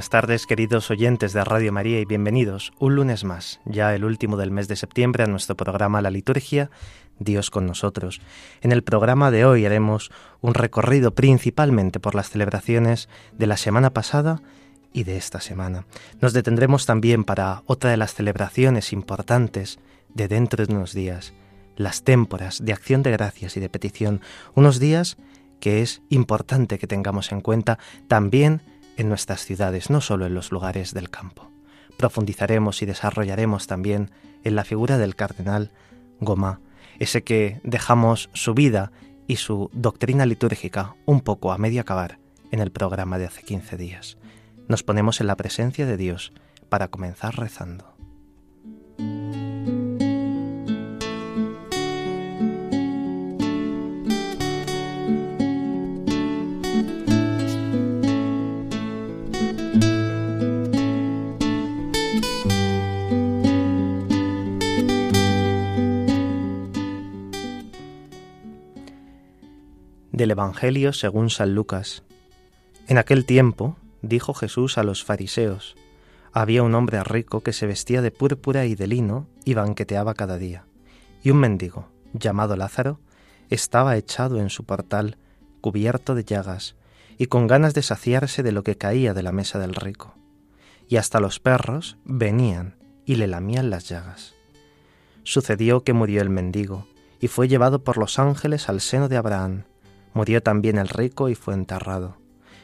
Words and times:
Buenas 0.00 0.08
tardes, 0.08 0.46
queridos 0.46 0.90
oyentes 0.90 1.34
de 1.34 1.44
Radio 1.44 1.74
María, 1.74 2.00
y 2.00 2.06
bienvenidos 2.06 2.72
un 2.78 2.94
lunes 2.94 3.22
más, 3.22 3.60
ya 3.66 3.94
el 3.94 4.06
último 4.06 4.38
del 4.38 4.50
mes 4.50 4.66
de 4.66 4.74
septiembre, 4.74 5.24
a 5.24 5.26
nuestro 5.26 5.58
programa 5.58 6.00
La 6.00 6.08
Liturgia, 6.08 6.70
Dios 7.18 7.50
con 7.50 7.66
nosotros. 7.66 8.22
En 8.62 8.72
el 8.72 8.82
programa 8.82 9.30
de 9.30 9.44
hoy 9.44 9.66
haremos 9.66 10.10
un 10.40 10.54
recorrido 10.54 11.14
principalmente 11.14 12.00
por 12.00 12.14
las 12.14 12.30
celebraciones 12.30 13.10
de 13.36 13.46
la 13.46 13.58
semana 13.58 13.90
pasada 13.90 14.40
y 14.94 15.04
de 15.04 15.18
esta 15.18 15.42
semana. 15.42 15.84
Nos 16.22 16.32
detendremos 16.32 16.86
también 16.86 17.22
para 17.22 17.62
otra 17.66 17.90
de 17.90 17.98
las 17.98 18.14
celebraciones 18.14 18.94
importantes 18.94 19.80
de 20.14 20.28
dentro 20.28 20.64
de 20.64 20.72
unos 20.72 20.94
días, 20.94 21.34
las 21.76 22.04
témporas 22.04 22.64
de 22.64 22.72
acción 22.72 23.02
de 23.02 23.10
gracias 23.10 23.58
y 23.58 23.60
de 23.60 23.68
petición, 23.68 24.22
unos 24.54 24.80
días 24.80 25.18
que 25.60 25.82
es 25.82 26.00
importante 26.08 26.78
que 26.78 26.86
tengamos 26.86 27.32
en 27.32 27.42
cuenta 27.42 27.78
también 28.08 28.62
en 28.96 29.08
nuestras 29.08 29.44
ciudades, 29.44 29.90
no 29.90 30.00
solo 30.00 30.26
en 30.26 30.34
los 30.34 30.52
lugares 30.52 30.94
del 30.94 31.10
campo. 31.10 31.50
Profundizaremos 31.96 32.82
y 32.82 32.86
desarrollaremos 32.86 33.66
también 33.66 34.10
en 34.44 34.56
la 34.56 34.64
figura 34.64 34.98
del 34.98 35.16
cardenal 35.16 35.70
Gomá, 36.20 36.60
ese 36.98 37.22
que 37.22 37.60
dejamos 37.64 38.30
su 38.32 38.54
vida 38.54 38.92
y 39.26 39.36
su 39.36 39.70
doctrina 39.72 40.26
litúrgica 40.26 40.96
un 41.06 41.20
poco 41.20 41.52
a 41.52 41.58
medio 41.58 41.80
acabar 41.80 42.18
en 42.50 42.60
el 42.60 42.72
programa 42.72 43.18
de 43.18 43.26
hace 43.26 43.42
15 43.42 43.76
días. 43.76 44.18
Nos 44.68 44.82
ponemos 44.82 45.20
en 45.20 45.26
la 45.26 45.36
presencia 45.36 45.86
de 45.86 45.96
Dios 45.96 46.32
para 46.68 46.88
comenzar 46.88 47.36
rezando. 47.36 47.96
Del 70.20 70.32
Evangelio 70.32 70.92
según 70.92 71.30
San 71.30 71.54
Lucas. 71.54 72.02
En 72.88 72.98
aquel 72.98 73.24
tiempo, 73.24 73.78
dijo 74.02 74.34
Jesús 74.34 74.76
a 74.76 74.82
los 74.82 75.02
fariseos, 75.02 75.76
había 76.30 76.62
un 76.62 76.74
hombre 76.74 77.02
rico 77.02 77.40
que 77.40 77.54
se 77.54 77.66
vestía 77.66 78.02
de 78.02 78.10
púrpura 78.10 78.66
y 78.66 78.74
de 78.74 78.86
lino 78.86 79.28
y 79.46 79.54
banqueteaba 79.54 80.12
cada 80.12 80.36
día. 80.36 80.66
Y 81.22 81.30
un 81.30 81.38
mendigo, 81.38 81.88
llamado 82.12 82.54
Lázaro, 82.54 83.00
estaba 83.48 83.96
echado 83.96 84.38
en 84.40 84.50
su 84.50 84.64
portal, 84.64 85.16
cubierto 85.62 86.14
de 86.14 86.24
llagas, 86.24 86.76
y 87.16 87.26
con 87.26 87.46
ganas 87.46 87.72
de 87.72 87.80
saciarse 87.80 88.42
de 88.42 88.52
lo 88.52 88.62
que 88.62 88.76
caía 88.76 89.14
de 89.14 89.22
la 89.22 89.32
mesa 89.32 89.58
del 89.58 89.74
rico. 89.74 90.14
Y 90.86 90.96
hasta 90.96 91.20
los 91.20 91.40
perros 91.40 91.96
venían 92.04 92.76
y 93.06 93.14
le 93.14 93.26
lamían 93.26 93.70
las 93.70 93.88
llagas. 93.88 94.34
Sucedió 95.22 95.82
que 95.82 95.94
murió 95.94 96.20
el 96.20 96.28
mendigo, 96.28 96.86
y 97.20 97.28
fue 97.28 97.48
llevado 97.48 97.84
por 97.84 97.96
los 97.96 98.18
ángeles 98.18 98.68
al 98.68 98.82
seno 98.82 99.08
de 99.08 99.16
Abraham, 99.16 99.64
Murió 100.12 100.42
también 100.42 100.78
el 100.78 100.88
rico 100.88 101.28
y 101.28 101.34
fue 101.34 101.54
enterrado. 101.54 102.16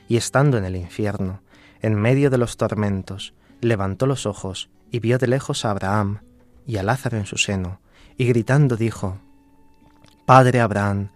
Y 0.08 0.16
estando 0.16 0.58
en 0.58 0.64
el 0.64 0.76
infierno, 0.76 1.40
en 1.80 1.94
medio 1.94 2.30
de 2.30 2.38
los 2.38 2.56
tormentos, 2.56 3.34
levantó 3.60 4.06
los 4.06 4.26
ojos 4.26 4.70
y 4.90 5.00
vio 5.00 5.18
de 5.18 5.26
lejos 5.26 5.64
a 5.64 5.70
Abraham 5.70 6.20
y 6.66 6.76
a 6.76 6.82
Lázaro 6.82 7.16
en 7.16 7.26
su 7.26 7.36
seno, 7.36 7.80
y 8.16 8.26
gritando 8.26 8.76
dijo, 8.76 9.18
Padre 10.24 10.60
Abraham, 10.60 11.10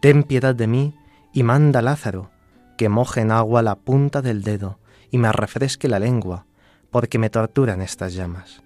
ten 0.00 0.22
piedad 0.22 0.54
de 0.54 0.66
mí 0.66 0.94
y 1.32 1.42
manda 1.42 1.80
a 1.80 1.82
Lázaro, 1.82 2.30
que 2.76 2.88
moje 2.88 3.20
en 3.20 3.30
agua 3.30 3.62
la 3.62 3.76
punta 3.76 4.22
del 4.22 4.42
dedo 4.42 4.78
y 5.10 5.18
me 5.18 5.32
refresque 5.32 5.88
la 5.88 5.98
lengua, 5.98 6.46
porque 6.90 7.18
me 7.18 7.30
torturan 7.30 7.82
estas 7.82 8.14
llamas. 8.14 8.62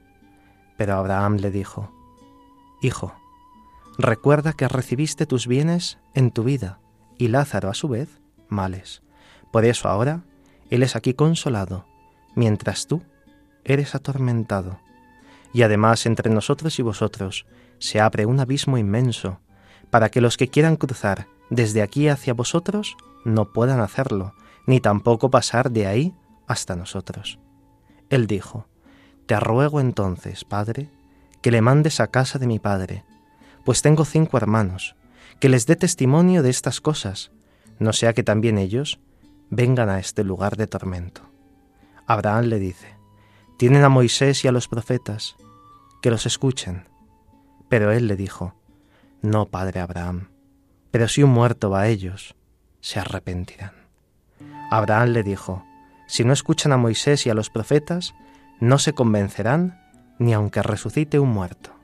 Pero 0.77 0.95
Abraham 0.95 1.37
le 1.37 1.51
dijo, 1.51 1.93
Hijo, 2.81 3.13
recuerda 3.99 4.53
que 4.55 4.69
recibiste 4.69 5.27
tus 5.27 5.47
bienes 5.47 5.99
en 6.15 6.31
tu 6.31 6.45
vida, 6.45 6.81
y 7.21 7.29
Lázaro 7.29 7.69
a 7.69 7.75
su 7.75 7.89
vez 7.89 8.09
males. 8.49 9.03
Por 9.53 9.65
eso 9.65 9.89
ahora 9.89 10.23
Él 10.71 10.83
es 10.83 10.97
aquí 10.97 11.15
consolado, 11.15 11.85
mientras 12.35 12.87
tú 12.87 13.03
eres 13.65 13.95
atormentado. 13.95 14.81
Y 15.53 15.63
además 15.63 16.07
entre 16.07 16.31
nosotros 16.31 16.79
y 16.79 16.83
vosotros 16.83 17.47
se 17.79 18.01
abre 18.01 18.25
un 18.25 18.41
abismo 18.41 18.79
inmenso, 18.79 19.41
para 19.91 20.09
que 20.09 20.21
los 20.21 20.37
que 20.37 20.49
quieran 20.49 20.77
cruzar 20.77 21.27
desde 21.51 21.83
aquí 21.83 22.09
hacia 22.09 22.33
vosotros 22.33 22.97
no 23.25 23.53
puedan 23.53 23.81
hacerlo, 23.81 24.35
ni 24.67 24.81
tampoco 24.81 25.31
pasar 25.31 25.71
de 25.71 25.87
ahí 25.87 26.15
hasta 26.47 26.77
nosotros. 26.77 27.39
Él 28.09 28.27
dijo, 28.27 28.67
Te 29.27 29.39
ruego 29.39 29.81
entonces, 29.81 30.45
Padre, 30.45 30.89
que 31.43 31.51
le 31.51 31.61
mandes 31.61 32.01
a 32.01 32.07
casa 32.07 32.39
de 32.39 32.47
mi 32.47 32.59
Padre, 32.59 33.05
pues 33.65 33.83
tengo 33.83 34.05
cinco 34.05 34.37
hermanos, 34.37 34.95
que 35.41 35.49
les 35.49 35.67
dé 35.67 35.75
testimonio 35.75 36.43
de 36.43 36.51
estas 36.51 36.81
cosas, 36.81 37.33
no 37.79 37.93
sea 37.95 38.13
que 38.13 38.23
también 38.23 38.59
ellos 38.59 39.01
vengan 39.49 39.89
a 39.89 39.99
este 39.99 40.23
lugar 40.23 40.57
de 40.57 40.67
tormento. 40.67 41.23
Abraham 42.07 42.45
le 42.45 42.59
dice, 42.59 42.95
tienen 43.57 43.83
a 43.83 43.89
Moisés 43.89 44.45
y 44.45 44.49
a 44.49 44.53
los 44.53 44.69
profetas, 44.69 45.37
que 46.03 46.11
los 46.11 46.27
escuchen. 46.27 46.85
Pero 47.69 47.91
él 47.91 48.07
le 48.07 48.17
dijo, 48.17 48.55
no, 49.23 49.47
padre 49.47 49.81
Abraham, 49.81 50.29
pero 50.91 51.09
si 51.09 51.23
un 51.23 51.31
muerto 51.31 51.71
va 51.71 51.83
a 51.83 51.89
ellos, 51.89 52.37
se 52.81 53.01
arrepentirán. 53.01 53.73
Abraham 54.71 55.11
le 55.11 55.23
dijo, 55.23 55.65
si 56.07 56.25
no 56.25 56.33
escuchan 56.33 56.73
a 56.73 56.77
Moisés 56.77 57.27
y 57.27 57.31
a 57.31 57.35
los 57.35 57.49
profetas, 57.49 58.15
no 58.61 58.79
se 58.79 58.93
convencerán 58.93 59.81
ni 60.19 60.35
aunque 60.35 60.63
resucite 60.63 61.19
un 61.19 61.31
muerto. 61.31 61.80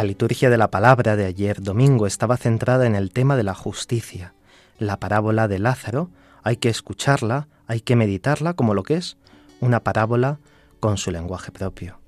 La 0.00 0.04
liturgia 0.04 0.48
de 0.48 0.56
la 0.56 0.70
palabra 0.70 1.14
de 1.14 1.26
ayer 1.26 1.60
domingo 1.60 2.06
estaba 2.06 2.38
centrada 2.38 2.86
en 2.86 2.94
el 2.94 3.12
tema 3.12 3.36
de 3.36 3.42
la 3.42 3.52
justicia. 3.52 4.32
La 4.78 4.98
parábola 4.98 5.46
de 5.46 5.58
Lázaro 5.58 6.08
hay 6.42 6.56
que 6.56 6.70
escucharla, 6.70 7.48
hay 7.66 7.82
que 7.82 7.96
meditarla 7.96 8.54
como 8.54 8.72
lo 8.72 8.82
que 8.82 8.94
es 8.94 9.18
una 9.60 9.80
parábola 9.80 10.38
con 10.80 10.96
su 10.96 11.10
lenguaje 11.10 11.52
propio. 11.52 12.00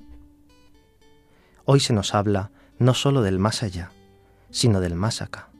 Hoy 1.66 1.80
se 1.80 1.92
nos 1.92 2.14
habla 2.14 2.50
no 2.78 2.94
sólo 2.94 3.20
del 3.20 3.38
más 3.38 3.62
allá, 3.62 3.90
sino 4.50 4.80
del 4.80 4.94
más 4.94 5.20
acá. 5.20 5.50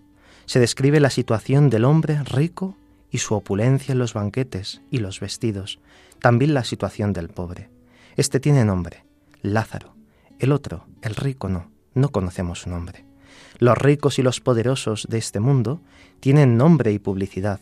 Se 0.46 0.58
describe 0.58 1.00
la 1.00 1.11
situación 1.11 1.69
del 1.69 1.84
hombre 1.84 2.23
rico 2.25 2.79
y 3.11 3.19
su 3.19 3.34
opulencia 3.34 3.93
en 3.93 3.99
los 3.99 4.14
banquetes 4.14 4.81
y 4.90 5.00
los 5.00 5.20
vestidos, 5.20 5.81
también 6.19 6.55
la 6.55 6.64
situación 6.64 7.12
del 7.12 7.29
pobre. 7.29 7.69
Este 8.17 8.40
tiene 8.40 8.64
nombre, 8.64 9.05
Lázaro, 9.43 9.94
el 10.38 10.50
otro, 10.50 10.87
el 11.02 11.14
rico, 11.14 11.50
no 11.50 11.72
no 11.94 12.11
conocemos 12.11 12.61
su 12.62 12.71
nombre. 12.71 13.05
Los 13.59 13.79
ricos 13.79 14.19
y 14.19 14.23
los 14.23 14.41
poderosos 14.41 15.06
de 15.09 15.19
este 15.19 15.41
mundo 15.41 15.81
tienen 16.21 16.56
nombre 16.56 16.93
y 16.93 16.99
publicidad. 16.99 17.61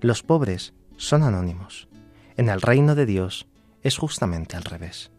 Los 0.00 0.22
pobres 0.22 0.74
son 0.96 1.22
anónimos. 1.22 1.88
En 2.36 2.48
el 2.48 2.60
reino 2.60 2.94
de 2.94 3.06
Dios 3.06 3.46
es 3.82 3.96
justamente 3.96 4.56
al 4.56 4.64
revés. 4.64 5.10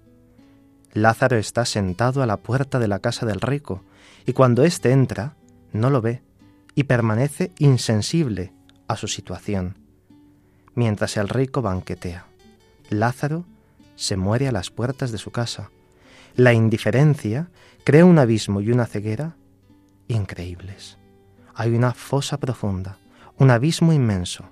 Lázaro 0.93 1.37
está 1.37 1.65
sentado 1.65 2.23
a 2.23 2.25
la 2.25 2.37
puerta 2.37 2.79
de 2.79 2.87
la 2.87 2.99
casa 2.99 3.25
del 3.25 3.41
rico, 3.41 3.83
y 4.25 4.33
cuando 4.33 4.63
éste 4.63 4.91
entra, 4.91 5.35
no 5.71 5.89
lo 5.89 6.01
ve 6.01 6.21
y 6.75 6.83
permanece 6.83 7.51
insensible 7.59 8.53
a 8.87 8.95
su 8.95 9.07
situación, 9.07 9.77
mientras 10.75 11.17
el 11.17 11.29
rico 11.29 11.61
banquetea. 11.61 12.25
Lázaro 12.89 13.45
se 13.95 14.17
muere 14.17 14.47
a 14.47 14.51
las 14.51 14.71
puertas 14.71 15.11
de 15.11 15.17
su 15.17 15.31
casa. 15.31 15.69
La 16.35 16.53
indiferencia 16.53 17.49
crea 17.83 18.05
un 18.05 18.19
abismo 18.19 18.61
y 18.61 18.71
una 18.71 18.85
ceguera 18.85 19.35
increíbles. 20.07 20.97
Hay 21.55 21.73
una 21.75 21.93
fosa 21.93 22.37
profunda, 22.39 22.97
un 23.37 23.51
abismo 23.51 23.93
inmenso 23.93 24.45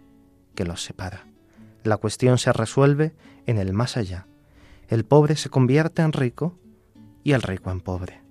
que 0.55 0.65
los 0.65 0.83
separa. 0.83 1.25
La 1.83 1.97
cuestión 1.97 2.37
se 2.37 2.51
resuelve 2.51 3.15
en 3.45 3.57
el 3.57 3.73
más 3.73 3.95
allá. 3.95 4.27
El 4.89 5.05
pobre 5.05 5.35
se 5.35 5.49
convierte 5.49 6.01
en 6.01 6.13
rico 6.13 6.57
y 7.23 7.33
el 7.33 7.41
rico 7.41 7.71
en 7.71 7.81
pobre. 7.81 8.21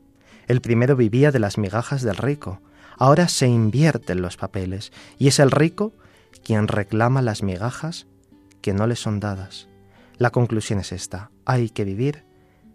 El 0.47 0.61
primero 0.61 0.97
vivía 0.97 1.33
de 1.33 1.39
las 1.39 1.57
migajas 1.57 2.03
del 2.03 2.17
rico, 2.17 2.61
ahora 2.99 3.29
se 3.29 3.47
invierten 3.47 4.23
los 4.23 4.37
papeles 4.37 4.93
y 5.19 5.29
es 5.29 5.39
el 5.39 5.51
rico 5.51 5.93
quien 6.45 6.69
reclama 6.69 7.23
las 7.23 7.43
migajas 7.43 8.07
que 8.61 8.75
no 8.75 8.87
le 8.87 8.97
son 8.97 9.21
dadas. 9.21 9.69
La 10.19 10.31
conclusión 10.31 10.81
es 10.81 10.93
esta, 10.93 11.31
hay 11.45 11.71
que 11.71 11.85
vivir 11.85 12.26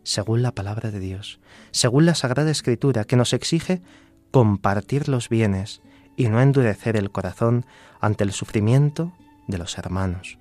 según 0.04 0.42
la 0.42 0.54
palabra 0.54 0.92
de 0.92 1.00
Dios, 1.00 1.40
según 1.72 2.06
la 2.06 2.16
Sagrada 2.16 2.52
Escritura 2.52 3.04
que 3.04 3.16
nos 3.16 3.34
exige 3.34 3.82
compartir 4.32 5.10
los 5.10 5.30
bienes 5.30 5.82
y 6.16 6.30
no 6.30 6.42
endurecer 6.42 6.98
el 6.98 7.12
corazón 7.12 7.66
ante 8.00 8.24
el 8.24 8.32
sufrimiento 8.32 9.14
de 9.48 9.58
los 9.58 9.78
hermanos. 9.78 10.38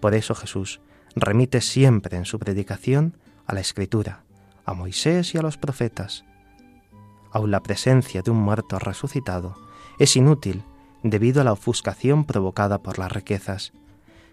Por 0.00 0.14
eso 0.14 0.34
Jesús 0.34 0.80
remite 1.14 1.60
siempre 1.60 2.16
en 2.16 2.24
su 2.24 2.38
predicación 2.38 3.16
a 3.46 3.54
la 3.54 3.60
Escritura, 3.60 4.24
a 4.64 4.74
Moisés 4.74 5.34
y 5.34 5.38
a 5.38 5.42
los 5.42 5.58
profetas. 5.58 6.24
Aun 7.32 7.50
la 7.50 7.60
presencia 7.60 8.22
de 8.22 8.30
un 8.30 8.38
muerto 8.38 8.78
resucitado 8.78 9.54
es 9.98 10.16
inútil 10.16 10.62
debido 11.02 11.40
a 11.40 11.44
la 11.44 11.52
ofuscación 11.52 12.24
provocada 12.24 12.82
por 12.82 12.98
las 12.98 13.12
riquezas. 13.12 13.72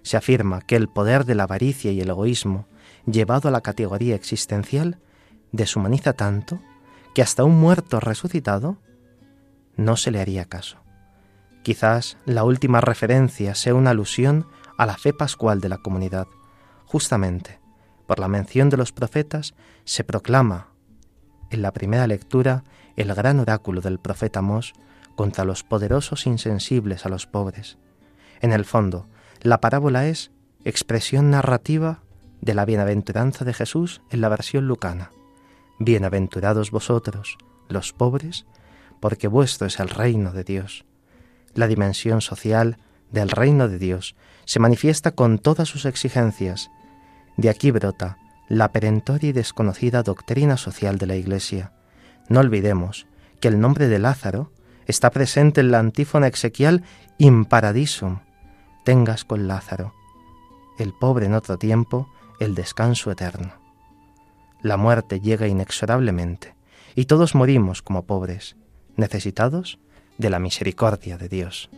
Se 0.03 0.17
afirma 0.17 0.61
que 0.61 0.75
el 0.75 0.87
poder 0.87 1.25
de 1.25 1.35
la 1.35 1.43
avaricia 1.43 1.91
y 1.91 2.01
el 2.01 2.09
egoísmo, 2.09 2.65
llevado 3.05 3.49
a 3.49 3.51
la 3.51 3.61
categoría 3.61 4.15
existencial, 4.15 4.97
deshumaniza 5.51 6.13
tanto 6.13 6.59
que 7.13 7.21
hasta 7.21 7.43
un 7.43 7.59
muerto 7.59 7.99
resucitado 7.99 8.77
no 9.75 9.97
se 9.97 10.11
le 10.11 10.21
haría 10.21 10.45
caso. 10.45 10.77
Quizás 11.63 12.17
la 12.25 12.43
última 12.43 12.81
referencia 12.81 13.55
sea 13.55 13.75
una 13.75 13.91
alusión 13.91 14.47
a 14.77 14.85
la 14.85 14.97
fe 14.97 15.13
pascual 15.13 15.61
de 15.61 15.69
la 15.69 15.77
comunidad. 15.77 16.27
Justamente, 16.85 17.59
por 18.07 18.19
la 18.19 18.27
mención 18.27 18.69
de 18.69 18.77
los 18.77 18.91
profetas, 18.91 19.53
se 19.83 20.03
proclama 20.03 20.67
en 21.49 21.61
la 21.61 21.71
primera 21.71 22.07
lectura 22.07 22.63
el 22.95 23.13
gran 23.13 23.39
oráculo 23.39 23.81
del 23.81 23.99
profeta 23.99 24.39
Amós 24.39 24.73
contra 25.15 25.45
los 25.45 25.63
poderosos 25.63 26.25
insensibles 26.25 27.05
a 27.05 27.09
los 27.09 27.27
pobres. 27.27 27.77
En 28.41 28.53
el 28.53 28.65
fondo, 28.65 29.07
la 29.41 29.61
parábola 29.61 30.07
es 30.07 30.31
expresión 30.65 31.29
narrativa 31.29 31.99
de 32.41 32.53
la 32.53 32.65
bienaventuranza 32.65 33.45
de 33.45 33.53
Jesús 33.53 34.01
en 34.09 34.21
la 34.21 34.29
versión 34.29 34.67
lucana. 34.67 35.11
Bienaventurados 35.79 36.71
vosotros, 36.71 37.37
los 37.69 37.93
pobres, 37.93 38.45
porque 38.99 39.27
vuestro 39.27 39.67
es 39.67 39.79
el 39.79 39.89
reino 39.89 40.31
de 40.31 40.43
Dios. 40.43 40.85
La 41.53 41.67
dimensión 41.67 42.21
social 42.21 42.77
del 43.11 43.29
reino 43.29 43.67
de 43.67 43.77
Dios 43.77 44.15
se 44.45 44.59
manifiesta 44.59 45.11
con 45.11 45.39
todas 45.39 45.69
sus 45.69 45.85
exigencias. 45.85 46.69
De 47.37 47.49
aquí 47.49 47.71
brota 47.71 48.17
la 48.49 48.71
perentoria 48.71 49.29
y 49.29 49.33
desconocida 49.33 50.03
doctrina 50.03 50.57
social 50.57 50.97
de 50.97 51.07
la 51.07 51.15
Iglesia. 51.15 51.71
No 52.27 52.39
olvidemos 52.41 53.07
que 53.39 53.47
el 53.47 53.59
nombre 53.59 53.87
de 53.87 53.99
Lázaro 53.99 54.51
está 54.87 55.09
presente 55.09 55.61
en 55.61 55.71
la 55.71 55.79
antífona 55.79 56.27
exequial 56.27 56.83
in 57.17 57.45
paradisum. 57.45 58.19
Tengas 58.83 59.25
con 59.25 59.47
Lázaro, 59.47 59.93
el 60.79 60.93
pobre 60.93 61.27
en 61.27 61.33
otro 61.33 61.57
tiempo, 61.57 62.09
el 62.41 62.55
descanso 62.55 63.11
eterno. 63.11 63.53
La 64.63 64.75
muerte 64.75 65.19
llega 65.19 65.47
inexorablemente 65.47 66.55
y 66.95 67.05
todos 67.05 67.35
morimos 67.35 67.83
como 67.83 68.07
pobres, 68.07 68.55
necesitados 68.95 69.77
de 70.17 70.31
la 70.31 70.39
misericordia 70.39 71.19
de 71.19 71.29
Dios. 71.29 71.69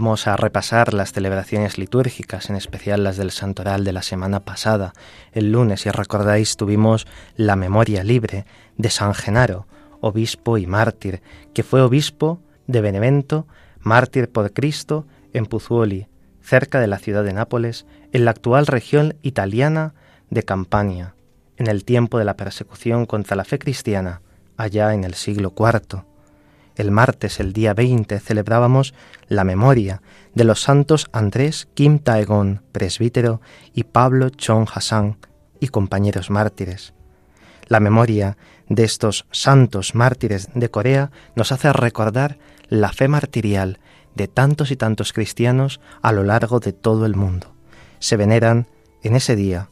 Vamos 0.00 0.28
a 0.28 0.36
repasar 0.36 0.94
las 0.94 1.10
celebraciones 1.10 1.76
litúrgicas, 1.76 2.50
en 2.50 2.54
especial 2.54 3.02
las 3.02 3.16
del 3.16 3.32
santoral 3.32 3.82
de 3.82 3.92
la 3.92 4.02
semana 4.02 4.38
pasada. 4.38 4.92
El 5.32 5.50
lunes, 5.50 5.80
si 5.80 5.90
recordáis, 5.90 6.56
tuvimos 6.56 7.08
la 7.34 7.56
memoria 7.56 8.04
libre 8.04 8.46
de 8.76 8.90
San 8.90 9.12
Genaro, 9.12 9.66
obispo 10.00 10.56
y 10.56 10.68
mártir, 10.68 11.20
que 11.52 11.64
fue 11.64 11.82
obispo 11.82 12.38
de 12.68 12.80
Benevento, 12.80 13.48
mártir 13.80 14.30
por 14.30 14.52
Cristo, 14.52 15.04
en 15.32 15.46
Puzuoli, 15.46 16.06
cerca 16.42 16.78
de 16.78 16.86
la 16.86 17.00
ciudad 17.00 17.24
de 17.24 17.32
Nápoles, 17.32 17.84
en 18.12 18.24
la 18.24 18.30
actual 18.30 18.68
región 18.68 19.16
italiana 19.22 19.94
de 20.30 20.44
Campania, 20.44 21.16
en 21.56 21.66
el 21.66 21.84
tiempo 21.84 22.20
de 22.20 22.24
la 22.24 22.36
persecución 22.36 23.04
contra 23.04 23.34
la 23.34 23.44
fe 23.44 23.58
cristiana, 23.58 24.22
allá 24.56 24.94
en 24.94 25.02
el 25.02 25.14
siglo 25.14 25.52
IV. 25.58 26.04
El 26.78 26.92
martes, 26.92 27.40
el 27.40 27.52
día 27.52 27.74
20, 27.74 28.20
celebrábamos 28.20 28.94
la 29.26 29.42
memoria 29.42 30.00
de 30.34 30.44
los 30.44 30.62
santos 30.62 31.08
Andrés 31.12 31.66
Kim 31.74 31.98
Taegon, 31.98 32.62
presbítero, 32.70 33.40
y 33.74 33.82
Pablo 33.82 34.30
Chong 34.30 34.68
Hassan, 34.72 35.18
y 35.58 35.68
compañeros 35.68 36.30
mártires. 36.30 36.94
La 37.66 37.80
memoria 37.80 38.36
de 38.68 38.84
estos 38.84 39.26
santos 39.32 39.96
mártires 39.96 40.50
de 40.54 40.70
Corea 40.70 41.10
nos 41.34 41.50
hace 41.50 41.72
recordar 41.72 42.38
la 42.68 42.92
fe 42.92 43.08
martirial 43.08 43.80
de 44.14 44.28
tantos 44.28 44.70
y 44.70 44.76
tantos 44.76 45.12
cristianos 45.12 45.80
a 46.00 46.12
lo 46.12 46.22
largo 46.22 46.60
de 46.60 46.72
todo 46.72 47.06
el 47.06 47.16
mundo. 47.16 47.52
Se 47.98 48.16
veneran 48.16 48.68
en 49.02 49.16
ese 49.16 49.34
día, 49.34 49.68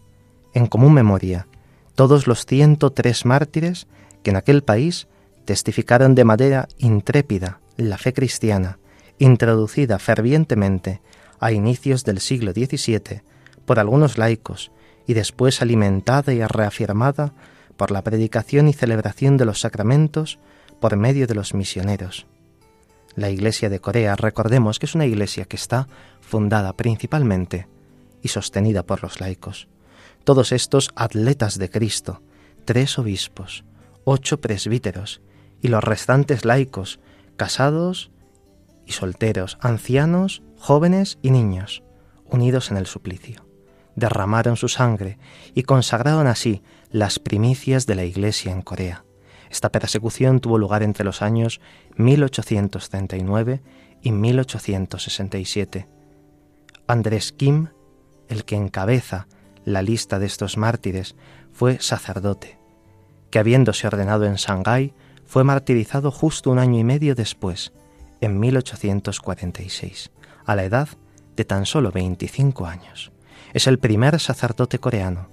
en 0.55 0.67
común 0.67 0.93
memoria, 0.93 1.47
todos 1.95 2.27
los 2.27 2.47
103 2.47 3.27
mártires 3.27 3.87
que 4.25 4.31
en 4.31 4.37
aquel 4.37 4.65
país 4.65 5.07
testificaron 5.47 6.15
de 6.15 6.25
manera 6.25 6.69
intrépida 6.77 7.61
la 7.79 7.97
fe 7.97 8.13
cristiana, 8.13 8.79
introducida 9.19 9.99
fervientemente 9.99 11.01
a 11.41 11.53
inicios 11.53 12.05
del 12.05 12.21
siglo 12.21 12.53
XVII 12.53 13.23
por 13.65 13.79
algunos 13.79 14.19
laicos 14.19 14.73
y 15.07 15.15
después 15.15 15.63
alimentada 15.63 16.35
y 16.35 16.43
reafirmada 16.45 17.33
por 17.77 17.91
la 17.91 18.03
predicación 18.03 18.69
y 18.69 18.73
celebración 18.73 19.37
de 19.37 19.45
los 19.45 19.61
sacramentos 19.61 20.39
por 20.81 20.97
medio 20.97 21.27
de 21.27 21.35
los 21.35 21.55
misioneros. 21.55 22.27
La 23.15 23.31
Iglesia 23.31 23.71
de 23.71 23.81
Corea, 23.81 24.17
recordemos 24.17 24.79
que 24.79 24.87
es 24.87 24.95
una 24.95 25.07
iglesia 25.07 25.47
que 25.47 25.57
está 25.57 25.89
fundada 26.21 26.75
principalmente 26.75 27.67
y 28.23 28.29
sostenida 28.29 28.83
por 28.83 29.03
los 29.03 29.21
laicos. 29.21 29.69
Todos 30.25 30.53
estos 30.53 30.91
atletas 30.97 31.59
de 31.59 31.71
Cristo, 31.71 32.21
tres 32.65 32.99
obispos, 32.99 33.65
ocho 34.05 34.41
presbíteros 34.41 35.23
y 35.61 35.69
los 35.69 35.83
restantes 35.83 36.45
laicos, 36.45 37.01
casados 37.37 38.11
y 38.87 38.93
solteros, 38.93 39.59
ancianos, 39.61 40.43
jóvenes 40.59 41.19
y 41.23 41.31
niños, 41.31 41.83
unidos 42.25 42.71
en 42.71 42.77
el 42.77 42.87
suplicio. 42.87 43.47
Derramaron 43.95 44.57
su 44.57 44.69
sangre 44.69 45.19
y 45.55 45.63
consagraron 45.63 46.27
así 46.27 46.63
las 46.91 47.19
primicias 47.19 47.87
de 47.87 47.95
la 47.95 48.05
Iglesia 48.05 48.53
en 48.53 48.63
Corea. 48.63 49.05
Esta 49.51 49.71
persecución 49.71 50.41
tuvo 50.41 50.59
lugar 50.59 50.83
entre 50.83 51.05
los 51.05 51.23
años 51.23 51.61
1839 51.97 53.63
y 54.03 54.13
1867. 54.13 55.89
Andrés 56.87 57.33
Kim, 57.33 57.69
el 58.29 58.45
que 58.45 58.57
encabeza 58.57 59.27
la 59.65 59.83
lista 59.83 60.19
de 60.19 60.27
estos 60.27 60.57
mártires, 60.57 61.17
fue 61.53 61.79
sacerdote, 61.81 62.59
que 63.31 63.39
habiéndose 63.39 63.87
ordenado 63.87 64.25
en 64.25 64.35
Shanghái 64.35 64.95
fue 65.27 65.45
martirizado 65.45 66.11
justo 66.11 66.51
un 66.51 66.59
año 66.59 66.79
y 66.79 66.85
medio 66.85 67.15
después, 67.15 67.73
en 68.21 68.39
1846, 68.41 70.11
a 70.45 70.57
la 70.57 70.65
edad 70.65 70.89
de 71.37 71.45
tan 71.45 71.67
solo 71.67 71.91
25 71.93 72.67
años. 72.67 73.13
Es 73.53 73.67
el 73.67 73.79
primer 73.79 74.19
sacerdote 74.21 74.79
coreano. 74.79 75.29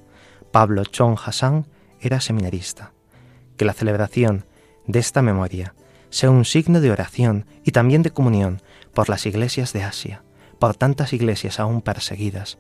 Pablo 0.52 0.84
Chong 0.84 1.18
Hassan 1.24 1.68
era 2.00 2.20
seminarista. 2.20 2.94
Que 3.58 3.66
la 3.66 3.74
celebración 3.74 4.46
de 4.88 5.00
esta 5.00 5.22
memoria 5.22 5.76
sea 6.10 6.30
un 6.30 6.46
signo 6.46 6.82
de 6.82 6.92
oración 6.92 7.46
y 7.64 7.72
también 7.72 8.04
de 8.04 8.12
comunión 8.12 8.62
por 8.94 9.10
las 9.10 9.26
iglesias 9.26 9.74
de 9.74 9.84
Asia, 9.84 10.24
por 10.60 10.76
tantas 10.76 11.14
iglesias 11.14 11.60
aún 11.60 11.82
perseguidas. 11.82 12.58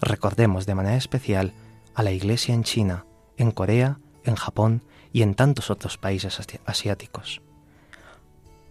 Recordemos 0.00 0.66
de 0.66 0.74
manera 0.74 0.96
especial 0.96 1.54
a 1.94 2.02
la 2.02 2.12
iglesia 2.12 2.54
en 2.54 2.62
China, 2.62 3.06
en 3.36 3.50
Corea, 3.50 3.98
en 4.24 4.36
Japón 4.36 4.84
y 5.18 5.22
en 5.22 5.34
tantos 5.34 5.68
otros 5.68 5.98
países 5.98 6.38
asiáticos. 6.64 7.42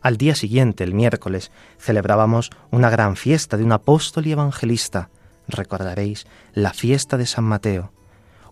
Al 0.01 0.15
día 0.15 0.33
siguiente, 0.33 0.85
el 0.85 0.93
miércoles, 0.93 1.51
celebrábamos 1.77 2.51
una 2.71 2.89
gran 2.89 3.17
fiesta 3.17 3.57
de 3.57 3.65
un 3.65 3.73
apóstol 3.73 4.27
y 4.27 4.31
evangelista. 4.31 5.09
Recordaréis 5.49 6.25
la 6.53 6.71
fiesta 6.71 7.17
de 7.17 7.25
San 7.25 7.43
Mateo. 7.43 7.91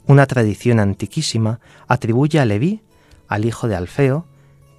Una 0.08 0.26
tradición 0.26 0.82
antiquísima 0.82 1.62
atribuye 1.88 2.42
a 2.42 2.46
Leví, 2.46 2.84
al 3.30 3.46
hijo 3.46 3.70
de 3.70 3.78
Alfeo, 3.78 4.28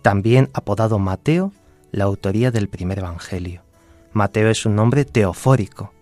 también 0.02 0.50
apodado 0.52 0.98
Mateo, 0.98 1.54
la 1.92 2.04
autoría 2.04 2.50
del 2.50 2.68
primer 2.68 2.98
evangelio. 2.98 3.62
Mateo 4.12 4.50
es 4.50 4.66
un 4.66 4.76
nombre 4.76 5.06
teofórico. 5.06 5.94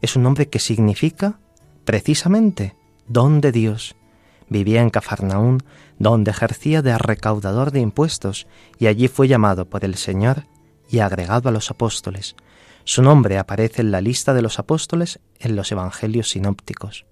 Es 0.00 0.16
un 0.16 0.22
nombre 0.22 0.48
que 0.48 0.60
significa 0.60 1.40
precisamente 1.84 2.74
don 3.06 3.42
de 3.42 3.52
Dios. 3.52 3.96
Vivía 4.48 4.80
en 4.80 4.88
Cafarnaún 4.90 5.62
donde 5.98 6.30
ejercía 6.30 6.82
de 6.82 6.96
recaudador 6.98 7.70
de 7.70 7.80
impuestos, 7.80 8.46
y 8.78 8.86
allí 8.86 9.08
fue 9.08 9.28
llamado 9.28 9.66
por 9.66 9.84
el 9.84 9.94
Señor 9.94 10.44
y 10.88 10.98
agregado 10.98 11.48
a 11.48 11.52
los 11.52 11.70
apóstoles. 11.70 12.36
Su 12.84 13.02
nombre 13.02 13.38
aparece 13.38 13.82
en 13.82 13.90
la 13.90 14.00
lista 14.00 14.34
de 14.34 14.42
los 14.42 14.58
apóstoles 14.58 15.18
en 15.40 15.56
los 15.56 15.72
evangelios 15.72 16.30
sinópticos. 16.30 17.06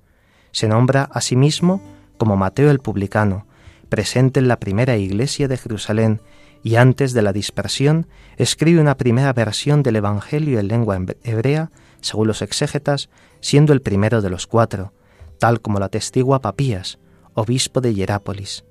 Se 0.52 0.68
nombra 0.68 1.08
a 1.12 1.20
sí 1.20 1.34
mismo 1.34 1.82
como 2.16 2.36
Mateo 2.36 2.70
el 2.70 2.78
publicano, 2.78 3.46
presente 3.88 4.38
en 4.38 4.48
la 4.48 4.60
primera 4.60 4.96
iglesia 4.96 5.48
de 5.48 5.56
Jerusalén, 5.56 6.20
y 6.62 6.76
antes 6.76 7.12
de 7.12 7.22
la 7.22 7.32
dispersión 7.32 8.06
escribe 8.36 8.80
una 8.80 8.96
primera 8.96 9.32
versión 9.32 9.82
del 9.82 9.96
Evangelio 9.96 10.58
en 10.60 10.68
lengua 10.68 10.98
hebrea, 11.22 11.70
según 12.00 12.28
los 12.28 12.40
exégetas, 12.40 13.10
siendo 13.40 13.72
el 13.72 13.82
primero 13.82 14.22
de 14.22 14.30
los 14.30 14.46
cuatro, 14.46 14.92
tal 15.38 15.60
como 15.60 15.78
lo 15.78 15.84
atestigua 15.84 16.40
Papías, 16.40 16.98
obispo 17.34 17.80
de 17.80 17.92
Hierápolis 17.92 18.64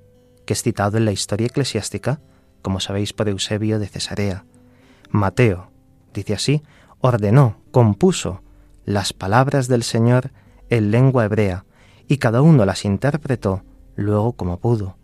que 0.44 0.52
es 0.52 0.62
citado 0.62 0.96
en 0.98 1.04
la 1.04 1.12
historia 1.12 1.46
eclesiástica, 1.46 2.20
como 2.62 2.80
sabéis 2.80 3.12
por 3.12 3.28
Eusebio 3.28 3.78
de 3.78 3.88
Cesarea. 3.88 4.44
Mateo, 5.10 5.70
dice 6.12 6.34
así, 6.34 6.62
ordenó, 7.00 7.58
compuso 7.70 8.42
las 8.84 9.12
palabras 9.12 9.68
del 9.68 9.82
Señor 9.82 10.32
en 10.70 10.90
lengua 10.90 11.24
hebrea, 11.24 11.64
y 12.08 12.18
cada 12.18 12.42
uno 12.42 12.64
las 12.64 12.84
interpretó 12.84 13.62
luego 13.96 14.32
como 14.32 14.58
pudo. 14.58 14.96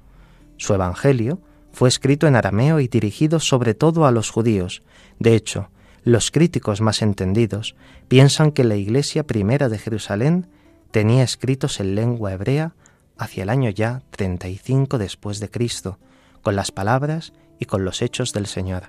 Su 0.56 0.74
Evangelio 0.74 1.40
fue 1.72 1.88
escrito 1.88 2.26
en 2.26 2.36
arameo 2.36 2.80
y 2.80 2.88
dirigido 2.88 3.40
sobre 3.40 3.74
todo 3.74 4.06
a 4.06 4.10
los 4.10 4.30
judíos. 4.30 4.82
De 5.18 5.34
hecho, 5.34 5.70
los 6.02 6.30
críticos 6.30 6.80
más 6.80 7.02
entendidos 7.02 7.76
piensan 8.08 8.52
que 8.52 8.64
la 8.64 8.76
iglesia 8.76 9.26
primera 9.26 9.68
de 9.68 9.78
Jerusalén 9.78 10.48
tenía 10.90 11.22
escritos 11.22 11.80
en 11.80 11.94
lengua 11.94 12.32
hebrea 12.32 12.74
hacia 13.20 13.42
el 13.42 13.50
año 13.50 13.68
ya 13.68 14.02
35 14.12 14.96
después 14.96 15.40
de 15.40 15.50
Cristo, 15.50 15.98
con 16.40 16.56
las 16.56 16.72
palabras 16.72 17.34
y 17.58 17.66
con 17.66 17.84
los 17.84 18.00
hechos 18.00 18.32
del 18.32 18.46
Señor. 18.46 18.84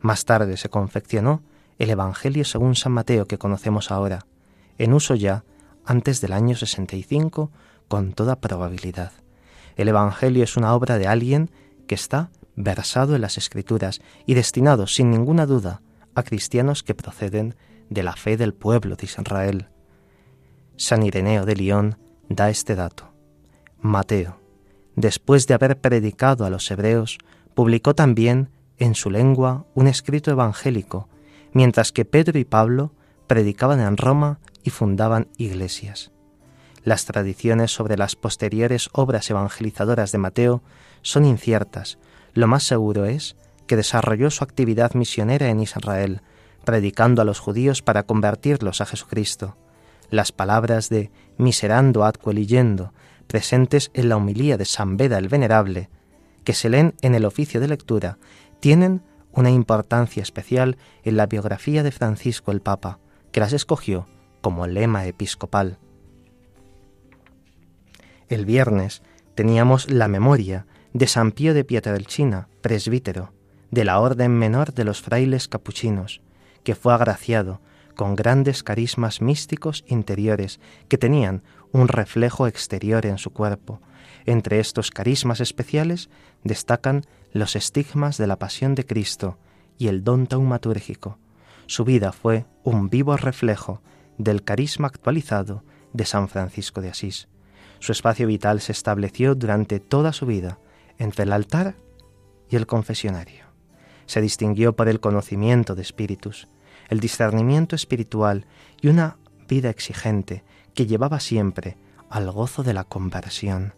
Más 0.00 0.24
tarde 0.24 0.56
se 0.56 0.68
confeccionó 0.68 1.42
el 1.80 1.90
Evangelio 1.90 2.44
según 2.44 2.76
San 2.76 2.92
Mateo 2.92 3.26
que 3.26 3.36
conocemos 3.36 3.90
ahora, 3.90 4.26
en 4.78 4.92
uso 4.92 5.16
ya 5.16 5.44
antes 5.84 6.20
del 6.20 6.32
año 6.32 6.54
65 6.54 7.50
con 7.88 8.12
toda 8.12 8.40
probabilidad. 8.40 9.10
El 9.74 9.88
Evangelio 9.88 10.44
es 10.44 10.56
una 10.56 10.72
obra 10.72 10.96
de 10.96 11.08
alguien 11.08 11.50
que 11.88 11.96
está 11.96 12.30
versado 12.54 13.16
en 13.16 13.22
las 13.22 13.38
Escrituras 13.38 14.00
y 14.24 14.34
destinado 14.34 14.86
sin 14.86 15.10
ninguna 15.10 15.46
duda 15.46 15.82
a 16.14 16.22
cristianos 16.22 16.84
que 16.84 16.94
proceden 16.94 17.56
de 17.90 18.04
la 18.04 18.14
fe 18.14 18.36
del 18.36 18.54
pueblo 18.54 18.94
de 18.94 19.06
Israel. 19.06 19.68
San 20.76 21.02
Ireneo 21.02 21.44
de 21.44 21.56
León 21.56 21.98
da 22.28 22.50
este 22.50 22.76
dato. 22.76 23.13
Mateo, 23.84 24.40
después 24.96 25.46
de 25.46 25.52
haber 25.52 25.78
predicado 25.78 26.46
a 26.46 26.50
los 26.50 26.70
hebreos, 26.70 27.18
publicó 27.52 27.94
también 27.94 28.48
en 28.78 28.94
su 28.94 29.10
lengua 29.10 29.66
un 29.74 29.88
escrito 29.88 30.30
evangélico, 30.30 31.10
mientras 31.52 31.92
que 31.92 32.06
Pedro 32.06 32.38
y 32.38 32.46
Pablo 32.46 32.94
predicaban 33.26 33.80
en 33.80 33.98
Roma 33.98 34.40
y 34.62 34.70
fundaban 34.70 35.28
iglesias. 35.36 36.12
Las 36.82 37.04
tradiciones 37.04 37.72
sobre 37.72 37.98
las 37.98 38.16
posteriores 38.16 38.88
obras 38.92 39.28
evangelizadoras 39.28 40.12
de 40.12 40.18
Mateo 40.18 40.62
son 41.02 41.26
inciertas. 41.26 41.98
Lo 42.32 42.46
más 42.46 42.62
seguro 42.62 43.04
es 43.04 43.36
que 43.66 43.76
desarrolló 43.76 44.30
su 44.30 44.44
actividad 44.44 44.94
misionera 44.94 45.50
en 45.50 45.60
Israel, 45.60 46.22
predicando 46.64 47.20
a 47.20 47.26
los 47.26 47.38
judíos 47.38 47.82
para 47.82 48.04
convertirlos 48.04 48.80
a 48.80 48.86
Jesucristo. 48.86 49.58
Las 50.08 50.32
palabras 50.32 50.88
de 50.88 51.10
miserando 51.36 52.02
ad 52.02 52.14
leyendo 52.32 52.94
presentes 53.26 53.90
en 53.94 54.08
la 54.08 54.16
homilía 54.16 54.56
de 54.56 54.64
San 54.64 54.96
Beda 54.96 55.18
el 55.18 55.28
Venerable, 55.28 55.88
que 56.44 56.54
se 56.54 56.68
leen 56.68 56.94
en 57.02 57.14
el 57.14 57.24
oficio 57.24 57.60
de 57.60 57.68
lectura, 57.68 58.18
tienen 58.60 59.02
una 59.32 59.50
importancia 59.50 60.22
especial 60.22 60.76
en 61.02 61.16
la 61.16 61.26
biografía 61.26 61.82
de 61.82 61.90
Francisco 61.90 62.52
el 62.52 62.60
Papa, 62.60 62.98
que 63.32 63.40
las 63.40 63.52
escogió 63.52 64.06
como 64.40 64.66
lema 64.66 65.06
episcopal. 65.06 65.78
El 68.28 68.46
viernes 68.46 69.02
teníamos 69.34 69.90
la 69.90 70.08
memoria 70.08 70.66
de 70.92 71.06
San 71.06 71.32
Pío 71.32 71.54
de 71.54 71.64
Pietrelcina, 71.64 72.48
presbítero, 72.60 73.32
de 73.70 73.84
la 73.84 73.98
Orden 73.98 74.38
Menor 74.38 74.72
de 74.72 74.84
los 74.84 75.02
Frailes 75.02 75.48
Capuchinos, 75.48 76.22
que 76.62 76.74
fue 76.74 76.94
agraciado 76.94 77.60
con 77.96 78.14
grandes 78.16 78.62
carismas 78.62 79.20
místicos 79.20 79.84
interiores 79.86 80.60
que 80.88 80.98
tenían 80.98 81.42
un 81.74 81.88
reflejo 81.88 82.46
exterior 82.46 83.04
en 83.04 83.18
su 83.18 83.32
cuerpo. 83.32 83.80
Entre 84.26 84.60
estos 84.60 84.92
carismas 84.92 85.40
especiales 85.40 86.08
destacan 86.44 87.02
los 87.32 87.56
estigmas 87.56 88.16
de 88.16 88.28
la 88.28 88.38
pasión 88.38 88.76
de 88.76 88.86
Cristo 88.86 89.38
y 89.76 89.88
el 89.88 90.04
don 90.04 90.28
taumatúrgico. 90.28 91.18
Su 91.66 91.84
vida 91.84 92.12
fue 92.12 92.46
un 92.62 92.90
vivo 92.90 93.16
reflejo 93.16 93.82
del 94.18 94.44
carisma 94.44 94.86
actualizado 94.86 95.64
de 95.92 96.06
San 96.06 96.28
Francisco 96.28 96.80
de 96.80 96.90
Asís. 96.90 97.26
Su 97.80 97.90
espacio 97.90 98.28
vital 98.28 98.60
se 98.60 98.70
estableció 98.70 99.34
durante 99.34 99.80
toda 99.80 100.12
su 100.12 100.26
vida 100.26 100.60
entre 100.98 101.24
el 101.24 101.32
altar 101.32 101.74
y 102.48 102.54
el 102.54 102.68
confesionario. 102.68 103.46
Se 104.06 104.20
distinguió 104.20 104.76
por 104.76 104.88
el 104.88 105.00
conocimiento 105.00 105.74
de 105.74 105.82
espíritus, 105.82 106.46
el 106.88 107.00
discernimiento 107.00 107.74
espiritual 107.74 108.46
y 108.80 108.86
una 108.86 109.16
vida 109.48 109.70
exigente 109.70 110.44
que 110.74 110.86
llevaba 110.86 111.20
siempre 111.20 111.76
al 112.10 112.30
gozo 112.30 112.62
de 112.62 112.74
la 112.74 112.84
conversión. 112.84 113.74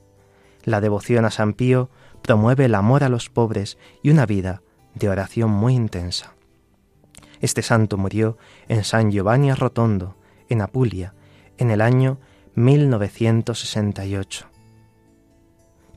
La 0.65 0.81
devoción 0.81 1.25
a 1.25 1.31
San 1.31 1.53
Pío 1.53 1.91
promueve 2.23 2.65
el 2.65 2.75
amor 2.75 3.05
a 3.05 3.09
los 3.09 3.31
pobres 3.31 3.79
y 4.03 4.11
una 4.11 4.27
vida 4.27 4.63
de 4.95 5.09
oración 5.09 5.51
muy 5.51 5.75
intensa. 5.75 6.35
Este 7.41 7.63
santo 7.63 7.97
murió 7.99 8.39
en 8.69 8.83
San 8.83 9.11
Giovanni 9.11 9.53
Rotondo, 9.53 10.17
en 10.49 10.63
Apulia, 10.63 11.15
en 11.59 11.71
el 11.71 11.81
año 11.81 12.19
1968. 12.55 14.49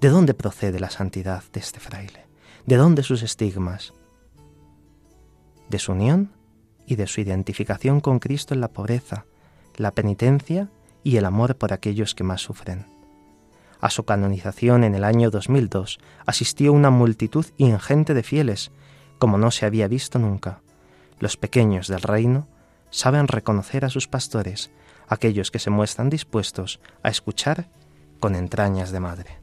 ¿De 0.01 0.09
dónde 0.09 0.33
procede 0.33 0.79
la 0.79 0.89
santidad 0.89 1.43
de 1.51 1.59
este 1.59 1.79
fraile? 1.79 2.27
¿De 2.65 2.75
dónde 2.75 3.03
sus 3.03 3.23
estigmas? 3.23 3.93
De 5.69 5.79
su 5.79 5.93
unión 5.93 6.31
y 6.85 6.95
de 6.95 7.07
su 7.07 7.21
identificación 7.21 8.01
con 8.01 8.19
Cristo 8.19 8.53
en 8.53 8.61
la 8.61 8.69
pobreza, 8.69 9.25
la 9.77 9.91
penitencia 9.91 10.69
y 11.03 11.17
el 11.17 11.25
amor 11.25 11.55
por 11.55 11.73
aquellos 11.73 12.15
que 12.15 12.23
más 12.23 12.41
sufren. 12.41 12.85
A 13.81 13.89
su 13.89 14.03
canonización 14.03 14.83
en 14.83 14.95
el 14.95 15.03
año 15.03 15.31
2002 15.31 15.99
asistió 16.25 16.73
una 16.73 16.89
multitud 16.89 17.45
ingente 17.57 18.13
de 18.13 18.23
fieles, 18.23 18.71
como 19.17 19.37
no 19.37 19.51
se 19.51 19.65
había 19.65 19.87
visto 19.87 20.19
nunca. 20.19 20.61
Los 21.19 21.37
pequeños 21.37 21.87
del 21.87 22.01
reino 22.01 22.47
saben 22.89 23.27
reconocer 23.27 23.85
a 23.85 23.89
sus 23.89 24.07
pastores, 24.07 24.71
aquellos 25.07 25.51
que 25.51 25.59
se 25.59 25.69
muestran 25.69 26.09
dispuestos 26.09 26.79
a 27.03 27.09
escuchar 27.09 27.67
con 28.19 28.35
entrañas 28.35 28.91
de 28.91 28.99
madre. 28.99 29.38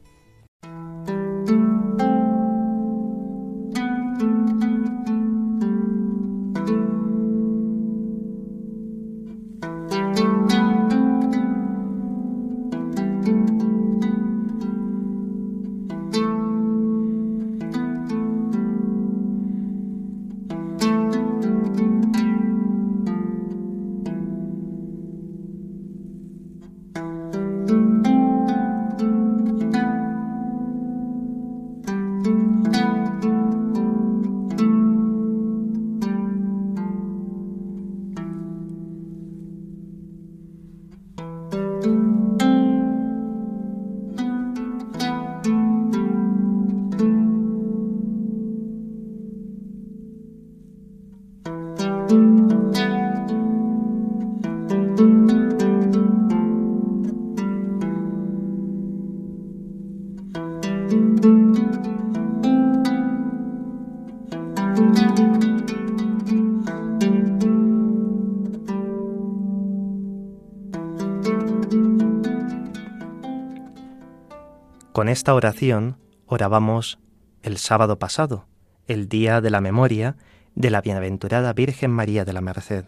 Con 74.97 75.09
esta 75.09 75.35
oración 75.35 75.97
orábamos 76.25 76.97
el 77.43 77.59
sábado 77.59 77.99
pasado, 77.99 78.47
el 78.87 79.07
día 79.07 79.41
de 79.41 79.51
la 79.51 79.61
memoria 79.61 80.17
de 80.55 80.71
la 80.71 80.81
bienaventurada 80.81 81.53
Virgen 81.53 81.91
María 81.91 82.25
de 82.25 82.33
la 82.33 82.41
Merced. 82.41 82.85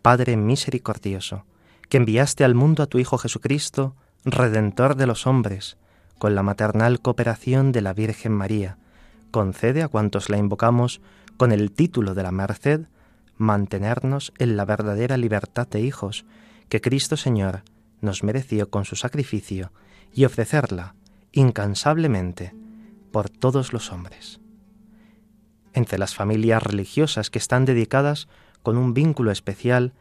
Padre 0.00 0.36
misericordioso, 0.36 1.44
que 1.88 1.96
enviaste 1.96 2.44
al 2.44 2.54
mundo 2.54 2.84
a 2.84 2.86
tu 2.86 3.00
Hijo 3.00 3.18
Jesucristo, 3.18 3.96
Redentor 4.24 4.94
de 4.94 5.06
los 5.06 5.26
hombres, 5.26 5.76
con 6.18 6.36
la 6.36 6.44
maternal 6.44 7.00
cooperación 7.00 7.72
de 7.72 7.80
la 7.82 7.94
Virgen 7.94 8.30
María, 8.30 8.78
concede 9.34 9.82
a 9.82 9.88
cuantos 9.88 10.30
la 10.30 10.38
invocamos 10.38 11.00
con 11.36 11.50
el 11.50 11.72
título 11.72 12.14
de 12.14 12.22
la 12.22 12.30
Merced, 12.30 12.82
mantenernos 13.36 14.32
en 14.38 14.56
la 14.56 14.64
verdadera 14.64 15.16
libertad 15.16 15.66
de 15.66 15.80
hijos 15.80 16.24
que 16.68 16.80
Cristo 16.80 17.16
Señor 17.16 17.64
nos 18.00 18.22
mereció 18.22 18.70
con 18.70 18.84
su 18.84 18.94
sacrificio 18.94 19.72
y 20.12 20.24
ofrecerla 20.24 20.94
incansablemente 21.32 22.54
por 23.10 23.28
todos 23.28 23.72
los 23.72 23.90
hombres. 23.90 24.38
Entre 25.72 25.98
las 25.98 26.14
familias 26.14 26.62
religiosas 26.62 27.28
que 27.28 27.40
están 27.40 27.64
dedicadas 27.64 28.28
con 28.62 28.76
un 28.76 28.94
vínculo 28.94 29.32
especial 29.32 29.94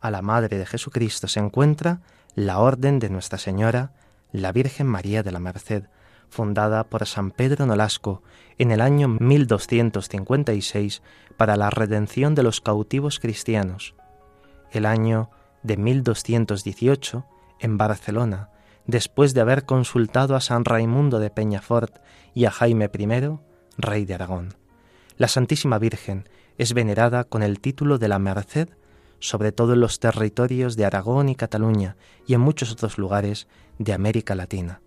a 0.00 0.10
la 0.10 0.22
Madre 0.22 0.56
de 0.56 0.64
Jesucristo 0.64 1.28
se 1.28 1.40
encuentra 1.40 2.00
la 2.34 2.60
Orden 2.60 2.98
de 2.98 3.10
Nuestra 3.10 3.38
Señora, 3.38 3.92
la 4.32 4.52
Virgen 4.52 4.86
María 4.86 5.22
de 5.22 5.32
la 5.32 5.38
Merced, 5.38 5.84
fundada 6.30 6.84
por 6.84 7.06
San 7.06 7.30
Pedro 7.30 7.66
Nolasco 7.66 8.22
en 8.58 8.70
el 8.70 8.80
año 8.80 9.08
1256 9.08 11.02
para 11.36 11.56
la 11.56 11.70
redención 11.70 12.34
de 12.34 12.42
los 12.42 12.60
cautivos 12.60 13.18
cristianos. 13.18 13.94
El 14.70 14.86
año 14.86 15.30
de 15.62 15.76
1218, 15.76 17.26
en 17.58 17.76
Barcelona, 17.76 18.50
después 18.86 19.34
de 19.34 19.40
haber 19.40 19.64
consultado 19.64 20.36
a 20.36 20.40
San 20.40 20.64
Raimundo 20.64 21.18
de 21.18 21.30
Peñafort 21.30 21.98
y 22.34 22.44
a 22.44 22.50
Jaime 22.50 22.90
I, 22.92 23.38
rey 23.76 24.04
de 24.04 24.14
Aragón. 24.14 24.54
La 25.16 25.28
Santísima 25.28 25.78
Virgen 25.78 26.28
es 26.56 26.72
venerada 26.72 27.24
con 27.24 27.42
el 27.42 27.60
título 27.60 27.98
de 27.98 28.08
la 28.08 28.18
Merced, 28.18 28.68
sobre 29.18 29.52
todo 29.52 29.74
en 29.74 29.80
los 29.80 30.00
territorios 30.00 30.76
de 30.76 30.86
Aragón 30.86 31.28
y 31.28 31.34
Cataluña 31.34 31.96
y 32.26 32.34
en 32.34 32.40
muchos 32.40 32.72
otros 32.72 32.98
lugares 32.98 33.48
de 33.78 33.92
América 33.92 34.34
Latina. 34.34 34.80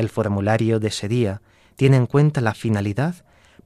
El 0.00 0.08
formulario 0.08 0.80
de 0.80 0.88
ese 0.88 1.08
día 1.08 1.42
tiene 1.76 1.98
en 1.98 2.06
cuenta 2.06 2.40
la 2.40 2.54
finalidad 2.54 3.16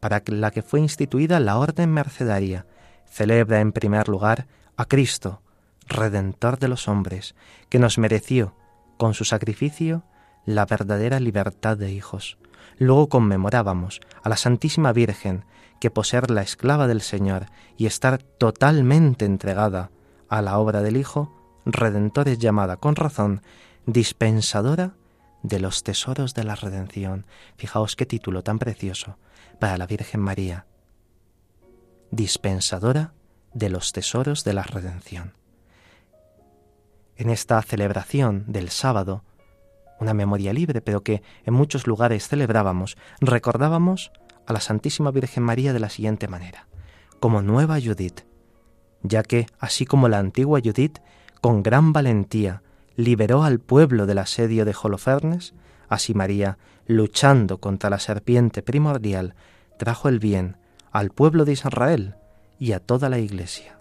para 0.01 0.21
la 0.27 0.51
que 0.51 0.63
fue 0.63 0.81
instituida 0.81 1.39
la 1.39 1.59
Orden 1.59 1.93
Mercedaria. 1.93 2.67
Celebra 3.09 3.61
en 3.61 3.71
primer 3.71 4.09
lugar 4.09 4.49
a 4.77 4.85
Cristo, 4.87 5.43
Redentor 5.87 6.59
de 6.59 6.67
los 6.67 6.89
hombres, 6.89 7.37
que 7.69 7.79
nos 7.79 7.99
mereció 7.99 8.57
con 8.99 9.15
su 9.15 9.25
sacrificio 9.25 10.03
la 10.45 10.67
verdadera 10.67 11.21
libertad 11.21 11.77
de 11.77 11.93
hijos. 11.93 12.37
Luego 12.79 13.09
conmemorábamos 13.09 14.01
a 14.25 14.29
la 14.29 14.37
Santísima 14.37 14.93
Virgen, 14.93 15.45
que 15.79 15.93
por 15.93 16.05
ser 16.05 16.33
la 16.33 16.43
esclava 16.43 16.89
del 16.89 17.01
Señor 17.01 17.47
y 17.77 17.87
estar 17.87 18.19
totalmente 18.19 19.25
entregada 19.25 19.93
a 20.29 20.43
la 20.43 20.59
obra 20.59 20.83
del 20.83 20.97
Hijo, 20.97 21.33
Redentor 21.65 22.29
es 22.29 22.41
llamada 22.41 22.77
con 22.77 22.97
razón 22.97 23.41
dispensadora 23.87 24.97
de 25.45 25.61
los 25.61 25.85
tesoros 25.85 26.35
de 26.35 26.43
la 26.43 26.57
redención. 26.57 27.25
Fijaos 27.57 27.95
qué 27.95 28.07
título 28.07 28.43
tan 28.43 28.59
precioso 28.59 29.19
para 29.61 29.79
la 29.79 29.87
Virgen 29.87 30.21
María. 30.21 30.67
Dispensadora 32.11 33.15
de 33.53 33.71
los 33.71 33.93
tesoros 33.93 34.43
de 34.43 34.55
la 34.55 34.65
redención 34.65 35.35
en 37.17 37.31
esta 37.31 37.61
celebración 37.63 38.45
del 38.49 38.71
sábado, 38.71 39.25
una 40.01 40.15
memoria 40.15 40.53
libre, 40.53 40.81
pero 40.81 41.03
que 41.03 41.23
en 41.45 41.55
muchos 41.55 41.87
lugares 41.87 42.29
celebrábamos, 42.29 42.97
recordábamos 43.21 44.13
a 44.47 44.53
la 44.53 44.61
Santísima 44.61 45.11
Virgen 45.11 45.43
María 45.43 45.73
de 45.73 45.81
la 45.81 45.89
siguiente 45.89 46.29
manera, 46.29 46.67
como 47.21 47.43
nueva 47.43 47.81
Judith, 47.81 48.23
ya 49.03 49.23
que, 49.23 49.47
así 49.59 49.87
como 49.87 50.09
la 50.09 50.19
antigua 50.19 50.61
Judith, 50.63 50.99
con 51.41 51.63
gran 51.63 51.93
valentía 51.93 52.63
liberó 52.97 53.43
al 53.43 53.61
pueblo 53.61 54.07
del 54.07 54.19
asedio 54.19 54.65
de 54.65 54.75
Holofernes, 54.81 55.55
así 55.89 56.15
María, 56.15 56.59
luchando 56.87 57.59
contra 57.59 57.91
la 57.91 57.99
serpiente 57.99 58.63
primordial, 58.63 59.35
trajo 59.79 60.09
el 60.09 60.19
bien 60.19 60.57
al 60.91 61.11
pueblo 61.11 61.45
de 61.45 61.53
Israel 61.53 62.15
y 62.59 62.73
a 62.73 62.81
toda 62.81 63.09
la 63.09 63.19
Iglesia. 63.19 63.81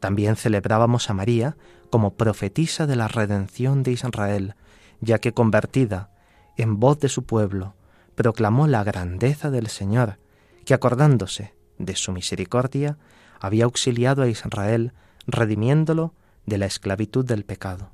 También 0.00 0.36
celebrábamos 0.36 1.10
a 1.10 1.14
María 1.14 1.56
como 1.90 2.14
profetisa 2.14 2.86
de 2.86 2.96
la 2.96 3.08
redención 3.08 3.82
de 3.82 3.92
Israel, 3.92 4.54
ya 5.00 5.18
que 5.18 5.32
convertida 5.32 6.10
en 6.56 6.80
voz 6.80 6.98
de 7.00 7.08
su 7.08 7.24
pueblo, 7.24 7.74
proclamó 8.14 8.66
la 8.66 8.82
grandeza 8.84 9.50
del 9.50 9.68
Señor, 9.68 10.18
que 10.64 10.74
acordándose 10.74 11.54
de 11.78 11.94
su 11.94 12.12
misericordia, 12.12 12.98
había 13.40 13.64
auxiliado 13.64 14.22
a 14.22 14.28
Israel, 14.28 14.92
redimiéndolo 15.26 16.14
de 16.48 16.58
la 16.58 16.66
esclavitud 16.66 17.24
del 17.24 17.44
pecado. 17.44 17.90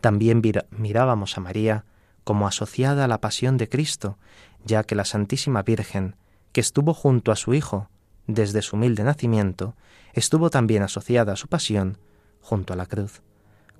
También 0.00 0.42
mirábamos 0.70 1.38
a 1.38 1.40
María 1.40 1.84
como 2.24 2.46
asociada 2.46 3.04
a 3.04 3.08
la 3.08 3.20
pasión 3.20 3.56
de 3.56 3.68
Cristo, 3.68 4.18
ya 4.64 4.84
que 4.84 4.94
la 4.94 5.04
Santísima 5.04 5.62
Virgen, 5.62 6.16
que 6.52 6.60
estuvo 6.60 6.94
junto 6.94 7.32
a 7.32 7.36
su 7.36 7.54
Hijo 7.54 7.88
desde 8.26 8.62
su 8.62 8.76
humilde 8.76 9.04
nacimiento, 9.04 9.76
estuvo 10.12 10.50
también 10.50 10.82
asociada 10.82 11.34
a 11.34 11.36
su 11.36 11.48
pasión 11.48 11.98
junto 12.40 12.72
a 12.72 12.76
la 12.76 12.86
cruz. 12.86 13.22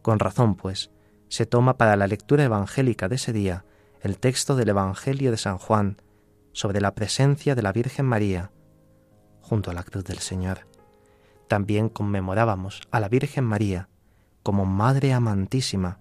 Con 0.03 0.19
razón, 0.19 0.55
pues, 0.55 0.91
se 1.29 1.47
toma 1.47 1.77
para 1.77 1.97
la 1.97 2.07
lectura 2.07 2.45
evangélica 2.45 3.09
de 3.09 3.17
ese 3.17 3.33
día 3.33 3.65
el 4.01 4.19
texto 4.19 4.55
del 4.55 4.69
Evangelio 4.69 5.31
de 5.31 5.39
San 5.39 5.57
Juan 5.57 5.97
sobre 6.53 6.81
la 6.81 6.95
presencia 6.95 7.55
de 7.55 7.63
la 7.63 7.73
Virgen 7.73 8.07
María 8.07 8.51
junto 9.41 9.71
a 9.71 9.75
la 9.75 9.83
cruz 9.83 10.05
del 10.05 10.19
Señor. 10.19 10.67
También 11.49 11.89
conmemorábamos 11.89 12.83
a 12.91 13.01
la 13.01 13.09
Virgen 13.09 13.45
María 13.45 13.89
como 14.45 14.67
Madre 14.67 15.13
amantísima 15.13 15.99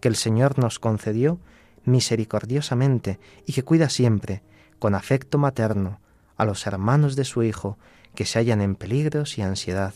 que 0.00 0.06
el 0.06 0.14
Señor 0.14 0.60
nos 0.60 0.78
concedió 0.78 1.40
misericordiosamente 1.84 3.18
y 3.46 3.54
que 3.54 3.64
cuida 3.64 3.88
siempre, 3.88 4.42
con 4.78 4.94
afecto 4.94 5.38
materno, 5.38 6.00
a 6.36 6.44
los 6.44 6.66
hermanos 6.66 7.16
de 7.16 7.24
su 7.24 7.42
Hijo 7.42 7.78
que 8.14 8.26
se 8.26 8.38
hallan 8.38 8.60
en 8.60 8.76
peligros 8.76 9.38
y 9.38 9.42
ansiedad, 9.42 9.94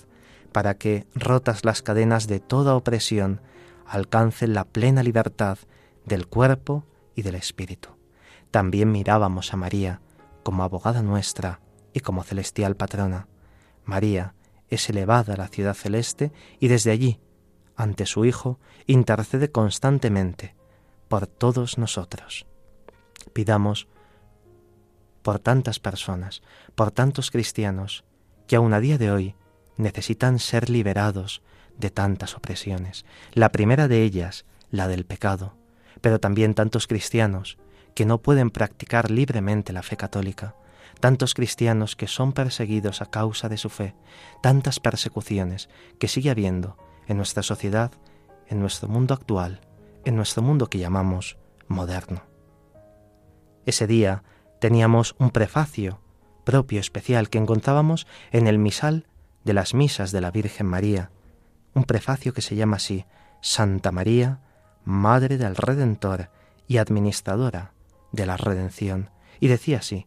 para 0.51 0.75
que, 0.75 1.07
rotas 1.15 1.65
las 1.65 1.83
cadenas 1.83 2.27
de 2.27 2.41
toda 2.41 2.75
opresión, 2.75 3.41
alcancen 3.87 4.55
la 4.55 4.65
plena 4.65 5.03
libertad 5.03 5.59
del 6.07 6.27
cuerpo 6.27 6.85
y 7.15 7.23
del 7.23 7.35
espíritu. 7.35 7.91
También 8.51 8.91
mirábamos 8.91 9.53
a 9.53 9.57
María 9.57 10.01
como 10.43 10.65
abogada 10.65 11.03
nuestra 11.03 11.61
y 11.93 12.01
como 12.01 12.23
celestial 12.23 12.77
patrona. 12.77 13.29
María 13.85 14.35
es 14.69 14.89
elevada 14.89 15.35
a 15.35 15.37
la 15.37 15.49
ciudad 15.49 15.75
celeste 15.75 16.33
y 16.59 16.69
desde 16.69 16.91
allí, 16.91 17.21
ante 17.81 18.05
su 18.05 18.27
Hijo, 18.27 18.61
intercede 18.87 19.51
constantemente 19.51 20.55
por 21.09 21.27
todos 21.27 21.79
nosotros. 21.79 22.47
Pidamos 23.33 23.89
por 25.23 25.39
tantas 25.39 25.81
personas, 25.81 26.43
por 26.75 26.91
tantos 26.91 27.31
cristianos, 27.31 28.05
que 28.47 28.57
aun 28.57 28.75
a 28.75 28.81
día 28.81 28.99
de 28.99 29.11
hoy 29.11 29.35
necesitan 29.79 30.39
ser 30.39 30.69
liberados 30.69 31.43
de 31.79 31.91
tantas 31.91 32.37
opresiones. 32.37 33.07
La 33.33 33.51
primera 33.51 33.89
de 33.89 34.03
ellas, 34.03 34.45
la 34.71 34.87
del 34.87 35.07
pecado, 35.07 35.57
pero 36.03 36.21
también 36.21 36.53
tantos 36.53 36.87
cristianos 36.87 37.57
que 37.95 38.05
no 38.05 38.19
pueden 38.19 38.51
practicar 38.51 39.11
libremente 39.11 39.73
la 39.73 39.83
fe 39.83 39.97
católica, 39.97 40.55
tantos 41.01 41.33
cristianos 41.33 41.97
que 41.97 42.09
son 42.09 42.35
perseguidos 42.35 43.01
a 43.01 43.07
causa 43.07 43.49
de 43.49 43.57
su 43.57 43.71
fe, 43.71 43.95
tantas 44.43 44.81
persecuciones 44.81 45.71
que 45.99 46.09
sigue 46.09 46.29
habiendo 46.29 46.77
en 47.07 47.17
nuestra 47.17 47.43
sociedad, 47.43 47.93
en 48.49 48.61
nuestro 48.61 48.89
mundo 48.89 49.15
actual, 49.15 49.61
en 50.05 50.17
nuestro 50.17 50.43
mundo 50.43 50.69
que 50.69 50.79
llamamos 50.79 51.39
moderno. 51.69 52.23
Ese 53.67 53.87
día 53.87 54.23
teníamos 54.61 55.15
un 55.19 55.31
prefacio 55.31 56.01
propio 56.45 56.81
especial 56.81 57.29
que 57.29 57.39
encontrábamos 57.39 58.07
en 58.33 58.47
el 58.47 58.59
misal 58.59 59.07
de 59.45 59.55
las 59.55 59.75
misas 59.75 60.13
de 60.13 60.21
la 60.21 60.31
Virgen 60.31 60.67
María, 60.67 61.11
un 61.75 61.85
prefacio 61.85 62.33
que 62.33 62.43
se 62.43 62.57
llama 62.57 62.77
así, 62.77 63.05
Santa 63.41 63.93
María, 63.93 64.41
Madre 64.85 65.39
del 65.39 65.57
Redentor 65.57 66.31
y 66.67 66.79
Administradora 66.79 67.73
de 68.13 68.27
la 68.27 68.37
Redención, 68.37 69.11
y 69.39 69.49
decía 69.49 69.79
así, 69.79 70.07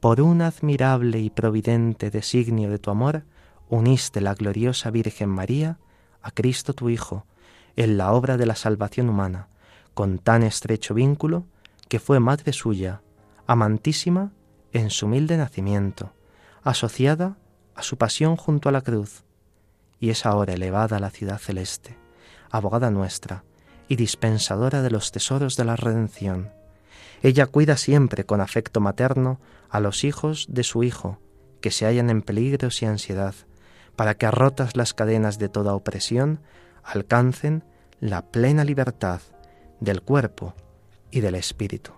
por 0.00 0.20
un 0.20 0.42
admirable 0.42 1.18
y 1.18 1.30
providente 1.30 2.10
designio 2.10 2.70
de 2.70 2.78
tu 2.78 2.90
amor, 2.90 3.24
uniste 3.68 4.20
la 4.20 4.34
gloriosa 4.34 4.90
Virgen 4.90 5.28
María 5.28 5.78
a 6.22 6.30
Cristo 6.30 6.74
tu 6.74 6.88
Hijo 6.88 7.26
en 7.76 7.96
la 7.96 8.12
obra 8.12 8.36
de 8.36 8.46
la 8.46 8.56
salvación 8.56 9.08
humana, 9.08 9.48
con 9.94 10.18
tan 10.18 10.42
estrecho 10.42 10.94
vínculo 10.94 11.46
que 11.88 12.00
fue 12.00 12.20
madre 12.20 12.52
suya, 12.52 13.02
amantísima 13.46 14.32
en 14.72 14.90
su 14.90 15.06
humilde 15.06 15.36
nacimiento, 15.36 16.12
asociada 16.62 17.36
a 17.74 17.82
su 17.82 17.96
pasión 17.96 18.36
junto 18.36 18.68
a 18.68 18.72
la 18.72 18.82
cruz, 18.82 19.24
y 20.00 20.10
es 20.10 20.26
ahora 20.26 20.54
elevada 20.54 20.96
a 20.96 21.00
la 21.00 21.10
ciudad 21.10 21.38
celeste, 21.38 21.96
abogada 22.50 22.90
nuestra 22.90 23.44
y 23.88 23.96
dispensadora 23.96 24.82
de 24.82 24.90
los 24.90 25.12
tesoros 25.12 25.56
de 25.56 25.64
la 25.64 25.76
redención. 25.76 26.52
Ella 27.22 27.46
cuida 27.46 27.76
siempre 27.76 28.24
con 28.24 28.40
afecto 28.40 28.80
materno 28.80 29.40
a 29.70 29.80
los 29.80 30.04
hijos 30.04 30.46
de 30.48 30.62
su 30.62 30.84
Hijo, 30.84 31.18
que 31.60 31.70
se 31.70 31.86
hallan 31.86 32.10
en 32.10 32.22
peligros 32.22 32.82
y 32.82 32.86
ansiedad, 32.86 33.34
para 33.98 34.14
que 34.14 34.30
rotas 34.30 34.76
las 34.76 34.94
cadenas 34.94 35.40
de 35.40 35.48
toda 35.48 35.74
opresión, 35.74 36.38
alcancen 36.84 37.64
la 37.98 38.22
plena 38.22 38.62
libertad 38.62 39.20
del 39.80 40.02
cuerpo 40.02 40.54
y 41.10 41.18
del 41.18 41.34
espíritu. 41.34 41.97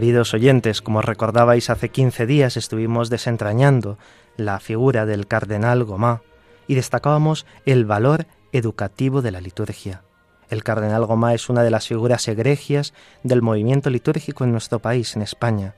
Queridos 0.00 0.32
oyentes, 0.32 0.80
como 0.80 1.02
recordabais 1.02 1.68
hace 1.68 1.90
15 1.90 2.24
días 2.24 2.56
estuvimos 2.56 3.10
desentrañando 3.10 3.98
la 4.38 4.58
figura 4.58 5.04
del 5.04 5.26
cardenal 5.26 5.84
Gomá 5.84 6.22
y 6.66 6.74
destacábamos 6.74 7.44
el 7.66 7.84
valor 7.84 8.26
educativo 8.52 9.20
de 9.20 9.30
la 9.30 9.42
liturgia. 9.42 10.02
El 10.48 10.64
cardenal 10.64 11.04
Gomá 11.04 11.34
es 11.34 11.50
una 11.50 11.62
de 11.62 11.70
las 11.70 11.86
figuras 11.86 12.26
egregias 12.28 12.94
del 13.24 13.42
movimiento 13.42 13.90
litúrgico 13.90 14.44
en 14.44 14.52
nuestro 14.52 14.78
país, 14.78 15.16
en 15.16 15.20
España. 15.20 15.74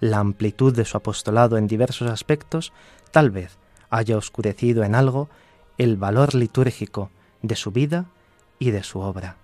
La 0.00 0.16
amplitud 0.16 0.74
de 0.74 0.86
su 0.86 0.96
apostolado 0.96 1.58
en 1.58 1.66
diversos 1.66 2.10
aspectos 2.10 2.72
tal 3.10 3.30
vez 3.30 3.58
haya 3.90 4.16
oscurecido 4.16 4.82
en 4.82 4.94
algo 4.94 5.28
el 5.76 5.98
valor 5.98 6.34
litúrgico 6.34 7.10
de 7.42 7.54
su 7.54 7.70
vida 7.70 8.06
y 8.58 8.70
de 8.70 8.82
su 8.82 9.00
obra. 9.00 9.36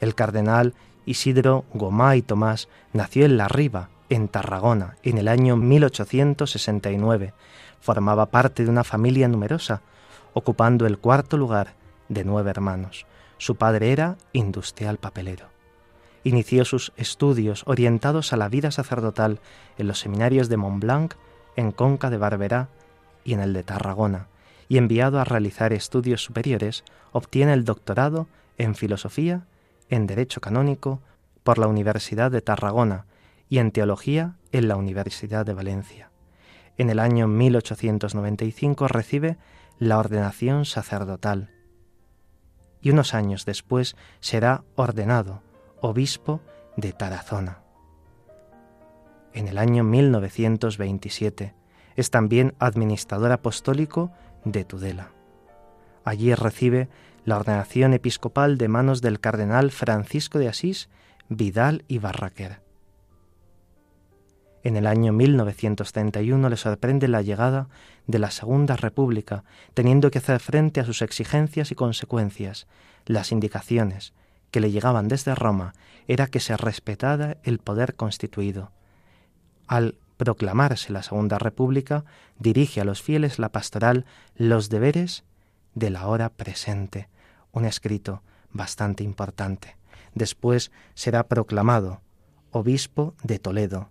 El 0.00 0.16
cardenal 0.16 0.74
Isidro 1.06 1.64
Gomá 1.72 2.16
y 2.16 2.22
Tomás 2.22 2.68
nació 2.92 3.24
en 3.24 3.36
La 3.36 3.46
Riva, 3.46 3.90
en 4.10 4.26
Tarragona, 4.26 4.96
en 5.04 5.18
el 5.18 5.28
año 5.28 5.56
1869. 5.56 7.32
Formaba 7.80 8.26
parte 8.26 8.64
de 8.64 8.70
una 8.70 8.82
familia 8.82 9.28
numerosa, 9.28 9.82
ocupando 10.34 10.84
el 10.84 10.98
cuarto 10.98 11.36
lugar 11.36 11.74
de 12.08 12.24
nueve 12.24 12.50
hermanos. 12.50 13.06
Su 13.38 13.54
padre 13.54 13.92
era 13.92 14.16
industrial 14.32 14.98
papelero. 14.98 15.46
Inició 16.24 16.64
sus 16.64 16.92
estudios 16.96 17.62
orientados 17.66 18.32
a 18.32 18.36
la 18.36 18.48
vida 18.48 18.72
sacerdotal 18.72 19.38
en 19.78 19.86
los 19.86 20.00
seminarios 20.00 20.48
de 20.48 20.56
Montblanc, 20.56 21.14
en 21.54 21.70
Conca 21.70 22.10
de 22.10 22.18
Barberá 22.18 22.68
y 23.24 23.34
en 23.34 23.40
el 23.40 23.52
de 23.52 23.62
Tarragona, 23.62 24.26
y 24.68 24.78
enviado 24.78 25.20
a 25.20 25.24
realizar 25.24 25.72
estudios 25.72 26.24
superiores, 26.24 26.82
obtiene 27.12 27.52
el 27.52 27.64
doctorado 27.64 28.26
en 28.58 28.74
filosofía 28.74 29.44
en 29.88 30.06
Derecho 30.06 30.40
Canónico 30.40 31.00
por 31.42 31.58
la 31.58 31.68
Universidad 31.68 32.30
de 32.30 32.42
Tarragona 32.42 33.06
y 33.48 33.58
en 33.58 33.70
Teología 33.70 34.36
en 34.52 34.68
la 34.68 34.76
Universidad 34.76 35.46
de 35.46 35.54
Valencia. 35.54 36.10
En 36.76 36.90
el 36.90 36.98
año 36.98 37.28
1895 37.28 38.88
recibe 38.88 39.38
la 39.78 39.98
ordenación 39.98 40.64
sacerdotal 40.64 41.50
y 42.80 42.90
unos 42.90 43.14
años 43.14 43.44
después 43.44 43.96
será 44.20 44.64
ordenado 44.74 45.42
obispo 45.80 46.40
de 46.76 46.92
Tarazona. 46.92 47.60
En 49.32 49.48
el 49.48 49.58
año 49.58 49.84
1927 49.84 51.54
es 51.96 52.10
también 52.10 52.54
administrador 52.58 53.32
apostólico 53.32 54.10
de 54.44 54.64
Tudela. 54.64 55.10
Allí 56.04 56.34
recibe 56.34 56.88
la 57.26 57.36
ordenación 57.36 57.92
episcopal 57.92 58.56
de 58.56 58.68
manos 58.68 59.02
del 59.02 59.18
cardenal 59.18 59.72
Francisco 59.72 60.38
de 60.38 60.48
Asís, 60.48 60.88
Vidal 61.28 61.84
y 61.88 61.98
Barraquer. 61.98 62.60
En 64.62 64.76
el 64.76 64.86
año 64.86 65.12
1931 65.12 66.48
le 66.48 66.56
sorprende 66.56 67.08
la 67.08 67.22
llegada 67.22 67.68
de 68.06 68.20
la 68.20 68.30
Segunda 68.30 68.76
República, 68.76 69.42
teniendo 69.74 70.10
que 70.12 70.18
hacer 70.18 70.38
frente 70.38 70.80
a 70.80 70.84
sus 70.84 71.02
exigencias 71.02 71.72
y 71.72 71.74
consecuencias. 71.74 72.68
Las 73.06 73.32
indicaciones 73.32 74.14
que 74.52 74.60
le 74.60 74.70
llegaban 74.70 75.08
desde 75.08 75.34
Roma 75.34 75.74
era 76.06 76.28
que 76.28 76.38
se 76.38 76.56
respetara 76.56 77.38
el 77.42 77.58
poder 77.58 77.96
constituido. 77.96 78.70
Al 79.66 79.96
proclamarse 80.16 80.92
la 80.92 81.02
Segunda 81.02 81.38
República, 81.38 82.04
dirige 82.38 82.80
a 82.80 82.84
los 82.84 83.02
fieles 83.02 83.40
la 83.40 83.50
pastoral 83.50 84.06
Los 84.36 84.68
deberes 84.68 85.24
de 85.74 85.90
la 85.90 86.06
hora 86.06 86.28
presente, 86.28 87.08
un 87.56 87.64
escrito 87.64 88.22
bastante 88.52 89.02
importante. 89.02 89.76
Después 90.14 90.70
será 90.94 91.26
proclamado 91.26 92.02
obispo 92.50 93.14
de 93.22 93.38
Toledo, 93.38 93.88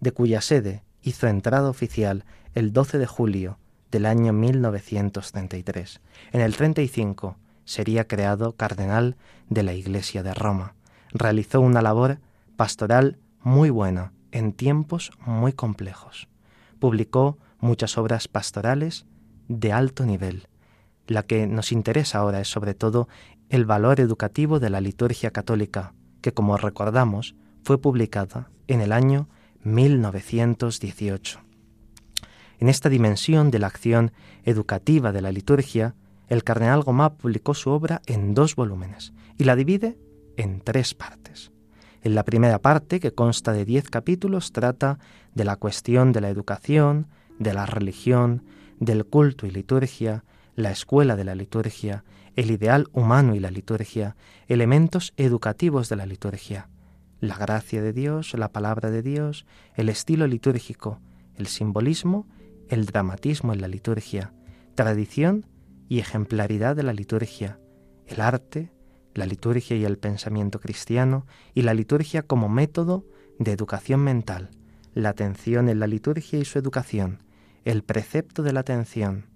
de 0.00 0.12
cuya 0.12 0.40
sede 0.40 0.82
hizo 1.02 1.26
entrada 1.26 1.68
oficial 1.68 2.24
el 2.54 2.72
12 2.72 2.96
de 2.98 3.06
julio 3.06 3.58
del 3.90 4.06
año 4.06 4.32
1933. 4.32 6.00
En 6.32 6.40
el 6.40 6.56
35 6.56 7.36
sería 7.66 8.08
creado 8.08 8.56
cardenal 8.56 9.16
de 9.50 9.62
la 9.62 9.74
Iglesia 9.74 10.22
de 10.22 10.32
Roma. 10.32 10.74
Realizó 11.12 11.60
una 11.60 11.82
labor 11.82 12.18
pastoral 12.56 13.18
muy 13.40 13.68
buena 13.68 14.14
en 14.30 14.54
tiempos 14.54 15.12
muy 15.18 15.52
complejos. 15.52 16.28
Publicó 16.78 17.36
muchas 17.60 17.98
obras 17.98 18.26
pastorales 18.26 19.04
de 19.48 19.72
alto 19.72 20.06
nivel. 20.06 20.48
La 21.06 21.24
que 21.24 21.46
nos 21.46 21.72
interesa 21.72 22.18
ahora 22.18 22.40
es 22.40 22.48
sobre 22.48 22.74
todo 22.74 23.08
el 23.48 23.66
valor 23.66 24.00
educativo 24.00 24.60
de 24.60 24.70
la 24.70 24.80
liturgia 24.80 25.30
católica, 25.30 25.94
que 26.20 26.32
como 26.32 26.56
recordamos 26.56 27.34
fue 27.62 27.80
publicada 27.80 28.50
en 28.66 28.80
el 28.80 28.92
año 28.92 29.28
1918. 29.64 31.40
En 32.58 32.68
esta 32.68 32.88
dimensión 32.88 33.50
de 33.50 33.58
la 33.58 33.66
acción 33.66 34.12
educativa 34.44 35.12
de 35.12 35.20
la 35.20 35.32
liturgia, 35.32 35.94
el 36.28 36.44
cardenal 36.44 36.82
Gomá 36.82 37.14
publicó 37.14 37.54
su 37.54 37.70
obra 37.70 38.00
en 38.06 38.34
dos 38.34 38.54
volúmenes 38.54 39.12
y 39.36 39.44
la 39.44 39.56
divide 39.56 39.98
en 40.36 40.60
tres 40.60 40.94
partes. 40.94 41.50
En 42.02 42.14
la 42.14 42.24
primera 42.24 42.58
parte, 42.58 43.00
que 43.00 43.12
consta 43.12 43.52
de 43.52 43.64
diez 43.64 43.88
capítulos, 43.88 44.52
trata 44.52 44.98
de 45.34 45.44
la 45.44 45.56
cuestión 45.56 46.12
de 46.12 46.20
la 46.20 46.30
educación, 46.30 47.06
de 47.38 47.54
la 47.54 47.66
religión, 47.66 48.44
del 48.80 49.04
culto 49.04 49.46
y 49.46 49.50
liturgia, 49.50 50.24
la 50.54 50.70
escuela 50.70 51.16
de 51.16 51.24
la 51.24 51.34
liturgia, 51.34 52.04
el 52.36 52.50
ideal 52.50 52.88
humano 52.92 53.34
y 53.34 53.40
la 53.40 53.50
liturgia, 53.50 54.16
elementos 54.48 55.12
educativos 55.16 55.88
de 55.88 55.96
la 55.96 56.06
liturgia, 56.06 56.68
la 57.20 57.36
gracia 57.36 57.82
de 57.82 57.92
Dios, 57.92 58.34
la 58.34 58.52
palabra 58.52 58.90
de 58.90 59.02
Dios, 59.02 59.46
el 59.74 59.88
estilo 59.88 60.26
litúrgico, 60.26 61.00
el 61.36 61.46
simbolismo, 61.46 62.26
el 62.68 62.86
dramatismo 62.86 63.52
en 63.52 63.60
la 63.60 63.68
liturgia, 63.68 64.32
tradición 64.74 65.46
y 65.88 65.98
ejemplaridad 65.98 66.74
de 66.74 66.82
la 66.82 66.92
liturgia, 66.92 67.58
el 68.06 68.20
arte, 68.20 68.72
la 69.14 69.26
liturgia 69.26 69.76
y 69.76 69.84
el 69.84 69.98
pensamiento 69.98 70.58
cristiano, 70.58 71.26
y 71.54 71.62
la 71.62 71.74
liturgia 71.74 72.22
como 72.22 72.48
método 72.48 73.06
de 73.38 73.52
educación 73.52 74.00
mental, 74.00 74.50
la 74.94 75.10
atención 75.10 75.68
en 75.68 75.80
la 75.80 75.86
liturgia 75.86 76.38
y 76.38 76.44
su 76.44 76.58
educación, 76.58 77.22
el 77.64 77.82
precepto 77.82 78.42
de 78.42 78.52
la 78.52 78.60
atención. 78.60 79.31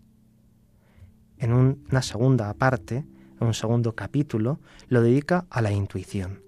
En 1.38 1.53
una 1.53 2.03
segunda 2.03 2.53
parte, 2.55 3.05
un 3.40 3.53
segundo 3.53 3.94
capítulo, 3.94 4.59
lo 4.88 5.03
dedica 5.03 5.46
a 5.51 5.61
la 5.61 5.70
intuición, 5.70 6.42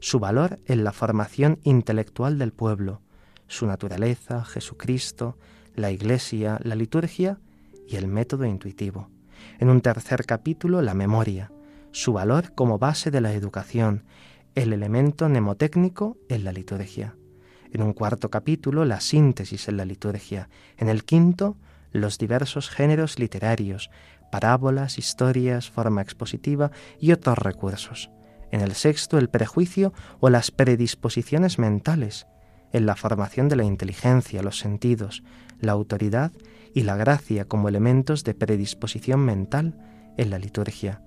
su 0.00 0.18
valor 0.18 0.58
en 0.66 0.82
la 0.82 0.92
formación 0.92 1.60
intelectual 1.62 2.38
del 2.38 2.52
pueblo, 2.52 3.00
su 3.46 3.66
naturaleza, 3.66 4.44
Jesucristo, 4.44 5.36
la 5.76 5.90
Iglesia, 5.90 6.58
la 6.64 6.74
liturgia 6.74 7.38
y 7.88 7.96
el 7.96 8.08
método 8.08 8.44
intuitivo. 8.44 9.08
En 9.58 9.68
un 9.68 9.80
tercer 9.80 10.24
capítulo, 10.24 10.82
la 10.82 10.94
memoria, 10.94 11.52
su 11.92 12.12
valor 12.12 12.54
como 12.54 12.78
base 12.78 13.10
de 13.10 13.20
la 13.20 13.32
educación, 13.32 14.04
el 14.54 14.72
elemento 14.72 15.28
mnemotécnico 15.28 16.16
en 16.28 16.44
la 16.44 16.52
liturgia. 16.52 17.14
En 17.70 17.82
un 17.82 17.92
cuarto 17.92 18.30
capítulo, 18.30 18.84
la 18.84 19.00
síntesis 19.00 19.68
en 19.68 19.76
la 19.76 19.84
liturgia. 19.84 20.48
En 20.76 20.88
el 20.88 21.04
quinto, 21.04 21.56
los 21.92 22.18
diversos 22.18 22.68
géneros 22.68 23.18
literarios, 23.18 23.90
parábolas, 24.32 24.98
historias, 24.98 25.70
forma 25.70 26.02
expositiva 26.02 26.72
y 26.98 27.12
otros 27.12 27.38
recursos. 27.38 28.10
En 28.50 28.62
el 28.62 28.72
sexto, 28.72 29.18
el 29.18 29.28
prejuicio 29.28 29.92
o 30.18 30.28
las 30.28 30.50
predisposiciones 30.50 31.60
mentales. 31.60 32.26
En 32.72 32.86
la 32.86 32.96
formación 32.96 33.48
de 33.48 33.54
la 33.54 33.64
inteligencia, 33.64 34.42
los 34.42 34.58
sentidos, 34.58 35.22
la 35.60 35.72
autoridad 35.72 36.32
y 36.74 36.82
la 36.82 36.96
gracia 36.96 37.44
como 37.44 37.68
elementos 37.68 38.24
de 38.24 38.34
predisposición 38.34 39.20
mental 39.20 39.78
en 40.16 40.30
la 40.30 40.40
liturgia 40.40 41.02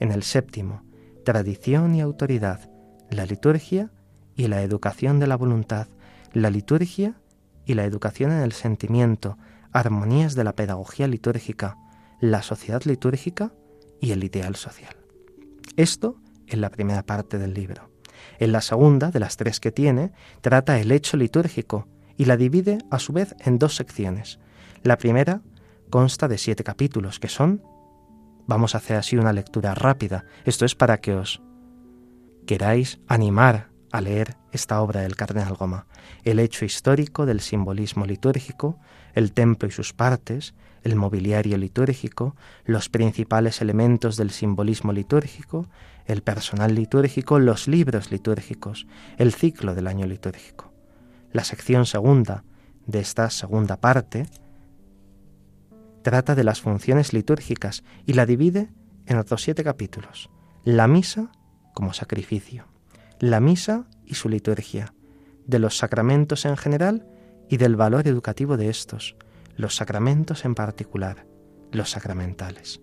en 0.00 0.12
el 0.12 0.22
séptimo, 0.22 0.82
tradición 1.24 1.94
y 1.94 2.00
autoridad, 2.00 2.70
la 3.10 3.26
liturgia 3.26 3.90
y 4.34 4.48
la 4.48 4.62
educación 4.62 5.18
de 5.18 5.26
la 5.26 5.36
voluntad, 5.36 5.88
la 6.32 6.50
liturgia 6.50 7.20
y 7.64 7.74
la 7.74 7.84
educación 7.84 8.32
en 8.32 8.42
el 8.42 8.52
sentimiento, 8.52 9.38
armonías 9.72 10.34
de 10.34 10.44
la 10.44 10.54
pedagogía 10.54 11.08
litúrgica, 11.08 11.76
la 12.20 12.42
sociedad 12.42 12.82
litúrgica 12.84 13.52
y 14.00 14.12
el 14.12 14.24
ideal 14.24 14.56
social. 14.56 14.96
Esto 15.76 16.16
en 16.46 16.60
la 16.60 16.70
primera 16.70 17.04
parte 17.04 17.38
del 17.38 17.54
libro. 17.54 17.90
En 18.38 18.52
la 18.52 18.60
segunda, 18.60 19.10
de 19.10 19.20
las 19.20 19.36
tres 19.36 19.60
que 19.60 19.72
tiene, 19.72 20.12
trata 20.40 20.78
el 20.80 20.92
hecho 20.92 21.16
litúrgico 21.16 21.88
y 22.16 22.24
la 22.24 22.36
divide 22.36 22.78
a 22.90 22.98
su 22.98 23.12
vez 23.12 23.34
en 23.40 23.58
dos 23.58 23.76
secciones. 23.76 24.38
La 24.82 24.98
primera 24.98 25.42
consta 25.90 26.28
de 26.28 26.38
siete 26.38 26.64
capítulos, 26.64 27.20
que 27.20 27.28
son 27.28 27.62
Vamos 28.46 28.74
a 28.74 28.78
hacer 28.78 28.96
así 28.96 29.16
una 29.16 29.32
lectura 29.32 29.74
rápida. 29.74 30.24
Esto 30.44 30.64
es 30.64 30.76
para 30.76 31.00
que 31.00 31.14
os 31.14 31.42
queráis 32.46 33.00
animar 33.08 33.70
a 33.90 34.00
leer 34.00 34.36
esta 34.52 34.80
obra 34.80 35.00
del 35.00 35.16
cardenal 35.16 35.54
Goma. 35.54 35.86
El 36.22 36.38
hecho 36.38 36.64
histórico 36.64 37.26
del 37.26 37.40
simbolismo 37.40 38.06
litúrgico, 38.06 38.78
el 39.14 39.32
templo 39.32 39.68
y 39.68 39.72
sus 39.72 39.92
partes, 39.92 40.54
el 40.86 40.94
mobiliario 40.94 41.58
litúrgico, 41.58 42.36
los 42.64 42.88
principales 42.88 43.60
elementos 43.60 44.16
del 44.16 44.30
simbolismo 44.30 44.92
litúrgico, 44.92 45.68
el 46.04 46.22
personal 46.22 46.76
litúrgico, 46.76 47.40
los 47.40 47.66
libros 47.66 48.12
litúrgicos, 48.12 48.86
el 49.18 49.32
ciclo 49.32 49.74
del 49.74 49.88
año 49.88 50.06
litúrgico. 50.06 50.72
La 51.32 51.42
sección 51.42 51.86
segunda 51.86 52.44
de 52.86 53.00
esta 53.00 53.30
segunda 53.30 53.80
parte 53.80 54.28
trata 56.02 56.36
de 56.36 56.44
las 56.44 56.60
funciones 56.60 57.12
litúrgicas 57.12 57.82
y 58.06 58.12
la 58.12 58.24
divide 58.24 58.70
en 59.06 59.18
otros 59.18 59.42
siete 59.42 59.64
capítulos. 59.64 60.30
La 60.62 60.86
misa 60.86 61.32
como 61.74 61.94
sacrificio, 61.94 62.68
la 63.18 63.40
misa 63.40 63.88
y 64.04 64.14
su 64.14 64.28
liturgia, 64.28 64.94
de 65.46 65.58
los 65.58 65.78
sacramentos 65.78 66.44
en 66.44 66.56
general 66.56 67.08
y 67.48 67.56
del 67.56 67.74
valor 67.74 68.06
educativo 68.06 68.56
de 68.56 68.68
estos, 68.68 69.16
los 69.56 69.76
sacramentos 69.76 70.44
en 70.44 70.54
particular, 70.54 71.26
los 71.72 71.90
sacramentales. 71.90 72.80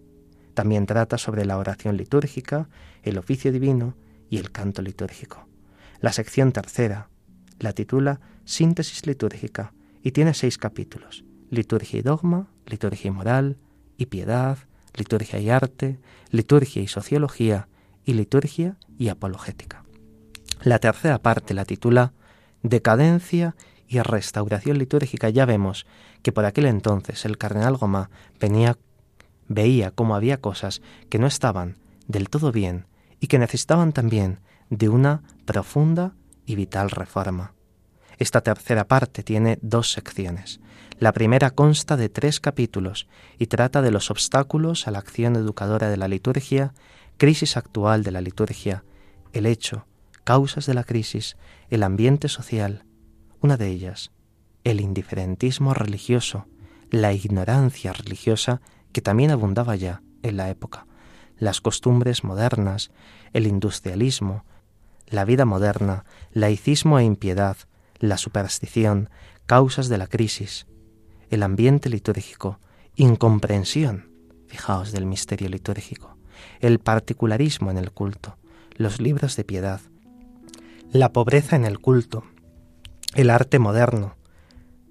También 0.54 0.86
trata 0.86 1.18
sobre 1.18 1.46
la 1.46 1.58
oración 1.58 1.98
litúrgica, 1.98 2.70
el 3.04 3.18
oficio 3.18 3.52
divino 3.52 3.96
y 4.30 4.38
el 4.38 4.52
canto 4.52 4.82
litúrgico. 4.82 5.48
La 6.00 6.12
sección 6.12 6.52
tercera 6.52 7.10
la 7.60 7.74
titula 7.74 8.20
Síntesis 8.46 9.08
litúrgica 9.08 9.74
y 10.02 10.12
tiene 10.12 10.34
seis 10.34 10.58
capítulos 10.58 11.24
liturgia 11.50 12.00
y 12.00 12.02
dogma, 12.02 12.48
liturgia 12.66 13.10
y 13.10 13.12
moral 13.12 13.58
y 13.96 14.08
piedad, 14.08 14.58
liturgia 14.96 15.40
y 15.40 15.52
arte, 15.52 16.00
liturgia 16.32 16.82
y 16.82 16.88
sociología 16.88 17.68
y 18.06 18.14
liturgia 18.14 18.78
y 18.98 19.10
apologética. 19.10 19.84
La 20.64 20.80
tercera 20.80 21.22
parte 21.22 21.54
la 21.54 21.66
titula 21.66 22.14
Decadencia 22.64 23.56
y 23.93 24.03
restauración 24.03 24.77
litúrgica. 24.77 25.29
Ya 25.29 25.45
vemos 25.45 25.86
que 26.21 26.32
por 26.32 26.45
aquel 26.45 26.65
entonces 26.65 27.25
el 27.25 27.38
cardenal 27.38 27.77
Gomá 27.77 28.10
venía, 28.39 28.77
veía 29.47 29.91
cómo 29.91 30.15
había 30.15 30.41
cosas 30.41 30.82
que 31.10 31.19
no 31.19 31.27
estaban 31.27 31.77
del 32.08 32.29
todo 32.29 32.51
bien 32.51 32.88
y 33.19 33.27
que 33.27 33.39
necesitaban 33.39 33.93
también 33.93 34.39
de 34.69 34.89
una 34.89 35.23
profunda 35.45 36.13
y 36.45 36.56
vital 36.56 36.89
reforma. 36.89 37.53
Esta 38.17 38.41
tercera 38.41 38.88
parte 38.88 39.23
tiene 39.23 39.60
dos 39.62 39.91
secciones. 39.91 40.60
La 40.99 41.12
primera 41.12 41.49
consta 41.49 41.97
de 41.97 42.10
tres 42.10 42.39
capítulos 42.39 43.08
y 43.38 43.47
trata 43.47 43.82
de 43.82 43.91
los 43.91 44.12
obstáculos 44.12 44.88
a 44.88 44.91
la 44.91 44.99
acción 44.99 45.36
educadora 45.36 45.89
de 45.89 45.97
la 45.97 46.08
liturgia, 46.08 46.73
crisis 47.17 47.58
actual 47.58 48.03
de 48.03 48.12
la 48.12 48.21
liturgia, 48.21 48.84
el 49.34 49.45
hecho, 49.45 49.86
causas 50.23 50.65
de 50.65 50.73
la 50.73 50.84
crisis, 50.84 51.38
el 51.69 51.84
ambiente 51.84 52.29
social. 52.29 52.86
Una 53.43 53.58
de 53.58 53.67
ellas, 53.67 54.10
el 54.63 54.79
indiferentismo 54.79 55.73
religioso, 55.73 56.47
la 56.91 57.12
ignorancia 57.12 57.91
religiosa 57.91 58.62
que 58.93 59.01
también 59.01 59.32
abundaba 59.32 59.75
ya 59.75 60.01
en 60.23 60.38
la 60.38 60.49
época. 60.49 60.88
las 61.38 61.60
costumbres 61.60 62.23
modernas, 62.23 62.91
el 63.34 63.47
industrialismo, 63.47 64.45
la 65.08 65.25
vida 65.25 65.43
moderna, 65.43 66.06
laicismo 66.32 66.99
e 66.99 67.03
impiedad, 67.03 67.58
la 67.99 68.17
superstición, 68.17 69.10
causas 69.45 69.89
de 69.89 69.97
la 69.97 70.08
crisis, 70.08 70.65
el 71.29 71.43
ambiente 71.43 71.89
litúrgico, 71.89 72.60
incomprensión, 72.95 74.10
fijaos, 74.47 74.93
del 74.93 75.06
misterio 75.06 75.49
litúrgico, 75.49 76.15
el 76.62 76.79
particularismo 76.79 77.71
en 77.71 77.77
el 77.77 77.91
culto, 77.91 78.38
los 78.77 79.01
libros 79.01 79.36
de 79.36 79.43
piedad, 79.43 79.82
la 80.93 81.12
pobreza 81.12 81.58
en 81.58 81.65
el 81.65 81.79
culto, 81.79 82.23
el 83.15 83.30
arte 83.30 83.60
moderno, 83.60 84.15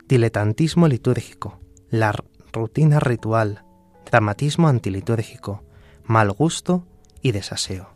diletantismo 0.07 0.87
litúrgico, 0.87 1.59
la 1.91 2.15
rutina 2.53 3.01
ritual, 3.01 3.65
dramatismo 4.09 4.69
antilitúrgico, 4.69 5.65
mal 6.05 6.31
gusto 6.31 6.87
y 7.21 7.33
desaseo. 7.33 7.92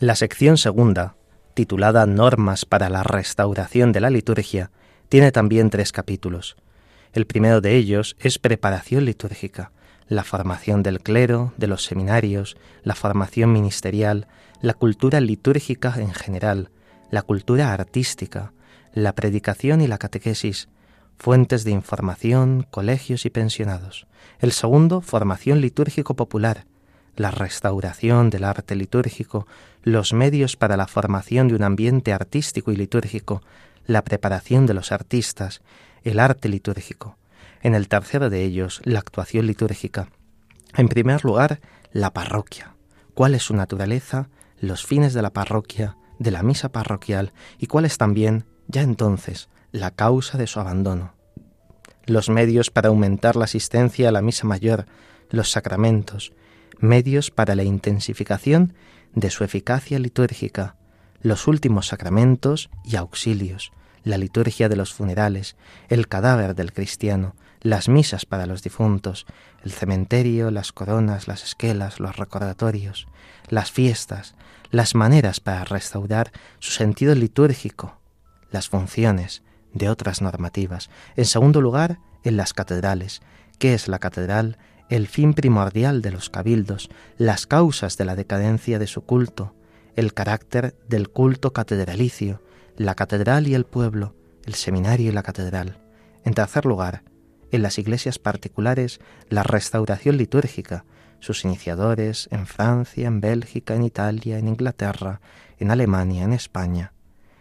La 0.00 0.14
sección 0.14 0.58
segunda, 0.58 1.16
titulada 1.54 2.06
Normas 2.06 2.64
para 2.64 2.88
la 2.88 3.02
restauración 3.02 3.90
de 3.90 3.98
la 3.98 4.10
liturgia, 4.10 4.70
tiene 5.08 5.32
también 5.32 5.70
tres 5.70 5.90
capítulos. 5.90 6.56
El 7.12 7.26
primero 7.26 7.60
de 7.60 7.74
ellos 7.74 8.14
es 8.20 8.38
preparación 8.38 9.04
litúrgica, 9.04 9.72
la 10.06 10.22
formación 10.22 10.84
del 10.84 11.00
clero, 11.00 11.52
de 11.56 11.66
los 11.66 11.82
seminarios, 11.82 12.56
la 12.84 12.94
formación 12.94 13.52
ministerial, 13.52 14.28
la 14.62 14.74
cultura 14.74 15.20
litúrgica 15.20 15.92
en 15.96 16.14
general, 16.14 16.70
la 17.10 17.22
cultura 17.22 17.72
artística, 17.72 18.52
la 18.92 19.16
predicación 19.16 19.80
y 19.80 19.88
la 19.88 19.98
catequesis, 19.98 20.68
fuentes 21.16 21.64
de 21.64 21.72
información, 21.72 22.68
colegios 22.70 23.26
y 23.26 23.30
pensionados. 23.30 24.06
El 24.38 24.52
segundo, 24.52 25.00
formación 25.00 25.60
litúrgico 25.60 26.14
popular, 26.14 26.66
la 27.18 27.30
restauración 27.32 28.30
del 28.30 28.44
arte 28.44 28.76
litúrgico, 28.76 29.46
los 29.82 30.12
medios 30.12 30.56
para 30.56 30.76
la 30.76 30.86
formación 30.86 31.48
de 31.48 31.56
un 31.56 31.64
ambiente 31.64 32.12
artístico 32.12 32.70
y 32.70 32.76
litúrgico, 32.76 33.42
la 33.86 34.02
preparación 34.02 34.66
de 34.66 34.74
los 34.74 34.92
artistas, 34.92 35.60
el 36.04 36.20
arte 36.20 36.48
litúrgico. 36.48 37.16
En 37.60 37.74
el 37.74 37.88
tercero 37.88 38.30
de 38.30 38.44
ellos, 38.44 38.80
la 38.84 39.00
actuación 39.00 39.46
litúrgica. 39.46 40.08
En 40.76 40.88
primer 40.88 41.24
lugar, 41.24 41.60
la 41.90 42.12
parroquia. 42.12 42.74
¿Cuál 43.14 43.34
es 43.34 43.42
su 43.42 43.56
naturaleza? 43.56 44.28
Los 44.60 44.86
fines 44.86 45.12
de 45.12 45.22
la 45.22 45.30
parroquia, 45.30 45.96
de 46.20 46.30
la 46.30 46.44
misa 46.44 46.68
parroquial 46.68 47.32
y 47.58 47.66
cuál 47.66 47.84
es 47.84 47.98
también, 47.98 48.44
ya 48.68 48.82
entonces, 48.82 49.48
la 49.72 49.90
causa 49.90 50.38
de 50.38 50.46
su 50.46 50.60
abandono. 50.60 51.14
Los 52.06 52.28
medios 52.28 52.70
para 52.70 52.88
aumentar 52.88 53.34
la 53.34 53.44
asistencia 53.44 54.08
a 54.08 54.12
la 54.12 54.22
misa 54.22 54.46
mayor, 54.46 54.86
los 55.30 55.50
sacramentos, 55.50 56.32
medios 56.78 57.30
para 57.30 57.54
la 57.54 57.62
intensificación 57.62 58.74
de 59.14 59.30
su 59.30 59.44
eficacia 59.44 59.98
litúrgica, 59.98 60.76
los 61.20 61.46
últimos 61.46 61.88
sacramentos 61.88 62.70
y 62.84 62.96
auxilios, 62.96 63.72
la 64.04 64.18
liturgia 64.18 64.68
de 64.68 64.76
los 64.76 64.94
funerales, 64.94 65.56
el 65.88 66.08
cadáver 66.08 66.54
del 66.54 66.72
cristiano, 66.72 67.34
las 67.60 67.88
misas 67.88 68.24
para 68.24 68.46
los 68.46 68.62
difuntos, 68.62 69.26
el 69.64 69.72
cementerio, 69.72 70.50
las 70.50 70.72
coronas, 70.72 71.26
las 71.26 71.42
esquelas, 71.42 71.98
los 71.98 72.16
recordatorios, 72.16 73.08
las 73.48 73.72
fiestas, 73.72 74.34
las 74.70 74.94
maneras 74.94 75.40
para 75.40 75.64
restaurar 75.64 76.30
su 76.60 76.70
sentido 76.70 77.14
litúrgico, 77.14 77.98
las 78.50 78.68
funciones 78.68 79.42
de 79.72 79.88
otras 79.88 80.22
normativas. 80.22 80.90
En 81.16 81.24
segundo 81.24 81.60
lugar, 81.60 81.98
en 82.24 82.36
las 82.36 82.52
catedrales. 82.52 83.20
¿Qué 83.58 83.74
es 83.74 83.88
la 83.88 83.98
catedral? 83.98 84.58
El 84.88 85.06
fin 85.06 85.34
primordial 85.34 86.02
de 86.02 86.10
los 86.10 86.30
cabildos, 86.30 86.88
las 87.16 87.46
causas 87.46 87.96
de 87.96 88.04
la 88.04 88.16
decadencia 88.16 88.78
de 88.78 88.86
su 88.86 89.02
culto, 89.02 89.54
el 89.96 90.14
carácter 90.14 90.76
del 90.88 91.10
culto 91.10 91.52
catedralicio, 91.52 92.42
la 92.76 92.94
catedral 92.94 93.48
y 93.48 93.54
el 93.54 93.64
pueblo, 93.64 94.14
el 94.46 94.54
seminario 94.54 95.10
y 95.10 95.12
la 95.12 95.22
catedral. 95.22 95.78
En 96.24 96.34
tercer 96.34 96.64
lugar, 96.64 97.02
en 97.50 97.62
las 97.62 97.78
iglesias 97.78 98.18
particulares, 98.18 99.00
la 99.28 99.42
restauración 99.42 100.16
litúrgica, 100.16 100.84
sus 101.20 101.44
iniciadores 101.44 102.28
en 102.30 102.46
Francia, 102.46 103.08
en 103.08 103.20
Bélgica, 103.20 103.74
en 103.74 103.82
Italia, 103.82 104.38
en 104.38 104.48
Inglaterra, 104.48 105.20
en 105.58 105.70
Alemania, 105.70 106.24
en 106.24 106.32
España, 106.32 106.92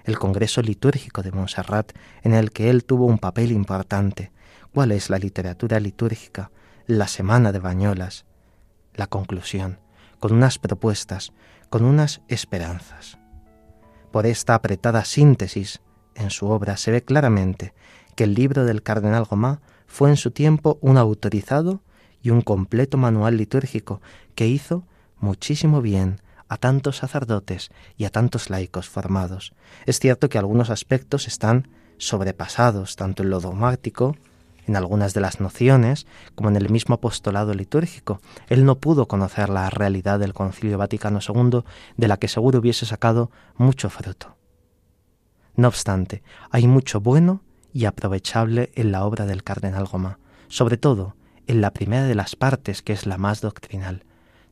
el 0.04 0.18
Congreso 0.18 0.62
Litúrgico 0.62 1.22
de 1.22 1.32
Montserrat, 1.32 1.92
en 2.24 2.34
el 2.34 2.52
que 2.52 2.70
él 2.70 2.86
tuvo 2.86 3.06
un 3.06 3.20
papel 3.20 3.52
importante. 3.52 4.32
¿Cuál 4.74 4.92
es 4.92 5.10
la 5.10 5.20
literatura 5.20 5.80
litúrgica? 5.80 6.50
La 6.88 7.10
semana 7.10 7.52
de 7.52 7.60
Bañolas, 7.60 8.26
la 8.94 9.08
conclusión, 9.08 9.80
con 10.20 10.32
unas 10.32 10.58
propuestas, 10.58 11.34
con 11.70 11.84
unas 11.84 12.22
esperanzas. 12.30 13.18
Por 14.12 14.26
esta 14.26 14.56
apretada 14.56 15.04
síntesis 15.04 15.82
en 16.16 16.30
su 16.30 16.48
obra 16.48 16.78
se 16.78 16.92
ve 16.92 17.04
claramente 17.04 17.74
que 18.16 18.24
el 18.24 18.34
libro 18.34 18.64
del 18.64 18.84
cardenal 18.84 19.26
Gomá 19.26 19.60
fue 19.86 20.10
en 20.10 20.16
su 20.16 20.32
tiempo 20.32 20.80
un 20.82 20.98
autorizado 20.98 21.82
y 22.22 22.30
un 22.30 22.42
completo 22.42 22.98
manual 22.98 23.36
litúrgico 23.36 24.02
que 24.34 24.48
hizo 24.48 24.88
muchísimo 25.20 25.82
bien 25.82 26.22
a 26.48 26.56
tantos 26.56 26.98
sacerdotes 26.98 27.70
y 27.98 28.06
a 28.06 28.10
tantos 28.12 28.50
laicos 28.50 28.88
formados. 28.88 29.54
Es 29.86 30.00
cierto 30.00 30.30
que 30.30 30.38
algunos 30.38 30.70
aspectos 30.70 31.28
están 31.28 31.68
sobrepasados 31.98 32.96
tanto 32.96 33.24
en 33.24 33.30
lo 33.30 33.42
dogmático 33.42 34.16
en 34.68 34.76
algunas 34.76 35.14
de 35.14 35.22
las 35.22 35.40
nociones, 35.40 36.06
como 36.36 36.50
en 36.50 36.58
el 36.58 36.70
mismo 36.70 36.96
apostolado 36.96 37.54
litúrgico. 37.54 38.22
Él 38.48 38.66
no 38.66 38.80
pudo 38.80 39.08
conocer 39.08 39.50
la 39.50 39.70
realidad 39.70 40.20
del 40.20 40.34
Concilio 40.34 40.78
Vaticano 40.78 41.20
II, 41.28 41.62
de 41.96 42.08
la 42.08 42.18
que 42.18 42.28
seguro 42.28 42.60
hubiese 42.60 42.86
sacado 42.86 43.32
mucho 43.56 43.90
fruto. 43.90 44.36
No 45.56 45.68
obstante, 45.68 46.22
hay 46.52 46.68
mucho 46.68 47.02
bueno 47.02 47.42
y 47.74 47.86
aprovechable 47.86 48.72
en 48.76 48.92
la 48.92 49.06
obra 49.06 49.26
del 49.26 49.44
cardenal 49.44 49.86
Goma, 49.86 50.20
sobre 50.48 50.78
todo 50.78 51.16
en 51.48 51.62
la 51.62 51.72
primera 51.72 52.04
de 52.04 52.16
las 52.16 52.36
partes, 52.36 52.82
que 52.82 52.94
es 52.94 53.06
la 53.06 53.18
más 53.18 53.42
doctrinal. 53.42 54.04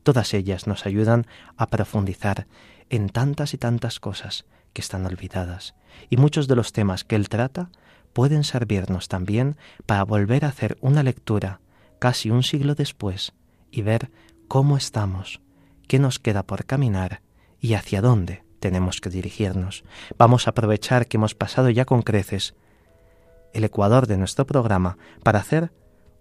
Todas 0.03 0.33
ellas 0.33 0.65
nos 0.65 0.85
ayudan 0.85 1.27
a 1.57 1.67
profundizar 1.67 2.47
en 2.89 3.09
tantas 3.09 3.53
y 3.53 3.57
tantas 3.57 3.99
cosas 3.99 4.45
que 4.73 4.81
están 4.81 5.05
olvidadas, 5.05 5.75
y 6.09 6.17
muchos 6.17 6.47
de 6.47 6.55
los 6.55 6.71
temas 6.73 7.03
que 7.03 7.15
él 7.15 7.29
trata 7.29 7.69
pueden 8.15 8.45
servirnos 8.45 9.09
también 9.09 9.57
para 9.85 10.05
volver 10.05 10.45
a 10.45 10.47
hacer 10.47 10.77
una 10.79 11.03
lectura 11.03 11.59
casi 11.99 12.31
un 12.31 12.43
siglo 12.43 12.73
después 12.73 13.33
y 13.71 13.81
ver 13.81 14.09
cómo 14.47 14.77
estamos, 14.77 15.41
qué 15.89 15.99
nos 15.99 16.17
queda 16.17 16.43
por 16.43 16.63
caminar 16.63 17.21
y 17.59 17.73
hacia 17.73 17.99
dónde 17.99 18.45
tenemos 18.61 19.01
que 19.01 19.09
dirigirnos. 19.09 19.83
Vamos 20.17 20.47
a 20.47 20.51
aprovechar 20.51 21.07
que 21.07 21.17
hemos 21.17 21.35
pasado 21.35 21.69
ya 21.69 21.83
con 21.83 22.03
creces 22.03 22.55
el 23.53 23.65
ecuador 23.65 24.07
de 24.07 24.17
nuestro 24.17 24.47
programa 24.47 24.97
para 25.21 25.39
hacer 25.39 25.73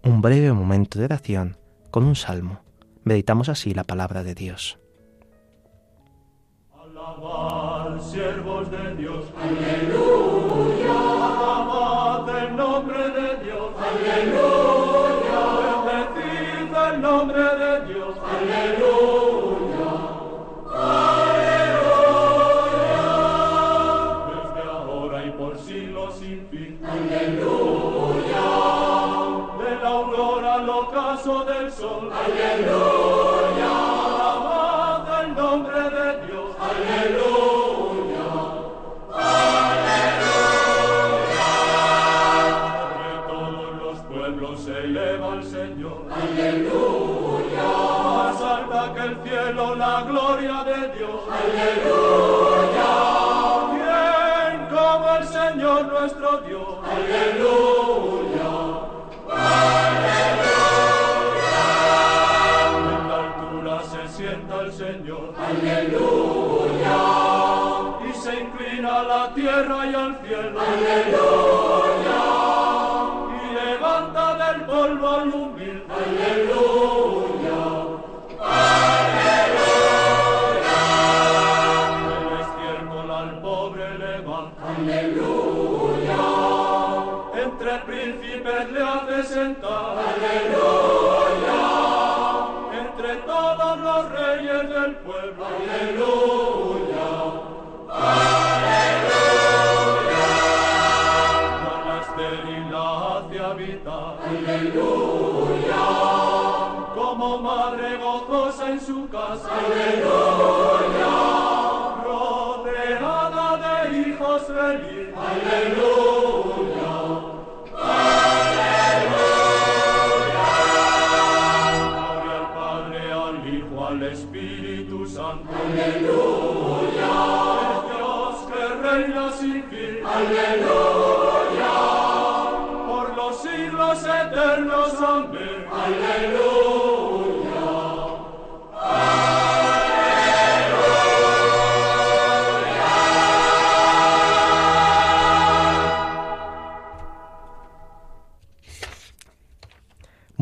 un 0.03 0.21
breve 0.21 0.53
momento 0.53 0.99
de 0.99 1.05
oración 1.05 1.59
con 1.93 2.03
un 2.03 2.17
salmo. 2.17 2.63
Meditamos 3.05 3.49
así 3.49 3.73
la 3.73 3.85
palabra 3.85 4.25
de 4.25 4.35
Dios. 4.35 4.81
siervos 8.01 8.69
de 8.71 8.97
Dios. 8.97 9.27
nombre 9.33 10.14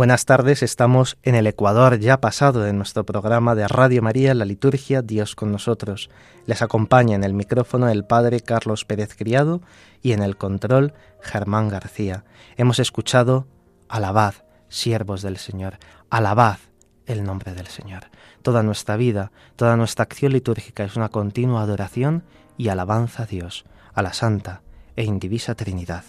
Buenas 0.03 0.25
tardes, 0.25 0.65
estamos 0.65 1.17
en 1.23 1.37
el 1.37 1.47
Ecuador 1.47 2.01
ya 2.01 2.21
pasado 2.21 2.63
de 2.63 2.73
nuestro 2.73 3.07
programa 3.07 3.55
de 3.55 3.69
Radio 3.69 4.03
María, 4.03 4.35
la 4.35 4.45
liturgia 4.45 5.01
Dios 5.01 5.37
con 5.37 5.53
nosotros. 5.53 6.11
Les 6.45 6.61
acompaña 6.61 7.15
en 7.15 7.23
el 7.23 7.35
micrófono 7.35 7.89
el 7.89 8.05
Padre 8.05 8.41
Carlos 8.41 8.85
Pérez 8.85 9.15
Criado 9.17 9.63
y 10.03 10.11
en 10.11 10.25
el 10.25 10.37
control 10.37 10.93
Germán 11.21 11.69
García. 11.69 12.25
Hemos 12.57 12.81
escuchado 12.81 13.47
Alabad, 13.89 14.35
siervos 14.69 15.23
del 15.23 15.37
Señor, 15.37 15.79
alabad 16.11 16.59
el 17.07 17.23
nombre 17.23 17.55
del 17.55 17.69
Señor. 17.69 18.07
Toda 18.43 18.65
nuestra 18.65 18.97
vida, 18.97 19.31
toda 19.55 19.77
nuestra 19.77 20.03
acción 20.03 20.33
litúrgica 20.33 20.83
es 20.83 20.97
una 20.97 21.11
continua 21.11 21.63
adoración 21.63 22.25
y 22.59 22.71
alabanza 22.71 23.23
a 23.23 23.27
Dios, 23.27 23.67
a 23.95 24.03
la 24.03 24.13
Santa 24.15 24.63
e 24.97 25.05
Indivisa 25.05 25.55
Trinidad. 25.55 26.03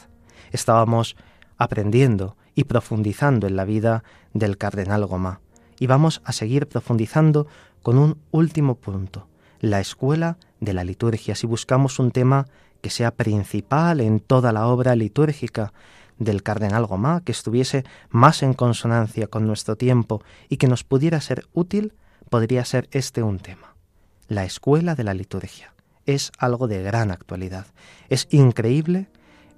Estábamos 0.51 1.15
aprendiendo 1.59 2.37
y 2.55 2.65
profundizando 2.65 3.47
en 3.47 3.55
la 3.55 3.65
vida 3.65 4.03
del 4.33 4.57
cardenal 4.57 5.05
Gomá. 5.05 5.41
Y 5.79 5.87
vamos 5.87 6.21
a 6.23 6.33
seguir 6.33 6.67
profundizando 6.67 7.47
con 7.81 7.97
un 7.97 8.17
último 8.31 8.75
punto, 8.75 9.27
la 9.59 9.79
escuela 9.79 10.37
de 10.59 10.73
la 10.73 10.83
liturgia, 10.83 11.35
si 11.35 11.47
buscamos 11.47 11.99
un 11.99 12.11
tema 12.11 12.47
que 12.81 12.89
sea 12.89 13.11
principal 13.11 14.01
en 14.01 14.19
toda 14.19 14.51
la 14.51 14.67
obra 14.67 14.95
litúrgica 14.95 15.73
del 16.19 16.43
cardenal 16.43 16.85
Gomá, 16.85 17.21
que 17.21 17.31
estuviese 17.31 17.85
más 18.09 18.43
en 18.43 18.53
consonancia 18.53 19.27
con 19.27 19.47
nuestro 19.47 19.75
tiempo 19.75 20.21
y 20.49 20.57
que 20.57 20.67
nos 20.67 20.83
pudiera 20.83 21.19
ser 21.21 21.45
útil, 21.53 21.93
podría 22.29 22.65
ser 22.65 22.87
este 22.91 23.23
un 23.23 23.39
tema. 23.39 23.75
La 24.27 24.45
escuela 24.45 24.95
de 24.95 25.03
la 25.03 25.13
liturgia 25.13 25.73
es 26.05 26.31
algo 26.37 26.67
de 26.67 26.83
gran 26.83 27.11
actualidad. 27.11 27.67
Es 28.09 28.27
increíble 28.31 29.07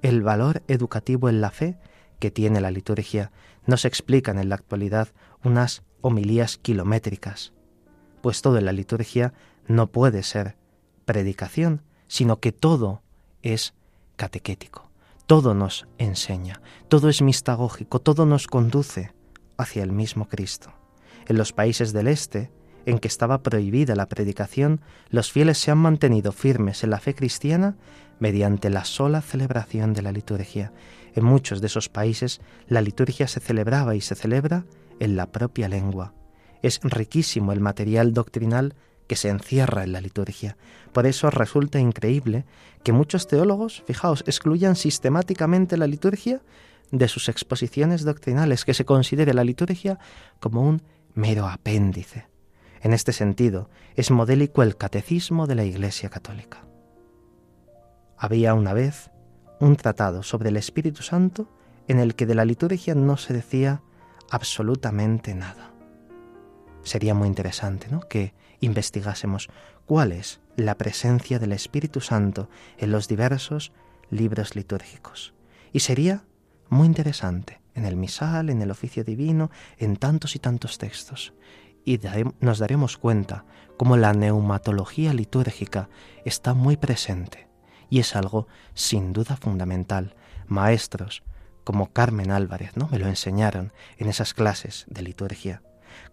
el 0.01 0.21
valor 0.21 0.61
educativo 0.67 1.29
en 1.29 1.41
la 1.41 1.51
fe 1.51 1.77
que 2.25 2.31
tiene 2.31 2.59
la 2.59 2.71
liturgia. 2.71 3.31
No 3.67 3.77
se 3.77 3.87
explican 3.87 4.39
en 4.39 4.49
la 4.49 4.55
actualidad 4.55 5.09
unas 5.43 5.83
homilías 6.01 6.57
kilométricas, 6.57 7.53
pues 8.23 8.41
todo 8.41 8.57
en 8.57 8.65
la 8.65 8.71
liturgia 8.71 9.35
no 9.67 9.91
puede 9.91 10.23
ser 10.23 10.57
predicación, 11.05 11.83
sino 12.07 12.39
que 12.39 12.51
todo 12.51 13.03
es 13.43 13.75
catequético, 14.15 14.89
todo 15.27 15.53
nos 15.53 15.87
enseña, 15.99 16.61
todo 16.87 17.09
es 17.09 17.21
mistagógico, 17.21 18.01
todo 18.01 18.25
nos 18.25 18.47
conduce 18.47 19.13
hacia 19.55 19.83
el 19.83 19.91
mismo 19.91 20.27
Cristo. 20.27 20.73
En 21.27 21.37
los 21.37 21.53
países 21.53 21.93
del 21.93 22.07
Este, 22.07 22.49
en 22.87 22.97
que 22.97 23.07
estaba 23.07 23.43
prohibida 23.43 23.95
la 23.95 24.09
predicación, 24.09 24.81
los 25.09 25.31
fieles 25.31 25.59
se 25.59 25.69
han 25.69 25.77
mantenido 25.77 26.31
firmes 26.31 26.83
en 26.83 26.89
la 26.89 26.99
fe 26.99 27.13
cristiana 27.13 27.77
mediante 28.17 28.71
la 28.71 28.83
sola 28.83 29.21
celebración 29.21 29.93
de 29.93 30.01
la 30.01 30.11
liturgia. 30.11 30.73
En 31.15 31.23
muchos 31.23 31.61
de 31.61 31.67
esos 31.67 31.89
países 31.89 32.41
la 32.67 32.81
liturgia 32.81 33.27
se 33.27 33.39
celebraba 33.39 33.95
y 33.95 34.01
se 34.01 34.15
celebra 34.15 34.65
en 34.99 35.15
la 35.15 35.31
propia 35.31 35.69
lengua. 35.69 36.13
Es 36.61 36.79
riquísimo 36.83 37.53
el 37.53 37.61
material 37.61 38.13
doctrinal 38.13 38.75
que 39.07 39.15
se 39.15 39.29
encierra 39.29 39.83
en 39.83 39.93
la 39.93 40.01
liturgia. 40.01 40.57
Por 40.91 41.05
eso 41.05 41.29
resulta 41.29 41.79
increíble 41.79 42.45
que 42.83 42.91
muchos 42.91 43.27
teólogos, 43.27 43.83
fijaos, 43.85 44.23
excluyan 44.27 44.75
sistemáticamente 44.75 45.77
la 45.77 45.87
liturgia 45.87 46.41
de 46.91 47.07
sus 47.07 47.29
exposiciones 47.29 48.03
doctrinales, 48.03 48.65
que 48.65 48.73
se 48.73 48.85
considere 48.85 49.33
la 49.33 49.43
liturgia 49.43 49.99
como 50.39 50.61
un 50.61 50.81
mero 51.13 51.47
apéndice. 51.47 52.27
En 52.81 52.93
este 52.93 53.13
sentido, 53.13 53.69
es 53.95 54.11
modélico 54.11 54.61
el 54.63 54.77
catecismo 54.77 55.47
de 55.47 55.55
la 55.55 55.65
Iglesia 55.65 56.09
Católica. 56.09 56.65
Había 58.17 58.53
una 58.53 58.73
vez 58.73 59.11
un 59.59 59.75
tratado 59.75 60.23
sobre 60.23 60.49
el 60.49 60.57
Espíritu 60.57 61.03
Santo 61.03 61.47
en 61.87 61.99
el 61.99 62.15
que 62.15 62.25
de 62.25 62.35
la 62.35 62.45
liturgia 62.45 62.95
no 62.95 63.17
se 63.17 63.33
decía 63.33 63.81
absolutamente 64.29 65.35
nada. 65.35 65.71
Sería 66.83 67.13
muy 67.13 67.27
interesante 67.27 67.87
¿no? 67.89 68.01
que 68.01 68.33
investigásemos 68.59 69.49
cuál 69.85 70.11
es 70.11 70.41
la 70.55 70.77
presencia 70.77 71.39
del 71.39 71.51
Espíritu 71.51 72.01
Santo 72.01 72.49
en 72.77 72.91
los 72.91 73.07
diversos 73.07 73.71
libros 74.09 74.55
litúrgicos. 74.55 75.33
Y 75.73 75.81
sería 75.81 76.23
muy 76.69 76.87
interesante 76.87 77.61
en 77.73 77.85
el 77.85 77.95
misal, 77.95 78.49
en 78.49 78.61
el 78.61 78.71
oficio 78.71 79.03
divino, 79.03 79.51
en 79.77 79.97
tantos 79.97 80.35
y 80.35 80.39
tantos 80.39 80.77
textos. 80.77 81.33
Y 81.83 81.99
nos 82.39 82.59
daremos 82.59 82.97
cuenta 82.97 83.45
cómo 83.77 83.97
la 83.97 84.13
neumatología 84.13 85.13
litúrgica 85.13 85.89
está 86.23 86.53
muy 86.53 86.77
presente 86.77 87.45
y 87.89 87.99
es 87.99 88.15
algo 88.15 88.47
sin 88.73 89.13
duda 89.13 89.37
fundamental. 89.37 90.15
Maestros 90.47 91.23
como 91.63 91.91
Carmen 91.91 92.31
Álvarez, 92.31 92.77
¿no? 92.77 92.87
Me 92.91 92.99
lo 92.99 93.07
enseñaron 93.07 93.73
en 93.97 94.07
esas 94.07 94.33
clases 94.33 94.85
de 94.87 95.01
liturgia. 95.01 95.63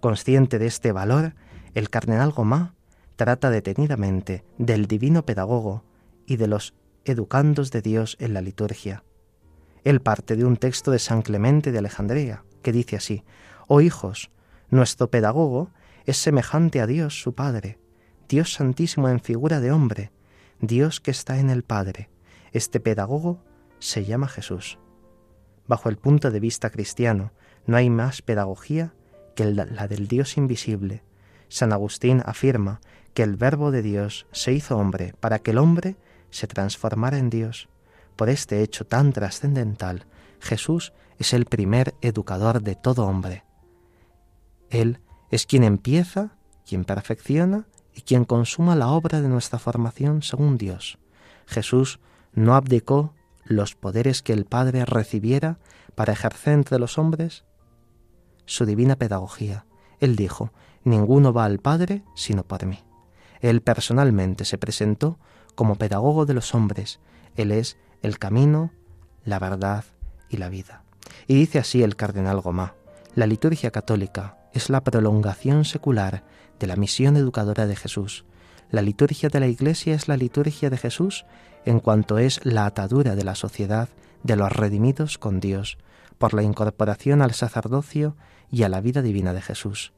Consciente 0.00 0.58
de 0.58 0.66
este 0.66 0.92
valor, 0.92 1.34
el 1.74 1.90
cardenal 1.90 2.32
Gomá 2.32 2.74
trata 3.16 3.50
detenidamente 3.50 4.44
del 4.58 4.86
divino 4.86 5.24
pedagogo 5.24 5.84
y 6.26 6.36
de 6.36 6.48
los 6.48 6.74
educandos 7.04 7.70
de 7.70 7.82
Dios 7.82 8.16
en 8.18 8.34
la 8.34 8.40
liturgia. 8.40 9.04
Él 9.84 10.00
parte 10.00 10.36
de 10.36 10.44
un 10.44 10.56
texto 10.56 10.90
de 10.90 10.98
San 10.98 11.22
Clemente 11.22 11.72
de 11.72 11.78
Alejandría, 11.78 12.44
que 12.62 12.72
dice 12.72 12.96
así, 12.96 13.24
Oh 13.66 13.80
hijos, 13.80 14.30
nuestro 14.70 15.10
pedagogo 15.10 15.70
es 16.06 16.16
semejante 16.16 16.80
a 16.80 16.86
Dios 16.86 17.20
su 17.20 17.34
Padre, 17.34 17.78
Dios 18.28 18.54
santísimo 18.54 19.08
en 19.08 19.20
figura 19.20 19.60
de 19.60 19.72
hombre, 19.72 20.12
Dios 20.62 21.00
que 21.00 21.10
está 21.10 21.40
en 21.40 21.50
el 21.50 21.64
Padre. 21.64 22.08
Este 22.52 22.78
pedagogo 22.78 23.42
se 23.80 24.04
llama 24.04 24.28
Jesús. 24.28 24.78
Bajo 25.66 25.88
el 25.88 25.98
punto 25.98 26.30
de 26.30 26.38
vista 26.38 26.70
cristiano, 26.70 27.32
no 27.66 27.76
hay 27.76 27.90
más 27.90 28.22
pedagogía 28.22 28.94
que 29.34 29.44
la 29.44 29.88
del 29.88 30.06
Dios 30.06 30.36
invisible. 30.36 31.02
San 31.48 31.72
Agustín 31.72 32.22
afirma 32.24 32.80
que 33.12 33.24
el 33.24 33.34
Verbo 33.34 33.72
de 33.72 33.82
Dios 33.82 34.28
se 34.30 34.52
hizo 34.52 34.78
hombre 34.78 35.14
para 35.18 35.40
que 35.40 35.50
el 35.50 35.58
hombre 35.58 35.96
se 36.30 36.46
transformara 36.46 37.18
en 37.18 37.28
Dios. 37.28 37.68
Por 38.14 38.28
este 38.28 38.62
hecho 38.62 38.86
tan 38.86 39.12
trascendental, 39.12 40.06
Jesús 40.38 40.92
es 41.18 41.32
el 41.32 41.44
primer 41.44 41.96
educador 42.02 42.62
de 42.62 42.76
todo 42.76 43.06
hombre. 43.06 43.44
Él 44.70 45.00
es 45.32 45.44
quien 45.44 45.64
empieza 45.64 46.36
quien 46.64 46.84
perfecciona 46.84 47.66
y 47.94 48.02
quien 48.02 48.24
consuma 48.24 48.76
la 48.76 48.88
obra 48.88 49.20
de 49.20 49.28
nuestra 49.28 49.58
formación 49.58 50.22
según 50.22 50.58
Dios. 50.58 50.98
Jesús 51.46 52.00
no 52.32 52.54
abdicó 52.54 53.14
los 53.44 53.74
poderes 53.74 54.22
que 54.22 54.32
el 54.32 54.44
Padre 54.44 54.84
recibiera 54.84 55.58
para 55.94 56.12
ejercer 56.12 56.54
entre 56.54 56.78
los 56.78 56.98
hombres 56.98 57.44
su 58.46 58.66
divina 58.66 58.96
pedagogía. 58.96 59.66
Él 60.00 60.16
dijo, 60.16 60.52
ninguno 60.84 61.32
va 61.32 61.44
al 61.44 61.58
Padre 61.58 62.02
sino 62.14 62.44
por 62.44 62.66
mí. 62.66 62.80
Él 63.40 63.60
personalmente 63.60 64.44
se 64.44 64.58
presentó 64.58 65.18
como 65.54 65.76
pedagogo 65.76 66.26
de 66.26 66.34
los 66.34 66.54
hombres. 66.54 67.00
Él 67.36 67.50
es 67.50 67.76
el 68.02 68.18
camino, 68.18 68.72
la 69.24 69.38
verdad 69.38 69.84
y 70.28 70.36
la 70.38 70.48
vida. 70.48 70.84
Y 71.26 71.34
dice 71.34 71.58
así 71.58 71.82
el 71.82 71.96
cardenal 71.96 72.40
Gomá, 72.40 72.74
la 73.14 73.26
liturgia 73.26 73.70
católica 73.70 74.38
es 74.52 74.70
la 74.70 74.82
prolongación 74.82 75.64
secular 75.64 76.24
de 76.62 76.68
la 76.68 76.76
misión 76.76 77.16
educadora 77.16 77.66
de 77.66 77.74
Jesús. 77.74 78.24
La 78.70 78.82
liturgia 78.82 79.28
de 79.28 79.40
la 79.40 79.48
Iglesia 79.48 79.94
es 79.96 80.06
la 80.06 80.16
liturgia 80.16 80.70
de 80.70 80.78
Jesús 80.78 81.26
en 81.64 81.80
cuanto 81.80 82.18
es 82.18 82.40
la 82.44 82.66
atadura 82.66 83.16
de 83.16 83.24
la 83.24 83.34
sociedad 83.34 83.88
de 84.22 84.36
los 84.36 84.52
redimidos 84.52 85.18
con 85.18 85.40
Dios, 85.40 85.76
por 86.18 86.34
la 86.34 86.44
incorporación 86.44 87.20
al 87.20 87.34
sacerdocio 87.34 88.16
y 88.48 88.62
a 88.62 88.68
la 88.68 88.80
vida 88.80 89.02
divina 89.02 89.32
de 89.32 89.42
Jesús. 89.42 89.92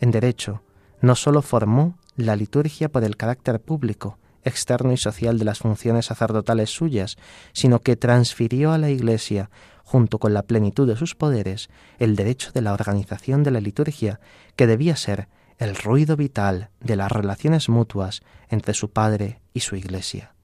En 0.00 0.10
derecho, 0.10 0.62
no 1.02 1.14
sólo 1.16 1.42
formó 1.42 1.98
la 2.16 2.34
liturgia 2.34 2.88
por 2.88 3.04
el 3.04 3.18
carácter 3.18 3.60
público, 3.60 4.18
externo 4.42 4.92
y 4.92 4.96
social 4.96 5.38
de 5.38 5.44
las 5.44 5.58
funciones 5.58 6.06
sacerdotales 6.06 6.70
suyas, 6.70 7.18
sino 7.52 7.80
que 7.80 7.96
transfirió 7.96 8.72
a 8.72 8.78
la 8.78 8.88
Iglesia, 8.88 9.50
junto 9.84 10.18
con 10.18 10.32
la 10.32 10.44
plenitud 10.44 10.88
de 10.88 10.96
sus 10.96 11.14
poderes, 11.14 11.68
el 11.98 12.16
derecho 12.16 12.52
de 12.52 12.62
la 12.62 12.72
organización 12.72 13.42
de 13.42 13.50
la 13.50 13.60
liturgia, 13.60 14.18
que 14.56 14.66
debía 14.66 14.96
ser 14.96 15.28
el 15.60 15.76
ruido 15.76 16.16
vital 16.16 16.70
de 16.80 16.96
las 16.96 17.12
relaciones 17.12 17.68
mutuas 17.68 18.22
entre 18.48 18.72
su 18.72 18.92
Padre 18.92 19.42
y 19.52 19.60
su 19.60 19.76
Iglesia. 19.76 20.34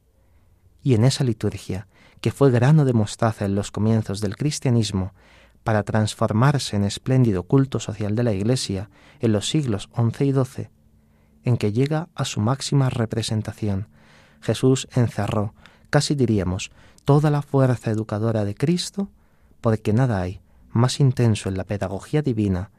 Y 0.83 0.93
en 0.93 1.05
esa 1.05 1.25
liturgia, 1.25 1.89
que 2.21 2.31
fue 2.31 2.51
grano 2.51 2.85
de 2.85 2.93
mostaza 2.93 3.47
en 3.47 3.55
los 3.55 3.71
comienzos 3.71 4.21
del 4.21 4.37
cristianismo, 4.37 5.15
para 5.65 5.85
transformarse 5.85 6.77
en 6.77 6.85
espléndido 6.85 7.45
culto 7.45 7.81
social 7.81 8.15
de 8.15 8.25
la 8.25 8.35
Iglesia 8.35 8.91
en 9.19 9.33
los 9.33 9.49
siglos 9.49 9.89
XI 9.97 10.25
y 10.27 10.33
XII, 10.33 10.69
en 11.45 11.57
que 11.57 11.73
llega 11.73 12.11
a 12.15 12.27
su 12.27 12.41
máxima 12.41 12.91
representación, 12.91 13.89
Jesús 14.43 14.87
encerró, 14.95 15.55
casi 15.89 16.15
diríamos, 16.15 16.73
toda 17.07 17.31
la 17.31 17.41
fuerza 17.41 17.91
educadora 17.91 18.45
de 18.45 18.55
Cristo, 18.55 19.09
porque 19.63 19.95
nada 19.95 20.21
hay 20.21 20.43
más 20.69 21.01
intenso 21.01 21.49
en 21.49 21.57
la 21.57 21.65
pedagogía 21.65 22.21
divina 22.21 22.71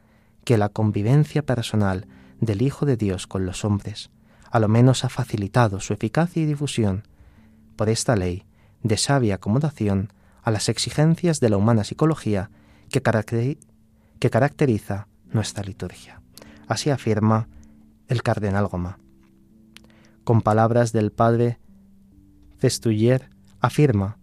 que 0.44 0.56
la 0.56 0.68
convivencia 0.68 1.42
personal 1.42 2.06
del 2.40 2.62
Hijo 2.62 2.86
de 2.86 2.96
Dios 2.96 3.26
con 3.26 3.46
los 3.46 3.64
hombres. 3.64 4.10
A 4.50 4.58
lo 4.58 4.68
menos 4.68 5.04
ha 5.04 5.08
facilitado 5.08 5.80
su 5.80 5.92
eficacia 5.92 6.42
y 6.42 6.46
difusión 6.46 7.06
por 7.76 7.88
esta 7.88 8.16
ley 8.16 8.44
de 8.82 8.96
sabia 8.96 9.36
acomodación 9.36 10.12
a 10.42 10.50
las 10.50 10.68
exigencias 10.68 11.40
de 11.40 11.50
la 11.50 11.56
humana 11.56 11.84
psicología 11.84 12.50
que, 12.90 13.02
caracteriza 13.02 15.08
nuestra 15.26 15.62
liturgia. 15.62 16.22
Así 16.66 16.90
afirma 16.90 17.48
el 18.08 18.22
cardenal 18.22 18.66
Goma. 18.66 18.98
Con 20.24 20.42
palabras 20.42 20.92
del 20.92 21.12
padre 21.12 21.58
Festuyer, 22.58 23.30
afirma 23.60 24.18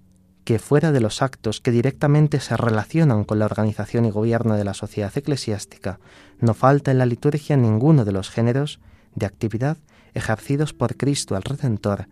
que 0.45 0.59
fuera 0.59 0.91
de 0.91 1.01
los 1.01 1.23
actos 1.23 1.59
que 1.59 1.71
directamente 1.71 2.39
se 2.39 2.55
relacionan 2.55 3.23
con 3.23 3.39
la 3.39 3.45
organización 3.45 4.05
y 4.05 4.11
gobierno 4.11 4.55
de 4.55 4.63
la 4.63 4.75
sociedad 4.75 5.11
eclesiástica, 5.17 5.99
no 6.39 6.53
falta 6.53 6.91
en 6.91 6.99
la 6.99 7.07
liturgia 7.07 7.57
ninguno 7.57 8.05
de 8.05 8.11
los 8.11 8.29
géneros 8.29 8.79
de 9.15 9.25
actividad 9.25 9.77
ejercidos 10.13 10.73
por 10.73 10.97
Cristo 10.97 11.35
al 11.35 11.41
Redentor 11.41 12.07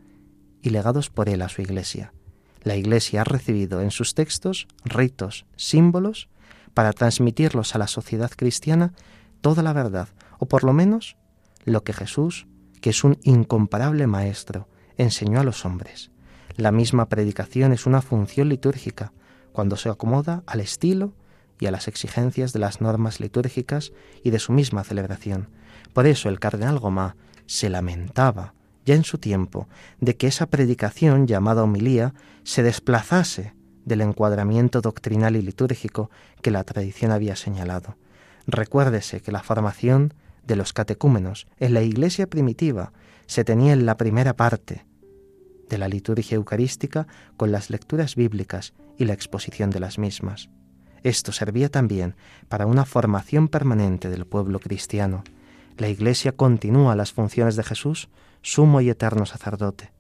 y 0.64 0.72
legados 0.72 1.12
por 1.12 1.30
él 1.30 1.44
a 1.44 1.50
su 1.50 1.62
Iglesia. 1.62 2.12
La 2.64 2.76
Iglesia 2.76 3.22
ha 3.22 3.26
recibido 3.26 3.82
en 3.82 3.92
sus 3.92 4.16
textos 4.16 4.68
ritos, 4.84 5.46
símbolos, 5.56 6.28
para 6.74 6.92
transmitirlos 6.92 7.76
a 7.76 7.78
la 7.78 7.88
sociedad 7.88 8.32
cristiana 8.36 8.94
toda 9.42 9.62
la 9.62 9.74
verdad, 9.74 10.08
o 10.40 10.48
por 10.48 10.64
lo 10.64 10.74
menos 10.74 11.18
lo 11.66 11.84
que 11.84 11.94
Jesús, 11.94 12.48
que 12.82 12.90
es 12.90 13.04
un 13.04 13.20
incomparable 13.22 14.08
maestro, 14.08 14.68
enseñó 14.98 15.40
a 15.40 15.44
los 15.44 15.66
hombres. 15.66 16.13
La 16.56 16.72
misma 16.72 17.10
predicación 17.10 17.74
es 17.74 17.88
una 17.88 18.04
función 18.04 18.50
litúrgica, 18.50 19.12
cuando 19.54 19.76
se 19.76 19.90
acomoda 19.90 20.44
al 20.46 20.60
estilo 20.60 21.14
y 21.60 21.66
a 21.66 21.72
las 21.72 21.88
exigencias 21.88 22.54
de 22.54 22.60
las 22.60 22.80
normas 22.80 23.20
litúrgicas 23.20 23.92
y 24.24 24.30
de 24.30 24.38
su 24.38 24.52
misma 24.52 24.84
celebración. 24.84 25.48
Por 25.94 26.06
eso 26.06 26.30
el 26.30 26.40
cardenal 26.40 26.78
Gomá 26.78 27.16
se 27.48 27.70
lamentaba, 27.70 28.54
ya 28.86 28.94
en 28.94 29.04
su 29.04 29.18
tiempo, 29.18 29.68
de 30.00 30.16
que 30.16 30.28
esa 30.28 30.46
predicación 30.46 31.26
llamada 31.26 31.64
homilía 31.64 32.14
se 32.44 32.62
desplazase 32.62 33.54
del 33.86 34.02
encuadramiento 34.02 34.82
doctrinal 34.82 35.36
y 35.36 35.42
litúrgico 35.42 36.12
que 36.44 36.52
la 36.52 36.64
tradición 36.64 37.12
había 37.12 37.36
señalado. 37.36 37.98
Recuérdese 38.46 39.22
que 39.22 39.32
la 39.32 39.42
formación 39.42 40.14
de 40.46 40.56
los 40.56 40.72
catecúmenos 40.72 41.48
en 41.58 41.74
la 41.74 41.82
iglesia 41.82 42.28
primitiva 42.28 42.94
se 43.26 43.44
tenía 43.44 43.74
en 43.74 43.88
la 43.88 43.98
primera 43.98 44.36
parte 44.36 44.86
de 45.70 45.78
la 45.78 45.88
liturgia 45.88 46.36
eucarística 46.36 47.08
con 47.38 47.52
las 47.52 47.70
lecturas 47.70 48.16
bíblicas 48.16 48.74
y 48.98 49.06
la 49.06 49.14
exposición 49.14 49.70
de 49.70 49.80
las 49.80 49.98
mismas. 49.98 50.50
Esto 51.04 51.32
servía 51.32 51.70
también 51.70 52.16
para 52.48 52.66
una 52.66 52.86
formación 52.86 53.50
permanente 53.50 54.10
del 54.10 54.26
pueblo 54.26 54.60
cristiano. 54.60 55.24
La 55.78 55.90
Iglesia 55.90 56.32
continúa 56.32 56.96
las 56.96 57.12
funciones 57.12 57.56
de 57.56 57.64
Jesús, 57.64 58.10
sumo 58.42 58.82
y 58.82 58.90
eterno 58.90 59.26
sacerdote. 59.26 59.92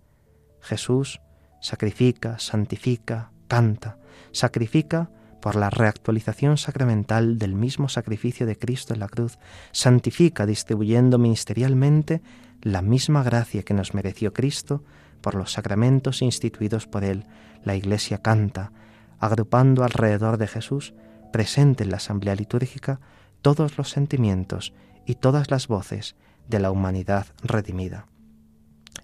Jesús 0.61 1.19
sacrifica, 1.59 2.39
santifica, 2.39 3.31
canta, 3.47 3.97
sacrifica 4.31 5.09
por 5.41 5.55
la 5.57 5.69
reactualización 5.69 6.57
sacramental 6.57 7.37
del 7.37 7.53
mismo 7.53 7.89
sacrificio 7.89 8.45
de 8.45 8.57
Cristo 8.57 8.93
en 8.93 9.01
la 9.01 9.09
cruz, 9.09 9.39
santifica 9.73 10.45
distribuyendo 10.45 11.17
ministerialmente 11.17 12.21
la 12.61 12.81
misma 12.81 13.23
gracia 13.23 13.63
que 13.63 13.73
nos 13.73 13.93
mereció 13.93 14.31
Cristo 14.31 14.85
por 15.23 15.33
los 15.33 15.53
sacramentos 15.53 16.21
instituidos 16.21 16.85
por 16.85 17.03
Él. 17.03 17.25
La 17.63 17.75
Iglesia 17.75 18.19
canta, 18.19 18.71
agrupando 19.19 19.83
alrededor 19.83 20.37
de 20.37 20.47
Jesús, 20.47 20.93
presente 21.31 21.83
en 21.83 21.89
la 21.89 21.97
asamblea 21.97 22.35
litúrgica, 22.35 22.99
todos 23.41 23.77
los 23.77 23.89
sentimientos 23.89 24.73
y 25.07 25.15
todas 25.15 25.49
las 25.49 25.67
voces 25.67 26.15
de 26.47 26.59
la 26.59 26.69
humanidad 26.69 27.25
redimida. 27.41 28.05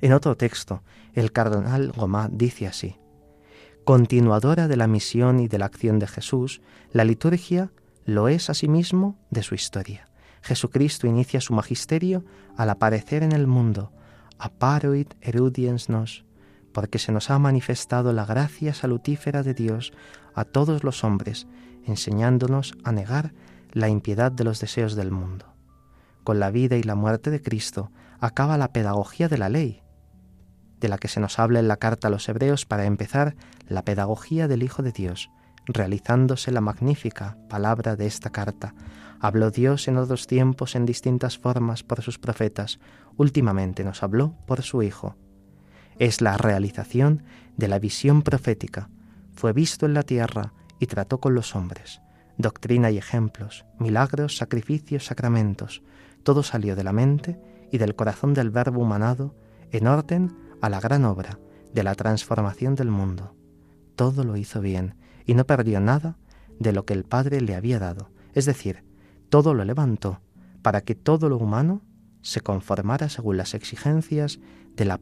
En 0.02 0.14
otro 0.14 0.36
texto, 0.36 0.84
el 1.14 1.32
cardenal 1.32 1.92
Gomá 1.94 2.30
dice 2.32 2.68
así, 2.68 2.98
continuadora 3.86 4.68
de 4.68 4.78
la 4.78 4.88
misión 4.88 5.40
y 5.40 5.48
de 5.48 5.58
la 5.58 5.66
acción 5.66 6.00
de 6.00 6.08
Jesús, 6.08 6.62
la 6.92 7.06
liturgia 7.06 7.72
lo 8.06 8.28
es 8.28 8.50
asimismo 8.50 9.18
de 9.30 9.42
su 9.42 9.56
historia. 9.56 10.10
Jesucristo 10.42 11.08
inicia 11.08 11.42
su 11.42 11.54
magisterio 11.54 12.24
al 12.56 12.70
aparecer 12.70 13.24
en 13.24 13.32
el 13.32 13.48
mundo, 13.48 13.92
aparuit 14.40 15.14
erudiens 15.22 15.90
nos, 15.90 16.26
porque 16.74 17.00
se 17.00 17.12
nos 17.12 17.30
ha 17.30 17.40
manifestado 17.40 18.14
la 18.14 18.26
gracia 18.26 18.74
salutífera 18.74 19.44
de 19.44 19.54
Dios 19.54 19.94
a 20.34 20.46
todos 20.46 20.84
los 20.84 21.04
hombres, 21.04 21.48
enseñándonos 21.86 22.74
a 22.84 22.92
negar 22.92 23.34
la 23.72 23.90
impiedad 23.90 24.32
de 24.32 24.44
los 24.44 24.60
deseos 24.60 24.96
del 24.96 25.12
mundo. 25.12 25.46
Con 26.24 26.40
la 26.40 26.52
vida 26.52 26.78
y 26.78 26.84
la 26.84 26.96
muerte 26.96 27.32
de 27.32 27.42
Cristo 27.42 27.92
acaba 28.20 28.58
la 28.58 28.72
pedagogía 28.72 29.28
de 29.28 29.38
la 29.38 29.50
ley, 29.50 29.82
de 30.80 30.88
la 30.88 30.98
que 30.98 31.08
se 31.08 31.20
nos 31.20 31.40
habla 31.40 31.60
en 31.60 31.68
la 31.68 31.78
carta 31.78 32.08
a 32.08 32.12
los 32.12 32.28
hebreos 32.30 32.66
para 32.66 32.86
empezar 32.86 33.36
la 33.68 33.84
pedagogía 33.84 34.48
del 34.48 34.64
Hijo 34.64 34.82
de 34.82 34.92
Dios, 34.92 35.30
realizándose 35.66 36.52
la 36.52 36.62
magnífica 36.62 37.38
palabra 37.50 37.96
de 37.96 38.08
esta 38.08 38.30
carta. 38.32 38.74
Habló 39.20 39.52
Dios 39.52 39.88
en 39.88 39.98
otros 39.98 40.28
tiempos 40.28 40.76
en 40.76 40.86
distintas 40.86 41.38
formas 41.38 41.84
por 41.84 42.02
sus 42.02 42.18
profetas, 42.18 42.80
últimamente 43.20 43.84
nos 43.84 44.02
habló 44.02 44.34
por 44.48 44.62
su 44.62 44.82
Hijo. 44.82 45.18
Es 45.98 46.22
la 46.22 46.38
realización 46.38 47.24
de 47.58 47.68
la 47.68 47.78
visión 47.78 48.22
profética. 48.22 48.90
Fue 49.34 49.52
visto 49.52 49.86
en 49.86 49.94
la 49.94 50.04
tierra 50.04 50.54
y 50.80 50.88
trató 50.88 51.20
con 51.20 51.36
los 51.36 51.54
hombres. 51.54 52.02
Doctrina 52.38 52.92
y 52.92 52.98
ejemplos, 52.98 53.66
milagros, 53.78 54.38
sacrificios, 54.38 55.06
sacramentos, 55.06 55.84
todo 56.24 56.44
salió 56.44 56.78
de 56.78 56.86
la 56.86 56.94
mente 56.94 57.38
y 57.74 57.78
del 57.78 57.94
corazón 57.94 58.34
del 58.34 58.52
Verbo 58.52 58.82
humanado 58.82 59.36
en 59.72 59.88
orden 59.88 60.38
a 60.62 60.70
la 60.70 60.80
gran 60.80 61.04
obra 61.04 61.40
de 61.74 61.84
la 61.84 61.96
transformación 61.96 62.76
del 62.76 62.90
mundo. 62.90 63.36
Todo 63.98 64.24
lo 64.24 64.38
hizo 64.38 64.62
bien 64.62 64.96
y 65.26 65.34
no 65.34 65.46
perdió 65.46 65.82
nada 65.82 66.18
de 66.58 66.72
lo 66.72 66.86
que 66.86 66.94
el 66.94 67.04
Padre 67.04 67.42
le 67.42 67.56
había 67.56 67.80
dado, 67.80 68.12
es 68.34 68.46
decir, 68.46 68.86
todo 69.28 69.54
lo 69.54 69.66
levantó 69.66 70.22
para 70.62 70.82
que 70.82 70.96
todo 70.96 71.28
lo 71.28 71.38
humano 71.38 71.82
se 72.22 72.42
conformara 72.42 73.10
según 73.10 73.38
las 73.38 73.54
exigencias 73.54 74.40
de 74.76 74.86
la, 74.86 75.00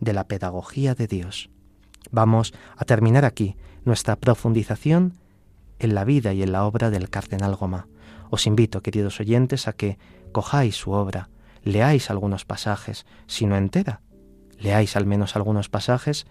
de 0.00 0.12
la 0.12 0.28
pedagogía 0.28 0.94
de 0.94 1.06
Dios. 1.06 1.50
Vamos 2.10 2.54
a 2.76 2.84
terminar 2.84 3.24
aquí 3.24 3.56
nuestra 3.84 4.16
profundización 4.16 5.14
en 5.78 5.94
la 5.94 6.04
vida 6.04 6.32
y 6.32 6.42
en 6.42 6.52
la 6.52 6.64
obra 6.64 6.90
del 6.90 7.10
cardenal 7.10 7.54
Goma. 7.54 7.88
Os 8.30 8.46
invito, 8.46 8.82
queridos 8.82 9.20
oyentes, 9.20 9.68
a 9.68 9.72
que 9.72 9.98
cojáis 10.32 10.76
su 10.76 10.92
obra, 10.92 11.28
leáis 11.62 12.10
algunos 12.10 12.44
pasajes, 12.44 13.06
si 13.26 13.46
no 13.46 13.56
entera, 13.56 14.00
leáis 14.58 14.96
al 14.96 15.06
menos 15.06 15.36
algunos 15.36 15.68
pasajes 15.68 16.26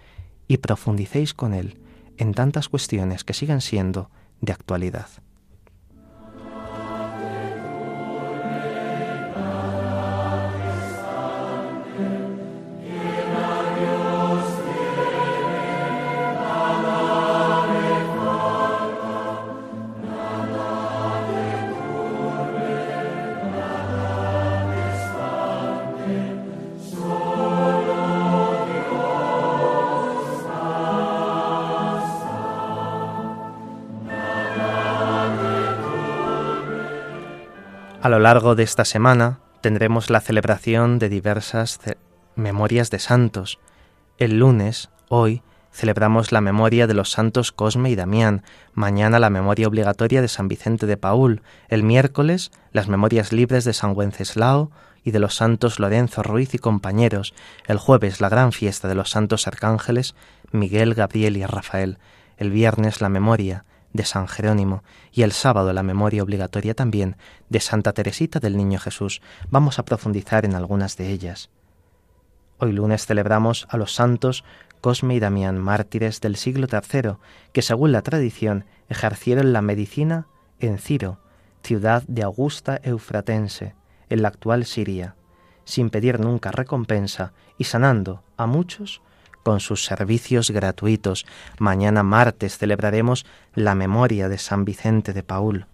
y 0.47 0.57
profundicéis 0.57 1.33
con 1.33 1.53
él 1.53 1.79
en 2.17 2.33
tantas 2.33 2.69
cuestiones 2.69 3.23
que 3.23 3.33
siguen 3.33 3.61
siendo 3.61 4.09
de 4.41 4.53
actualidad. 4.53 5.07
A 38.05 38.09
lo 38.09 38.19
largo 38.19 38.53
de 38.53 38.61
esta 38.61 38.85
semana 38.85 39.39
tendremos 39.61 40.11
la 40.11 40.21
celebración 40.21 40.99
de 40.99 41.09
diversas 41.09 41.79
memorias 42.35 42.91
de 42.91 42.99
santos. 42.99 43.57
El 44.19 44.37
lunes, 44.37 44.91
hoy, 45.09 45.41
celebramos 45.71 46.31
la 46.31 46.39
memoria 46.39 46.85
de 46.85 46.93
los 46.93 47.09
santos 47.09 47.51
Cosme 47.51 47.89
y 47.89 47.95
Damián, 47.95 48.43
mañana 48.75 49.17
la 49.17 49.31
memoria 49.31 49.67
obligatoria 49.67 50.21
de 50.21 50.27
San 50.27 50.47
Vicente 50.47 50.85
de 50.85 50.97
Paul, 50.97 51.41
el 51.67 51.81
miércoles 51.81 52.51
las 52.71 52.87
memorias 52.87 53.33
libres 53.33 53.65
de 53.65 53.73
San 53.73 53.97
Wenceslao 53.97 54.69
y 55.03 55.09
de 55.09 55.17
los 55.17 55.33
santos 55.33 55.79
Lorenzo 55.79 56.21
Ruiz 56.21 56.53
y 56.53 56.59
compañeros, 56.59 57.33
el 57.65 57.79
jueves 57.79 58.21
la 58.21 58.29
gran 58.29 58.51
fiesta 58.51 58.87
de 58.87 58.93
los 58.93 59.09
santos 59.09 59.47
arcángeles 59.47 60.13
Miguel, 60.51 60.93
Gabriel 60.93 61.37
y 61.37 61.45
Rafael, 61.47 61.97
el 62.37 62.51
viernes 62.51 63.01
la 63.01 63.09
memoria 63.09 63.65
de 63.95 64.05
San 64.05 64.27
Jerónimo 64.27 64.83
y 65.11 65.23
el 65.23 65.31
sábado 65.31 65.71
la 65.73 65.83
memoria 65.83 66.23
obligatoria 66.23 66.73
también 66.73 67.17
de 67.49 67.59
Santa 67.59 67.93
Teresita 67.93 68.39
del 68.39 68.57
Niño 68.57 68.79
Jesús. 68.79 69.21
Vamos 69.49 69.79
a 69.79 69.85
profundizar 69.85 70.45
en 70.45 70.55
algunas 70.55 70.97
de 70.97 71.09
ellas. 71.11 71.49
Hoy 72.59 72.71
lunes 72.71 73.05
celebramos 73.05 73.67
a 73.69 73.77
los 73.77 73.93
santos 73.93 74.43
Cosme 74.81 75.15
y 75.15 75.19
Damián, 75.19 75.57
mártires 75.57 76.21
del 76.21 76.35
siglo 76.35 76.67
III, 76.71 77.13
que 77.53 77.61
según 77.61 77.91
la 77.91 78.01
tradición 78.01 78.65
ejercieron 78.89 79.51
la 79.51 79.61
medicina 79.61 80.27
en 80.59 80.77
Ciro, 80.77 81.19
ciudad 81.63 82.03
de 82.07 82.23
Augusta 82.23 82.79
Eufratense, 82.83 83.75
en 84.09 84.21
la 84.21 84.27
actual 84.27 84.65
Siria, 84.65 85.15
sin 85.63 85.89
pedir 85.89 86.19
nunca 86.19 86.51
recompensa 86.51 87.33
y 87.57 87.63
sanando 87.63 88.23
a 88.37 88.45
muchos 88.45 89.01
con 89.45 89.59
sus 89.59 89.85
servicios 89.85 90.49
gratuitos. 90.49 91.27
Mañana 91.59 92.01
martes 92.01 92.57
celebraremos 92.57 93.27
la 93.53 93.75
memoria 93.75 94.27
de 94.27 94.39
San 94.39 94.65
Vicente 94.65 95.13
de 95.13 95.21
Paul. 95.21 95.67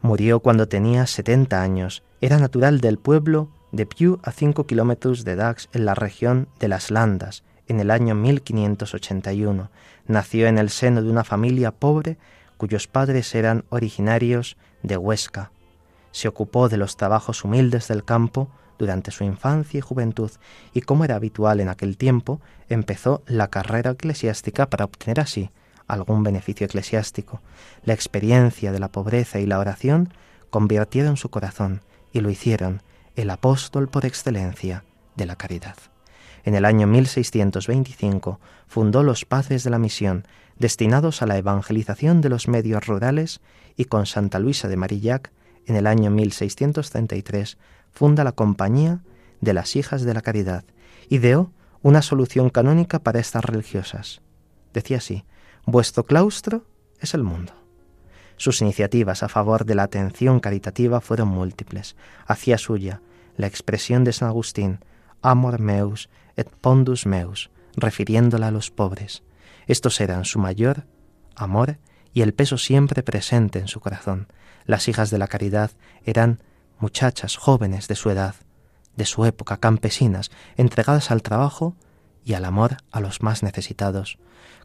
Murió 0.00 0.40
cuando 0.40 0.66
tenía 0.66 1.06
70 1.06 1.60
años. 1.60 2.02
Era 2.22 2.38
natural 2.38 2.80
del 2.80 2.96
pueblo 2.98 3.50
de 3.72 3.84
Piu 3.84 4.20
a 4.22 4.32
5 4.32 4.66
kilómetros 4.66 5.24
de 5.24 5.36
Dax, 5.36 5.68
en 5.74 5.84
la 5.84 5.94
región 5.94 6.48
de 6.60 6.68
las 6.68 6.90
Landas, 6.90 7.44
en 7.68 7.78
el 7.78 7.90
año 7.90 8.14
1581. 8.14 9.70
Nació 10.06 10.46
en 10.46 10.56
el 10.56 10.70
seno 10.70 11.02
de 11.02 11.10
una 11.10 11.24
familia 11.24 11.72
pobre 11.72 12.16
cuyos 12.56 12.86
padres 12.86 13.34
eran 13.34 13.66
originarios 13.68 14.56
de 14.82 14.96
Huesca. 14.96 15.50
Se 16.10 16.28
ocupó 16.28 16.70
de 16.70 16.78
los 16.78 16.96
trabajos 16.96 17.44
humildes 17.44 17.88
del 17.88 18.02
campo, 18.02 18.48
durante 18.78 19.10
su 19.10 19.24
infancia 19.24 19.78
y 19.78 19.80
juventud, 19.80 20.30
y 20.72 20.80
como 20.82 21.04
era 21.04 21.16
habitual 21.16 21.60
en 21.60 21.68
aquel 21.68 21.96
tiempo, 21.96 22.40
empezó 22.68 23.22
la 23.26 23.48
carrera 23.48 23.92
eclesiástica 23.92 24.68
para 24.68 24.84
obtener 24.84 25.20
así 25.20 25.50
algún 25.86 26.22
beneficio 26.22 26.66
eclesiástico. 26.66 27.40
La 27.84 27.94
experiencia 27.94 28.72
de 28.72 28.78
la 28.78 28.88
pobreza 28.88 29.40
y 29.40 29.46
la 29.46 29.58
oración 29.58 30.12
convirtieron 30.50 31.16
su 31.16 31.30
corazón 31.30 31.82
y 32.12 32.20
lo 32.20 32.30
hicieron 32.30 32.82
el 33.16 33.30
apóstol 33.30 33.88
por 33.88 34.06
excelencia 34.06 34.84
de 35.16 35.26
la 35.26 35.36
caridad. 35.36 35.76
En 36.44 36.54
el 36.54 36.64
año 36.64 36.86
1625 36.86 38.40
fundó 38.66 39.02
los 39.02 39.24
Padres 39.24 39.64
de 39.64 39.70
la 39.70 39.78
Misión, 39.78 40.26
destinados 40.58 41.22
a 41.22 41.26
la 41.26 41.38
evangelización 41.38 42.20
de 42.20 42.28
los 42.28 42.48
medios 42.48 42.86
rurales, 42.86 43.40
y 43.76 43.86
con 43.86 44.06
Santa 44.06 44.38
Luisa 44.38 44.68
de 44.68 44.76
Marillac, 44.76 45.32
en 45.66 45.76
el 45.76 45.86
año 45.86 46.10
1633, 46.10 47.56
funda 47.94 48.24
la 48.24 48.32
Compañía 48.32 49.00
de 49.40 49.54
las 49.54 49.76
Hijas 49.76 50.02
de 50.02 50.14
la 50.14 50.20
Caridad, 50.20 50.64
ideó 51.08 51.52
una 51.82 52.02
solución 52.02 52.50
canónica 52.50 52.98
para 52.98 53.20
estas 53.20 53.44
religiosas. 53.44 54.20
Decía 54.72 54.98
así, 54.98 55.24
vuestro 55.66 56.04
claustro 56.04 56.64
es 57.00 57.14
el 57.14 57.22
mundo. 57.22 57.52
Sus 58.36 58.60
iniciativas 58.62 59.22
a 59.22 59.28
favor 59.28 59.64
de 59.64 59.74
la 59.74 59.84
atención 59.84 60.40
caritativa 60.40 61.00
fueron 61.00 61.28
múltiples. 61.28 61.94
Hacía 62.26 62.58
suya 62.58 63.00
la 63.36 63.46
expresión 63.46 64.02
de 64.04 64.12
San 64.12 64.28
Agustín, 64.28 64.80
amor 65.22 65.60
meus 65.60 66.08
et 66.36 66.50
pondus 66.60 67.06
meus, 67.06 67.50
refiriéndola 67.76 68.48
a 68.48 68.50
los 68.50 68.70
pobres. 68.70 69.22
Estos 69.66 70.00
eran 70.00 70.24
su 70.24 70.38
mayor 70.38 70.86
amor 71.36 71.78
y 72.12 72.22
el 72.22 72.34
peso 72.34 72.58
siempre 72.58 73.02
presente 73.02 73.58
en 73.58 73.68
su 73.68 73.80
corazón. 73.80 74.28
Las 74.66 74.88
hijas 74.88 75.10
de 75.10 75.18
la 75.18 75.28
caridad 75.28 75.70
eran 76.04 76.40
muchachas 76.78 77.36
jóvenes 77.36 77.88
de 77.88 77.94
su 77.94 78.10
edad, 78.10 78.34
de 78.96 79.04
su 79.04 79.24
época, 79.24 79.56
campesinas, 79.56 80.30
entregadas 80.56 81.10
al 81.10 81.22
trabajo 81.22 81.74
y 82.24 82.34
al 82.34 82.44
amor 82.44 82.78
a 82.90 83.00
los 83.00 83.22
más 83.22 83.42
necesitados. 83.42 84.18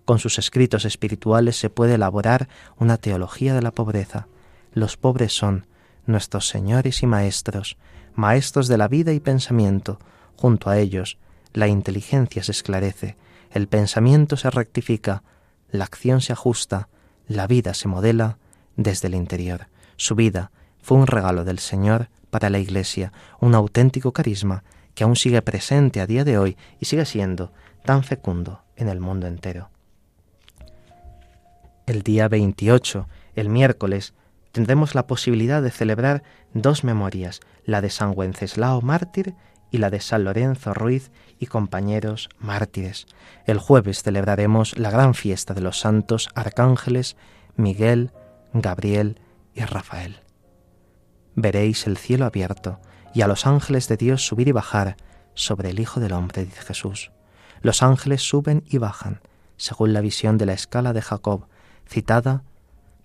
Con 0.05 0.19
sus 0.19 0.39
escritos 0.39 0.85
espirituales 0.85 1.57
se 1.57 1.69
puede 1.69 1.95
elaborar 1.95 2.47
una 2.77 2.97
teología 2.97 3.53
de 3.53 3.61
la 3.61 3.71
pobreza. 3.71 4.27
Los 4.73 4.97
pobres 4.97 5.33
son 5.33 5.67
nuestros 6.05 6.47
señores 6.47 7.03
y 7.03 7.07
maestros, 7.07 7.77
maestros 8.15 8.67
de 8.67 8.77
la 8.77 8.87
vida 8.87 9.13
y 9.13 9.19
pensamiento. 9.19 9.99
Junto 10.35 10.69
a 10.69 10.77
ellos, 10.77 11.17
la 11.53 11.67
inteligencia 11.67 12.43
se 12.43 12.51
esclarece, 12.51 13.17
el 13.51 13.67
pensamiento 13.67 14.37
se 14.37 14.49
rectifica, 14.49 15.23
la 15.69 15.85
acción 15.85 16.21
se 16.21 16.33
ajusta, 16.33 16.89
la 17.27 17.47
vida 17.47 17.73
se 17.73 17.87
modela 17.87 18.37
desde 18.75 19.07
el 19.07 19.15
interior. 19.15 19.67
Su 19.97 20.15
vida, 20.15 20.51
fue 20.89 20.97
un 20.97 21.05
regalo 21.05 21.43
del 21.45 21.59
Señor 21.59 22.09
para 22.31 22.49
la 22.49 22.57
Iglesia, 22.57 23.13
un 23.39 23.53
auténtico 23.53 24.11
carisma 24.11 24.63
que 24.95 25.03
aún 25.03 25.15
sigue 25.15 25.39
presente 25.43 26.01
a 26.01 26.07
día 26.07 26.23
de 26.23 26.39
hoy 26.39 26.57
y 26.79 26.85
sigue 26.85 27.05
siendo 27.05 27.53
tan 27.85 28.03
fecundo 28.03 28.63
en 28.75 28.89
el 28.89 28.99
mundo 28.99 29.27
entero. 29.27 29.69
El 31.85 32.01
día 32.01 32.27
28, 32.27 33.07
el 33.35 33.49
miércoles, 33.49 34.15
tendremos 34.51 34.95
la 34.95 35.05
posibilidad 35.05 35.61
de 35.61 35.69
celebrar 35.69 36.23
dos 36.55 36.83
memorias, 36.83 37.39
la 37.65 37.81
de 37.81 37.91
San 37.91 38.13
Wenceslao 38.15 38.81
mártir 38.81 39.35
y 39.69 39.77
la 39.77 39.91
de 39.91 39.99
San 39.99 40.23
Lorenzo 40.23 40.73
Ruiz 40.73 41.11
y 41.37 41.45
compañeros 41.45 42.29
mártires. 42.39 43.05
El 43.45 43.59
jueves 43.59 44.01
celebraremos 44.01 44.75
la 44.75 44.89
gran 44.89 45.13
fiesta 45.13 45.53
de 45.53 45.61
los 45.61 45.79
santos 45.79 46.29
arcángeles 46.33 47.15
Miguel, 47.55 48.09
Gabriel 48.53 49.19
y 49.53 49.61
Rafael 49.65 50.21
veréis 51.41 51.87
el 51.87 51.97
cielo 51.97 52.25
abierto 52.25 52.79
y 53.13 53.21
a 53.21 53.27
los 53.27 53.45
ángeles 53.45 53.87
de 53.87 53.97
Dios 53.97 54.25
subir 54.25 54.47
y 54.47 54.51
bajar 54.51 54.97
sobre 55.33 55.69
el 55.69 55.79
Hijo 55.79 55.99
del 55.99 56.13
Hombre, 56.13 56.45
dice 56.45 56.61
Jesús. 56.61 57.11
Los 57.61 57.83
ángeles 57.83 58.21
suben 58.21 58.63
y 58.69 58.77
bajan, 58.77 59.21
según 59.57 59.93
la 59.93 60.01
visión 60.01 60.37
de 60.37 60.45
la 60.45 60.53
escala 60.53 60.93
de 60.93 61.01
Jacob, 61.01 61.47
citada 61.87 62.43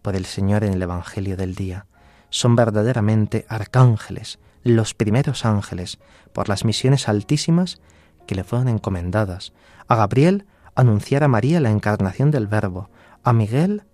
por 0.03 0.16
el 0.16 0.26
Señor 0.26 0.64
en 0.64 0.74
el 0.74 0.82
Evangelio 0.82 1.37
del 1.37 1.55
día. 1.55 1.87
Son 2.30 2.57
verdaderamente 2.57 3.47
arcángeles, 3.49 4.39
los 4.62 4.95
primeros 4.95 5.45
ángeles, 5.45 5.99
por 6.32 6.49
las 6.49 6.64
misiones 6.64 7.09
altísimas 7.09 7.80
que 8.26 8.35
le 8.35 8.45
fueron 8.45 8.68
encomendadas. 8.68 9.53
A 9.89 9.97
Gabriel 9.97 10.47
anunciar 10.74 11.24
a 11.24 11.28
María 11.28 11.61
la 11.61 11.70
encarnación 11.70 12.30
del 12.30 12.47
Verbo, 12.47 12.91
a 13.22 13.32
Miguel 13.32 13.85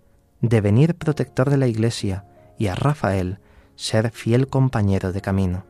devenir 0.41 0.95
protector 0.95 1.51
de 1.51 1.59
la 1.59 1.66
Iglesia 1.66 2.24
y 2.59 2.68
a 2.68 2.74
Rafael 2.74 3.38
ser 3.81 4.11
fiel 4.11 4.47
compañero 4.47 5.11
de 5.11 5.22
camino. 5.22 5.64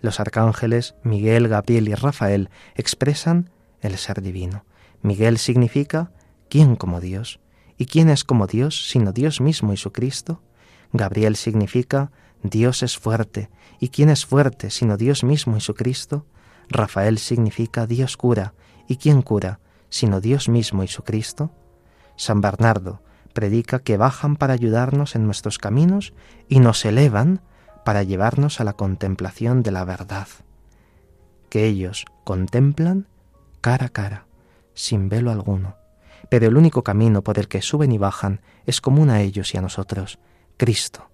Los 0.00 0.18
arcángeles 0.18 0.96
Miguel, 1.04 1.46
Gabriel 1.46 1.88
y 1.88 1.94
Rafael 1.94 2.50
expresan 2.74 3.48
el 3.80 3.96
ser 3.98 4.20
divino. 4.20 4.64
Miguel 5.00 5.38
significa 5.38 6.10
¿quién 6.50 6.74
como 6.74 7.00
Dios? 7.00 7.38
¿Y 7.76 7.86
quién 7.86 8.08
es 8.10 8.24
como 8.24 8.48
Dios 8.48 8.88
sino 8.88 9.12
Dios 9.12 9.40
mismo 9.40 9.72
y 9.72 9.76
su 9.76 9.92
Cristo? 9.92 10.42
Gabriel 10.92 11.36
significa 11.36 12.10
Dios 12.42 12.82
es 12.82 12.98
fuerte. 12.98 13.48
¿Y 13.78 13.90
quién 13.90 14.10
es 14.10 14.26
fuerte 14.26 14.70
sino 14.70 14.96
Dios 14.96 15.22
mismo 15.22 15.56
y 15.56 15.60
su 15.60 15.74
Cristo? 15.74 16.26
Rafael 16.68 17.16
significa 17.18 17.86
Dios 17.86 18.16
cura. 18.16 18.54
¿Y 18.88 18.96
quién 18.96 19.22
cura 19.22 19.60
sino 19.88 20.20
Dios 20.20 20.48
mismo 20.48 20.82
y 20.82 20.88
su 20.88 21.04
Cristo? 21.04 21.52
San 22.16 22.40
Bernardo 22.40 23.02
predica 23.38 23.78
que 23.78 23.96
bajan 23.96 24.34
para 24.34 24.52
ayudarnos 24.52 25.14
en 25.14 25.24
nuestros 25.24 25.58
caminos 25.58 26.12
y 26.48 26.58
nos 26.58 26.84
elevan 26.84 27.40
para 27.84 28.02
llevarnos 28.02 28.60
a 28.60 28.64
la 28.64 28.72
contemplación 28.72 29.62
de 29.62 29.70
la 29.70 29.84
verdad, 29.84 30.26
que 31.48 31.64
ellos 31.66 32.04
contemplan 32.24 33.06
cara 33.60 33.86
a 33.86 33.88
cara, 33.90 34.26
sin 34.74 35.08
velo 35.08 35.30
alguno, 35.30 35.76
pero 36.28 36.48
el 36.48 36.56
único 36.56 36.82
camino 36.82 37.22
por 37.22 37.38
el 37.38 37.46
que 37.46 37.62
suben 37.62 37.92
y 37.92 37.98
bajan 37.98 38.40
es 38.66 38.80
común 38.80 39.08
a 39.08 39.20
ellos 39.20 39.54
y 39.54 39.58
a 39.58 39.62
nosotros, 39.62 40.18
Cristo, 40.56 41.08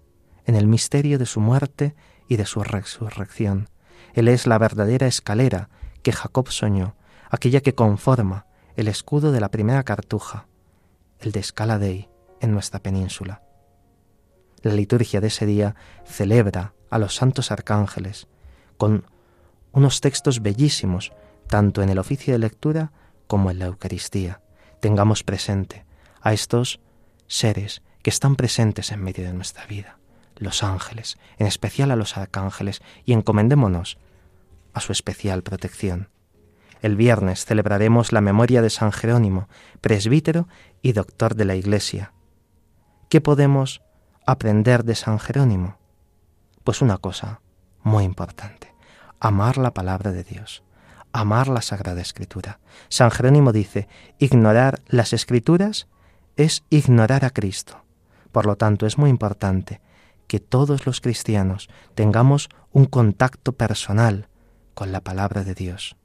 en 0.46 0.54
el 0.54 0.66
misterio 0.66 1.18
de 1.18 1.26
su 1.26 1.40
muerte 1.40 1.94
y 2.26 2.36
de 2.36 2.46
su 2.46 2.64
resurrección. 2.64 3.68
Él 4.14 4.28
es 4.28 4.46
la 4.46 4.56
verdadera 4.56 5.06
escalera 5.06 5.68
que 6.02 6.12
Jacob 6.12 6.48
soñó, 6.48 6.96
aquella 7.28 7.60
que 7.60 7.74
conforma 7.74 8.46
el 8.76 8.88
escudo 8.88 9.30
de 9.30 9.40
la 9.40 9.50
primera 9.50 9.82
cartuja, 9.82 10.46
el 11.18 11.32
de 11.32 11.42
Scala 11.42 11.78
Dei, 11.78 12.08
en 12.44 12.52
nuestra 12.52 12.80
península. 12.80 13.42
La 14.62 14.72
liturgia 14.72 15.20
de 15.20 15.26
ese 15.26 15.46
día 15.46 15.74
celebra 16.04 16.74
a 16.90 16.98
los 16.98 17.14
santos 17.14 17.50
arcángeles 17.50 18.28
con 18.76 19.04
unos 19.72 20.00
textos 20.00 20.40
bellísimos, 20.40 21.12
tanto 21.48 21.82
en 21.82 21.88
el 21.90 21.98
oficio 21.98 22.32
de 22.32 22.38
lectura 22.38 22.92
como 23.26 23.50
en 23.50 23.58
la 23.58 23.66
Eucaristía. 23.66 24.40
Tengamos 24.80 25.24
presente 25.24 25.84
a 26.20 26.32
estos 26.32 26.80
seres 27.26 27.82
que 28.02 28.10
están 28.10 28.36
presentes 28.36 28.92
en 28.92 29.02
medio 29.02 29.24
de 29.24 29.32
nuestra 29.32 29.66
vida, 29.66 29.98
los 30.36 30.62
ángeles, 30.62 31.18
en 31.38 31.46
especial 31.46 31.90
a 31.90 31.96
los 31.96 32.16
arcángeles, 32.16 32.82
y 33.04 33.12
encomendémonos 33.12 33.98
a 34.72 34.80
su 34.80 34.92
especial 34.92 35.42
protección. 35.42 36.08
El 36.82 36.96
viernes 36.96 37.46
celebraremos 37.46 38.12
la 38.12 38.20
memoria 38.20 38.60
de 38.60 38.68
San 38.68 38.92
Jerónimo, 38.92 39.48
presbítero 39.80 40.48
y 40.82 40.92
doctor 40.92 41.34
de 41.34 41.46
la 41.46 41.56
Iglesia. 41.56 42.12
¿Qué 43.14 43.20
podemos 43.20 43.80
aprender 44.26 44.82
de 44.82 44.96
San 44.96 45.20
Jerónimo? 45.20 45.78
Pues 46.64 46.82
una 46.82 46.98
cosa 46.98 47.42
muy 47.84 48.02
importante, 48.02 48.74
amar 49.20 49.56
la 49.56 49.72
palabra 49.72 50.10
de 50.10 50.24
Dios, 50.24 50.64
amar 51.12 51.46
la 51.46 51.62
Sagrada 51.62 52.00
Escritura. 52.00 52.58
San 52.88 53.12
Jerónimo 53.12 53.52
dice, 53.52 53.86
ignorar 54.18 54.82
las 54.88 55.12
Escrituras 55.12 55.86
es 56.34 56.64
ignorar 56.70 57.24
a 57.24 57.30
Cristo. 57.30 57.84
Por 58.32 58.46
lo 58.46 58.56
tanto, 58.56 58.84
es 58.84 58.98
muy 58.98 59.10
importante 59.10 59.80
que 60.26 60.40
todos 60.40 60.84
los 60.84 61.00
cristianos 61.00 61.68
tengamos 61.94 62.48
un 62.72 62.86
contacto 62.86 63.52
personal 63.52 64.26
con 64.74 64.90
la 64.90 65.00
palabra 65.00 65.44
de 65.44 65.54
Dios 65.54 65.96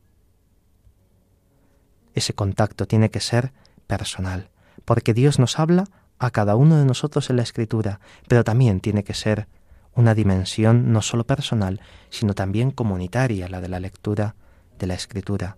ese 2.14 2.34
contacto 2.34 2.86
tiene 2.86 3.10
que 3.10 3.20
ser 3.20 3.54
personal, 3.88 4.50
porque 4.86 5.14
Dios 5.14 5.40
nos 5.40 5.58
habla 5.58 5.86
a 6.20 6.32
cada 6.32 6.56
uno 6.56 6.78
de 6.78 6.86
nosotros 6.86 7.30
en 7.30 7.38
la 7.38 7.44
escritura, 7.44 8.00
pero 8.28 8.44
también 8.44 8.82
tiene 8.82 9.04
que 9.04 9.14
ser 9.14 9.48
una 9.96 10.14
dimensión 10.14 10.92
no 10.92 11.02
solo 11.02 11.26
personal, 11.26 11.82
sino 12.10 12.34
también 12.34 12.72
comunitaria, 12.72 13.50
la 13.50 13.62
de 13.62 13.70
la 13.70 13.80
lectura 13.80 14.36
de 14.78 14.88
la 14.88 14.94
escritura. 14.94 15.58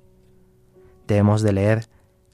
Debemos 1.07 1.41
de 1.41 1.53
leer 1.53 1.89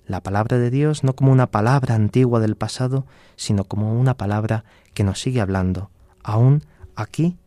la 0.05 0.21
palabra 0.21 0.57
de 0.57 0.69
Dios 0.69 1.03
no 1.03 1.15
como 1.15 1.31
una 1.31 1.47
palabra 1.47 1.95
antigua 1.95 2.39
del 2.39 2.55
pasado, 2.55 3.05
sino 3.35 3.65
como 3.65 3.99
una 3.99 4.15
palabra 4.15 4.63
que 4.93 5.03
nos 5.03 5.19
sigue 5.19 5.41
hablando, 5.41 5.89
aún 6.23 6.63
aquí 6.95 7.37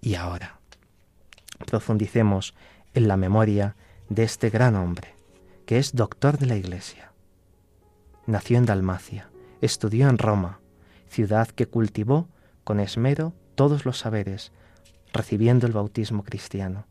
y 0.00 0.14
ahora. 0.14 0.58
Profundicemos 1.66 2.54
en 2.94 3.08
la 3.08 3.16
memoria 3.16 3.76
de 4.08 4.22
este 4.22 4.48
gran 4.50 4.74
hombre, 4.76 5.14
que 5.66 5.78
es 5.78 5.94
doctor 5.94 6.38
de 6.38 6.46
la 6.46 6.56
Iglesia. 6.56 7.12
Nació 8.26 8.58
en 8.58 8.66
Dalmacia, 8.66 9.30
estudió 9.60 10.08
en 10.08 10.18
Roma, 10.18 10.60
ciudad 11.08 11.48
que 11.48 11.66
cultivó 11.66 12.28
con 12.64 12.80
esmero 12.80 13.32
todos 13.54 13.84
los 13.84 13.98
saberes, 13.98 14.52
recibiendo 15.12 15.66
el 15.66 15.72
bautismo 15.72 16.22
cristiano. 16.22 16.86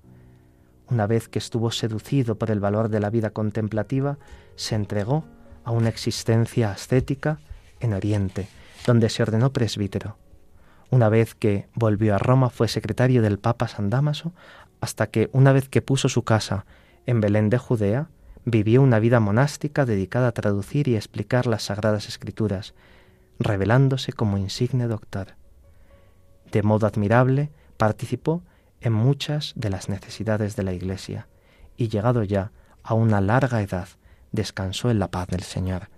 Una 0.89 1.05
vez 1.05 1.27
que 1.27 1.39
estuvo 1.39 1.71
seducido 1.71 2.35
por 2.35 2.49
el 2.49 2.59
valor 2.59 2.89
de 2.89 2.99
la 2.99 3.09
vida 3.09 3.29
contemplativa, 3.29 4.17
se 4.55 4.75
entregó 4.75 5.25
a 5.63 5.71
una 5.71 5.89
existencia 5.89 6.71
ascética 6.71 7.39
en 7.79 7.93
Oriente, 7.93 8.47
donde 8.85 9.09
se 9.09 9.21
ordenó 9.21 9.51
presbítero. 9.51 10.17
Una 10.89 11.09
vez 11.09 11.35
que 11.35 11.67
volvió 11.73 12.15
a 12.15 12.19
Roma 12.19 12.49
fue 12.49 12.69
secretario 12.69 13.21
del 13.21 13.39
Papa 13.39 13.67
San 13.67 13.89
Damaso, 13.89 14.33
hasta 14.79 15.07
que, 15.07 15.29
una 15.33 15.51
vez 15.51 15.67
que 15.67 15.81
puso 15.81 16.07
su 16.07 16.23
casa 16.23 16.65
en 17.05 17.19
Belén 17.19 17.49
de 17.49 17.57
Judea, 17.57 18.09
vivió 18.49 18.81
una 18.81 18.99
vida 18.99 19.19
monástica 19.19 19.85
dedicada 19.85 20.29
a 20.29 20.31
traducir 20.31 20.87
y 20.87 20.95
explicar 20.95 21.47
las 21.47 21.63
sagradas 21.63 22.07
escrituras, 22.07 22.75
revelándose 23.39 24.13
como 24.13 24.37
insigne 24.37 24.87
doctor. 24.87 25.35
De 26.49 26.63
modo 26.63 26.87
admirable, 26.87 27.51
participó 27.75 28.41
en 28.79 28.93
muchas 28.93 29.51
de 29.57 29.69
las 29.69 29.89
necesidades 29.89 30.55
de 30.55 30.63
la 30.63 30.71
Iglesia, 30.71 31.27
y 31.75 31.89
llegado 31.89 32.23
ya 32.23 32.53
a 32.83 32.93
una 32.93 33.19
larga 33.19 33.61
edad, 33.61 33.89
descansó 34.31 34.89
en 34.91 34.99
la 34.99 35.11
paz 35.11 35.27
del 35.27 35.43
Señor. 35.43 35.89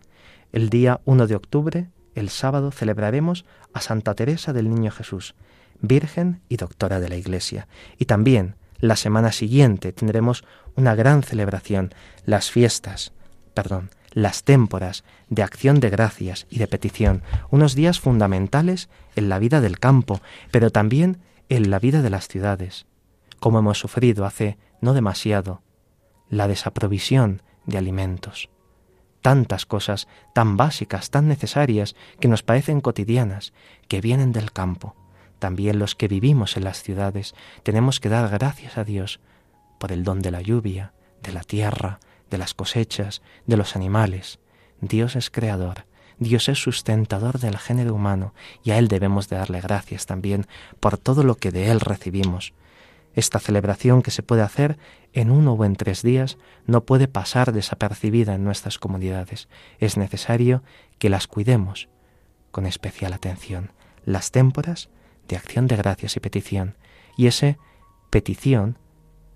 El 0.51 0.71
día 0.71 1.01
1 1.05 1.27
de 1.27 1.35
octubre, 1.35 1.91
el 2.15 2.29
sábado, 2.29 2.71
celebraremos 2.71 3.45
a 3.73 3.81
Santa 3.81 4.15
Teresa 4.15 4.53
del 4.53 4.71
Niño 4.71 4.89
Jesús, 4.89 5.35
Virgen 5.81 6.41
y 6.49 6.57
Doctora 6.57 6.99
de 6.99 7.09
la 7.09 7.15
Iglesia, 7.15 7.67
y 7.99 8.05
también 8.05 8.55
la 8.80 8.95
semana 8.95 9.32
siguiente 9.32 9.91
tendremos 9.91 10.43
una 10.75 10.95
gran 10.95 11.23
celebración, 11.23 11.93
las 12.25 12.51
fiestas, 12.51 13.13
perdón, 13.53 13.89
las 14.11 14.43
témporas 14.43 15.03
de 15.30 15.43
acción 15.43 15.80
de 15.80 15.89
gracias 15.89 16.47
y 16.49 16.59
de 16.59 16.67
petición, 16.67 17.23
unos 17.49 17.75
días 17.75 17.99
fundamentales 17.99 18.89
en 19.15 19.30
la 19.30 19.39
vida 19.39 19.61
del 19.61 19.80
campo, 19.80 20.21
pero 20.51 20.71
también 20.71 21.19
en 21.49 21.69
la 21.69 21.80
vida 21.80 22.01
de 22.01 22.09
las 22.09 22.27
ciudades, 22.27 22.86
como 23.39 23.59
hemos 23.59 23.80
sufrido 23.80 24.25
hace 24.25 24.57
no 24.82 24.93
demasiado, 24.93 25.61
la 26.30 26.47
desaprovisión 26.47 27.41
de 27.65 27.77
alimentos. 27.77 28.49
Tantas 29.21 29.65
cosas 29.65 30.07
tan 30.34 30.55
básicas, 30.55 31.09
tan 31.09 31.27
necesarias, 31.27 31.95
que 32.19 32.30
nos 32.30 32.43
parecen 32.43 32.80
cotidianas, 32.80 33.53
que 33.88 33.99
vienen 33.99 34.32
del 34.32 34.51
campo, 34.53 34.95
también 35.39 35.79
los 35.79 35.95
que 35.95 36.07
vivimos 36.07 36.57
en 36.57 36.63
las 36.63 36.83
ciudades 36.83 37.33
tenemos 37.63 37.99
que 37.99 38.09
dar 38.09 38.29
gracias 38.29 38.77
a 38.77 38.83
Dios 38.83 39.19
por 39.79 39.91
el 39.91 40.03
don 40.03 40.21
de 40.21 40.31
la 40.31 40.41
lluvia, 40.41 40.93
de 41.23 41.31
la 41.31 41.43
tierra, 41.43 41.99
de 42.29 42.37
las 42.37 42.53
cosechas, 42.53 43.21
de 43.47 43.57
los 43.57 43.75
animales. 43.75 44.39
Dios 44.81 45.15
es 45.15 45.29
creador, 45.29 45.85
Dios 46.19 46.49
es 46.49 46.61
sustentador 46.61 47.39
del 47.39 47.57
género 47.57 47.95
humano 47.95 48.33
y 48.63 48.71
a 48.71 48.77
Él 48.77 48.89
debemos 48.89 49.29
de 49.29 49.37
darle 49.37 49.61
gracias 49.61 50.05
también 50.05 50.47
por 50.79 50.97
todo 50.97 51.23
lo 51.23 51.35
que 51.35 51.51
de 51.51 51.71
Él 51.71 51.79
recibimos. 51.79 52.53
Esta 53.15 53.39
celebración 53.39 54.01
que 54.01 54.11
se 54.11 54.21
puede 54.21 54.43
hacer 54.43 54.77
en 55.13 55.31
uno 55.31 55.53
o 55.53 55.65
en 55.65 55.75
tres 55.75 56.03
días 56.03 56.37
no 56.67 56.83
puede 56.85 57.07
pasar 57.07 57.51
desapercibida 57.53 58.35
en 58.35 58.43
nuestras 58.43 58.77
comunidades. 58.77 59.47
Es 59.79 59.97
necesario 59.97 60.61
que 60.99 61.09
las 61.09 61.27
cuidemos 61.27 61.89
con 62.51 62.65
especial 62.65 63.13
atención. 63.13 63.71
Las 64.05 64.31
témporas 64.31 64.89
de 65.30 65.38
acción 65.38 65.67
de 65.67 65.77
gracias 65.77 66.17
y 66.17 66.19
petición. 66.19 66.75
Y 67.15 67.27
esa 67.27 67.57
petición 68.09 68.77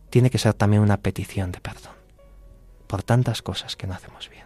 tiene 0.09 0.29
que 0.29 0.37
ser 0.37 0.53
también 0.53 0.81
una 0.81 0.97
petición 0.97 1.51
de 1.53 1.61
perdón 1.61 2.03
por 2.93 3.01
tantas 3.01 3.41
cosas 3.41 3.75
que 3.75 3.87
no 3.87 3.95
hacemos 3.95 4.29
bien, 4.29 4.45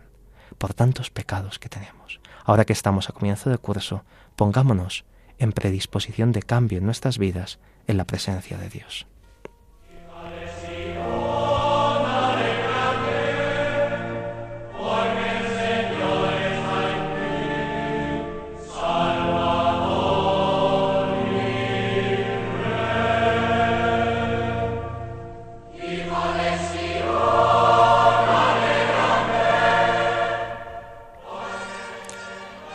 por 0.57 0.73
tantos 0.73 1.09
pecados 1.09 1.59
que 1.59 1.67
tenemos. 1.67 2.21
Ahora 2.45 2.63
que 2.63 2.71
estamos 2.71 3.09
a 3.09 3.11
comienzo 3.11 3.49
de 3.49 3.57
curso, 3.57 4.05
pongámonos 4.37 5.03
en 5.37 5.51
predisposición 5.51 6.31
de 6.31 6.41
cambio 6.41 6.77
en 6.77 6.85
nuestras 6.85 7.17
vidas 7.17 7.59
en 7.87 7.97
la 7.97 8.05
presencia 8.05 8.57
de 8.57 8.69
Dios. 8.69 9.05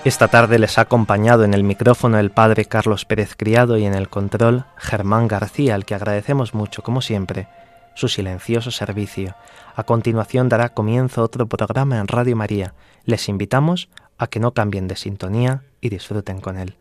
Esta 0.04 0.26
tarde 0.26 0.58
les 0.58 0.78
ha 0.78 0.82
acompañado 0.82 1.44
en 1.44 1.54
el 1.54 1.62
micrófono 1.62 2.18
el 2.18 2.32
padre 2.32 2.64
Carlos 2.64 3.04
Pérez 3.04 3.36
Criado 3.36 3.78
y 3.78 3.84
en 3.84 3.94
el 3.94 4.08
control 4.08 4.64
Germán 4.76 5.28
García, 5.28 5.76
al 5.76 5.84
que 5.84 5.94
agradecemos 5.94 6.54
mucho, 6.54 6.82
como 6.82 7.00
siempre, 7.00 7.46
su 7.94 8.08
silencioso 8.08 8.72
servicio. 8.72 9.36
A 9.76 9.84
continuación 9.84 10.48
dará 10.48 10.70
comienzo 10.70 11.22
otro 11.22 11.46
programa 11.46 12.00
en 12.00 12.08
Radio 12.08 12.34
María. 12.34 12.74
Les 13.04 13.28
invitamos 13.28 13.90
a 14.18 14.26
que 14.26 14.40
no 14.40 14.54
cambien 14.54 14.88
de 14.88 14.96
sintonía 14.96 15.62
y 15.80 15.88
disfruten 15.88 16.40
con 16.40 16.58
él. 16.58 16.74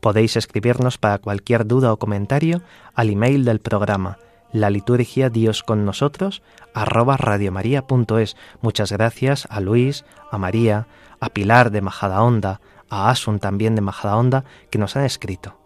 Podéis 0.00 0.36
escribirnos 0.36 0.98
para 0.98 1.18
cualquier 1.18 1.68
duda 1.68 1.92
o 1.92 1.98
comentario 2.00 2.60
al 2.96 3.08
email 3.08 3.44
del 3.44 3.60
programa 3.60 4.18
la 4.54 4.70
liturgia 4.70 5.30
Dios 5.30 5.64
con 5.64 5.84
nosotros 5.84 6.40
arroba 6.74 7.16
radiomaria.es. 7.16 8.36
Muchas 8.60 8.92
gracias 8.92 9.48
a 9.50 9.60
Luis, 9.60 10.04
a 10.30 10.38
María, 10.38 10.86
a 11.24 11.30
Pilar 11.30 11.70
de 11.70 11.80
Majadahonda, 11.80 12.60
a 12.90 13.08
Asun 13.08 13.38
también 13.38 13.74
de 13.74 13.80
Majadahonda, 13.80 14.44
que 14.70 14.78
nos 14.78 14.94
han 14.94 15.04
escrito. 15.04 15.58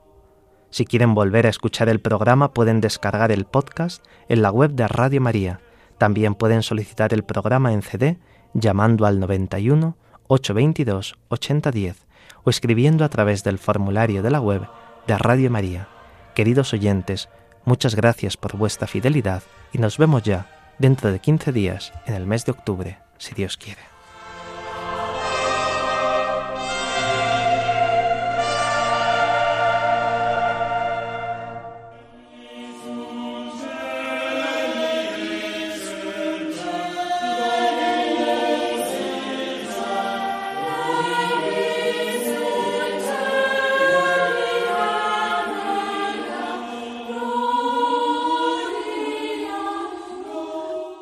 Si 0.70 0.84
quieren 0.84 1.14
volver 1.14 1.46
a 1.46 1.48
escuchar 1.48 1.88
el 1.88 2.00
programa 2.00 2.52
pueden 2.52 2.80
descargar 2.80 3.32
el 3.32 3.44
podcast 3.44 4.04
en 4.28 4.42
la 4.42 4.52
web 4.52 4.70
de 4.72 4.86
Radio 4.86 5.20
María. 5.20 5.60
También 5.98 6.36
pueden 6.36 6.62
solicitar 6.62 7.12
el 7.12 7.24
programa 7.24 7.72
en 7.72 7.82
CD 7.82 8.18
llamando 8.54 9.04
al 9.04 9.18
91 9.18 9.96
822 10.28 11.16
8010 11.28 12.06
o 12.44 12.50
escribiendo 12.50 13.04
a 13.04 13.08
través 13.08 13.42
del 13.42 13.58
formulario 13.58 14.22
de 14.22 14.30
la 14.30 14.40
web 14.40 14.62
de 15.08 15.18
Radio 15.18 15.50
María. 15.50 15.88
Queridos 16.36 16.72
oyentes, 16.72 17.28
muchas 17.64 17.96
gracias 17.96 18.36
por 18.36 18.56
vuestra 18.56 18.86
fidelidad 18.86 19.42
y 19.72 19.78
nos 19.78 19.98
vemos 19.98 20.22
ya 20.22 20.46
dentro 20.78 21.10
de 21.10 21.18
15 21.18 21.50
días 21.50 21.92
en 22.06 22.14
el 22.14 22.26
mes 22.26 22.44
de 22.44 22.52
octubre, 22.52 22.98
si 23.16 23.34
Dios 23.34 23.56
quiere. 23.56 23.97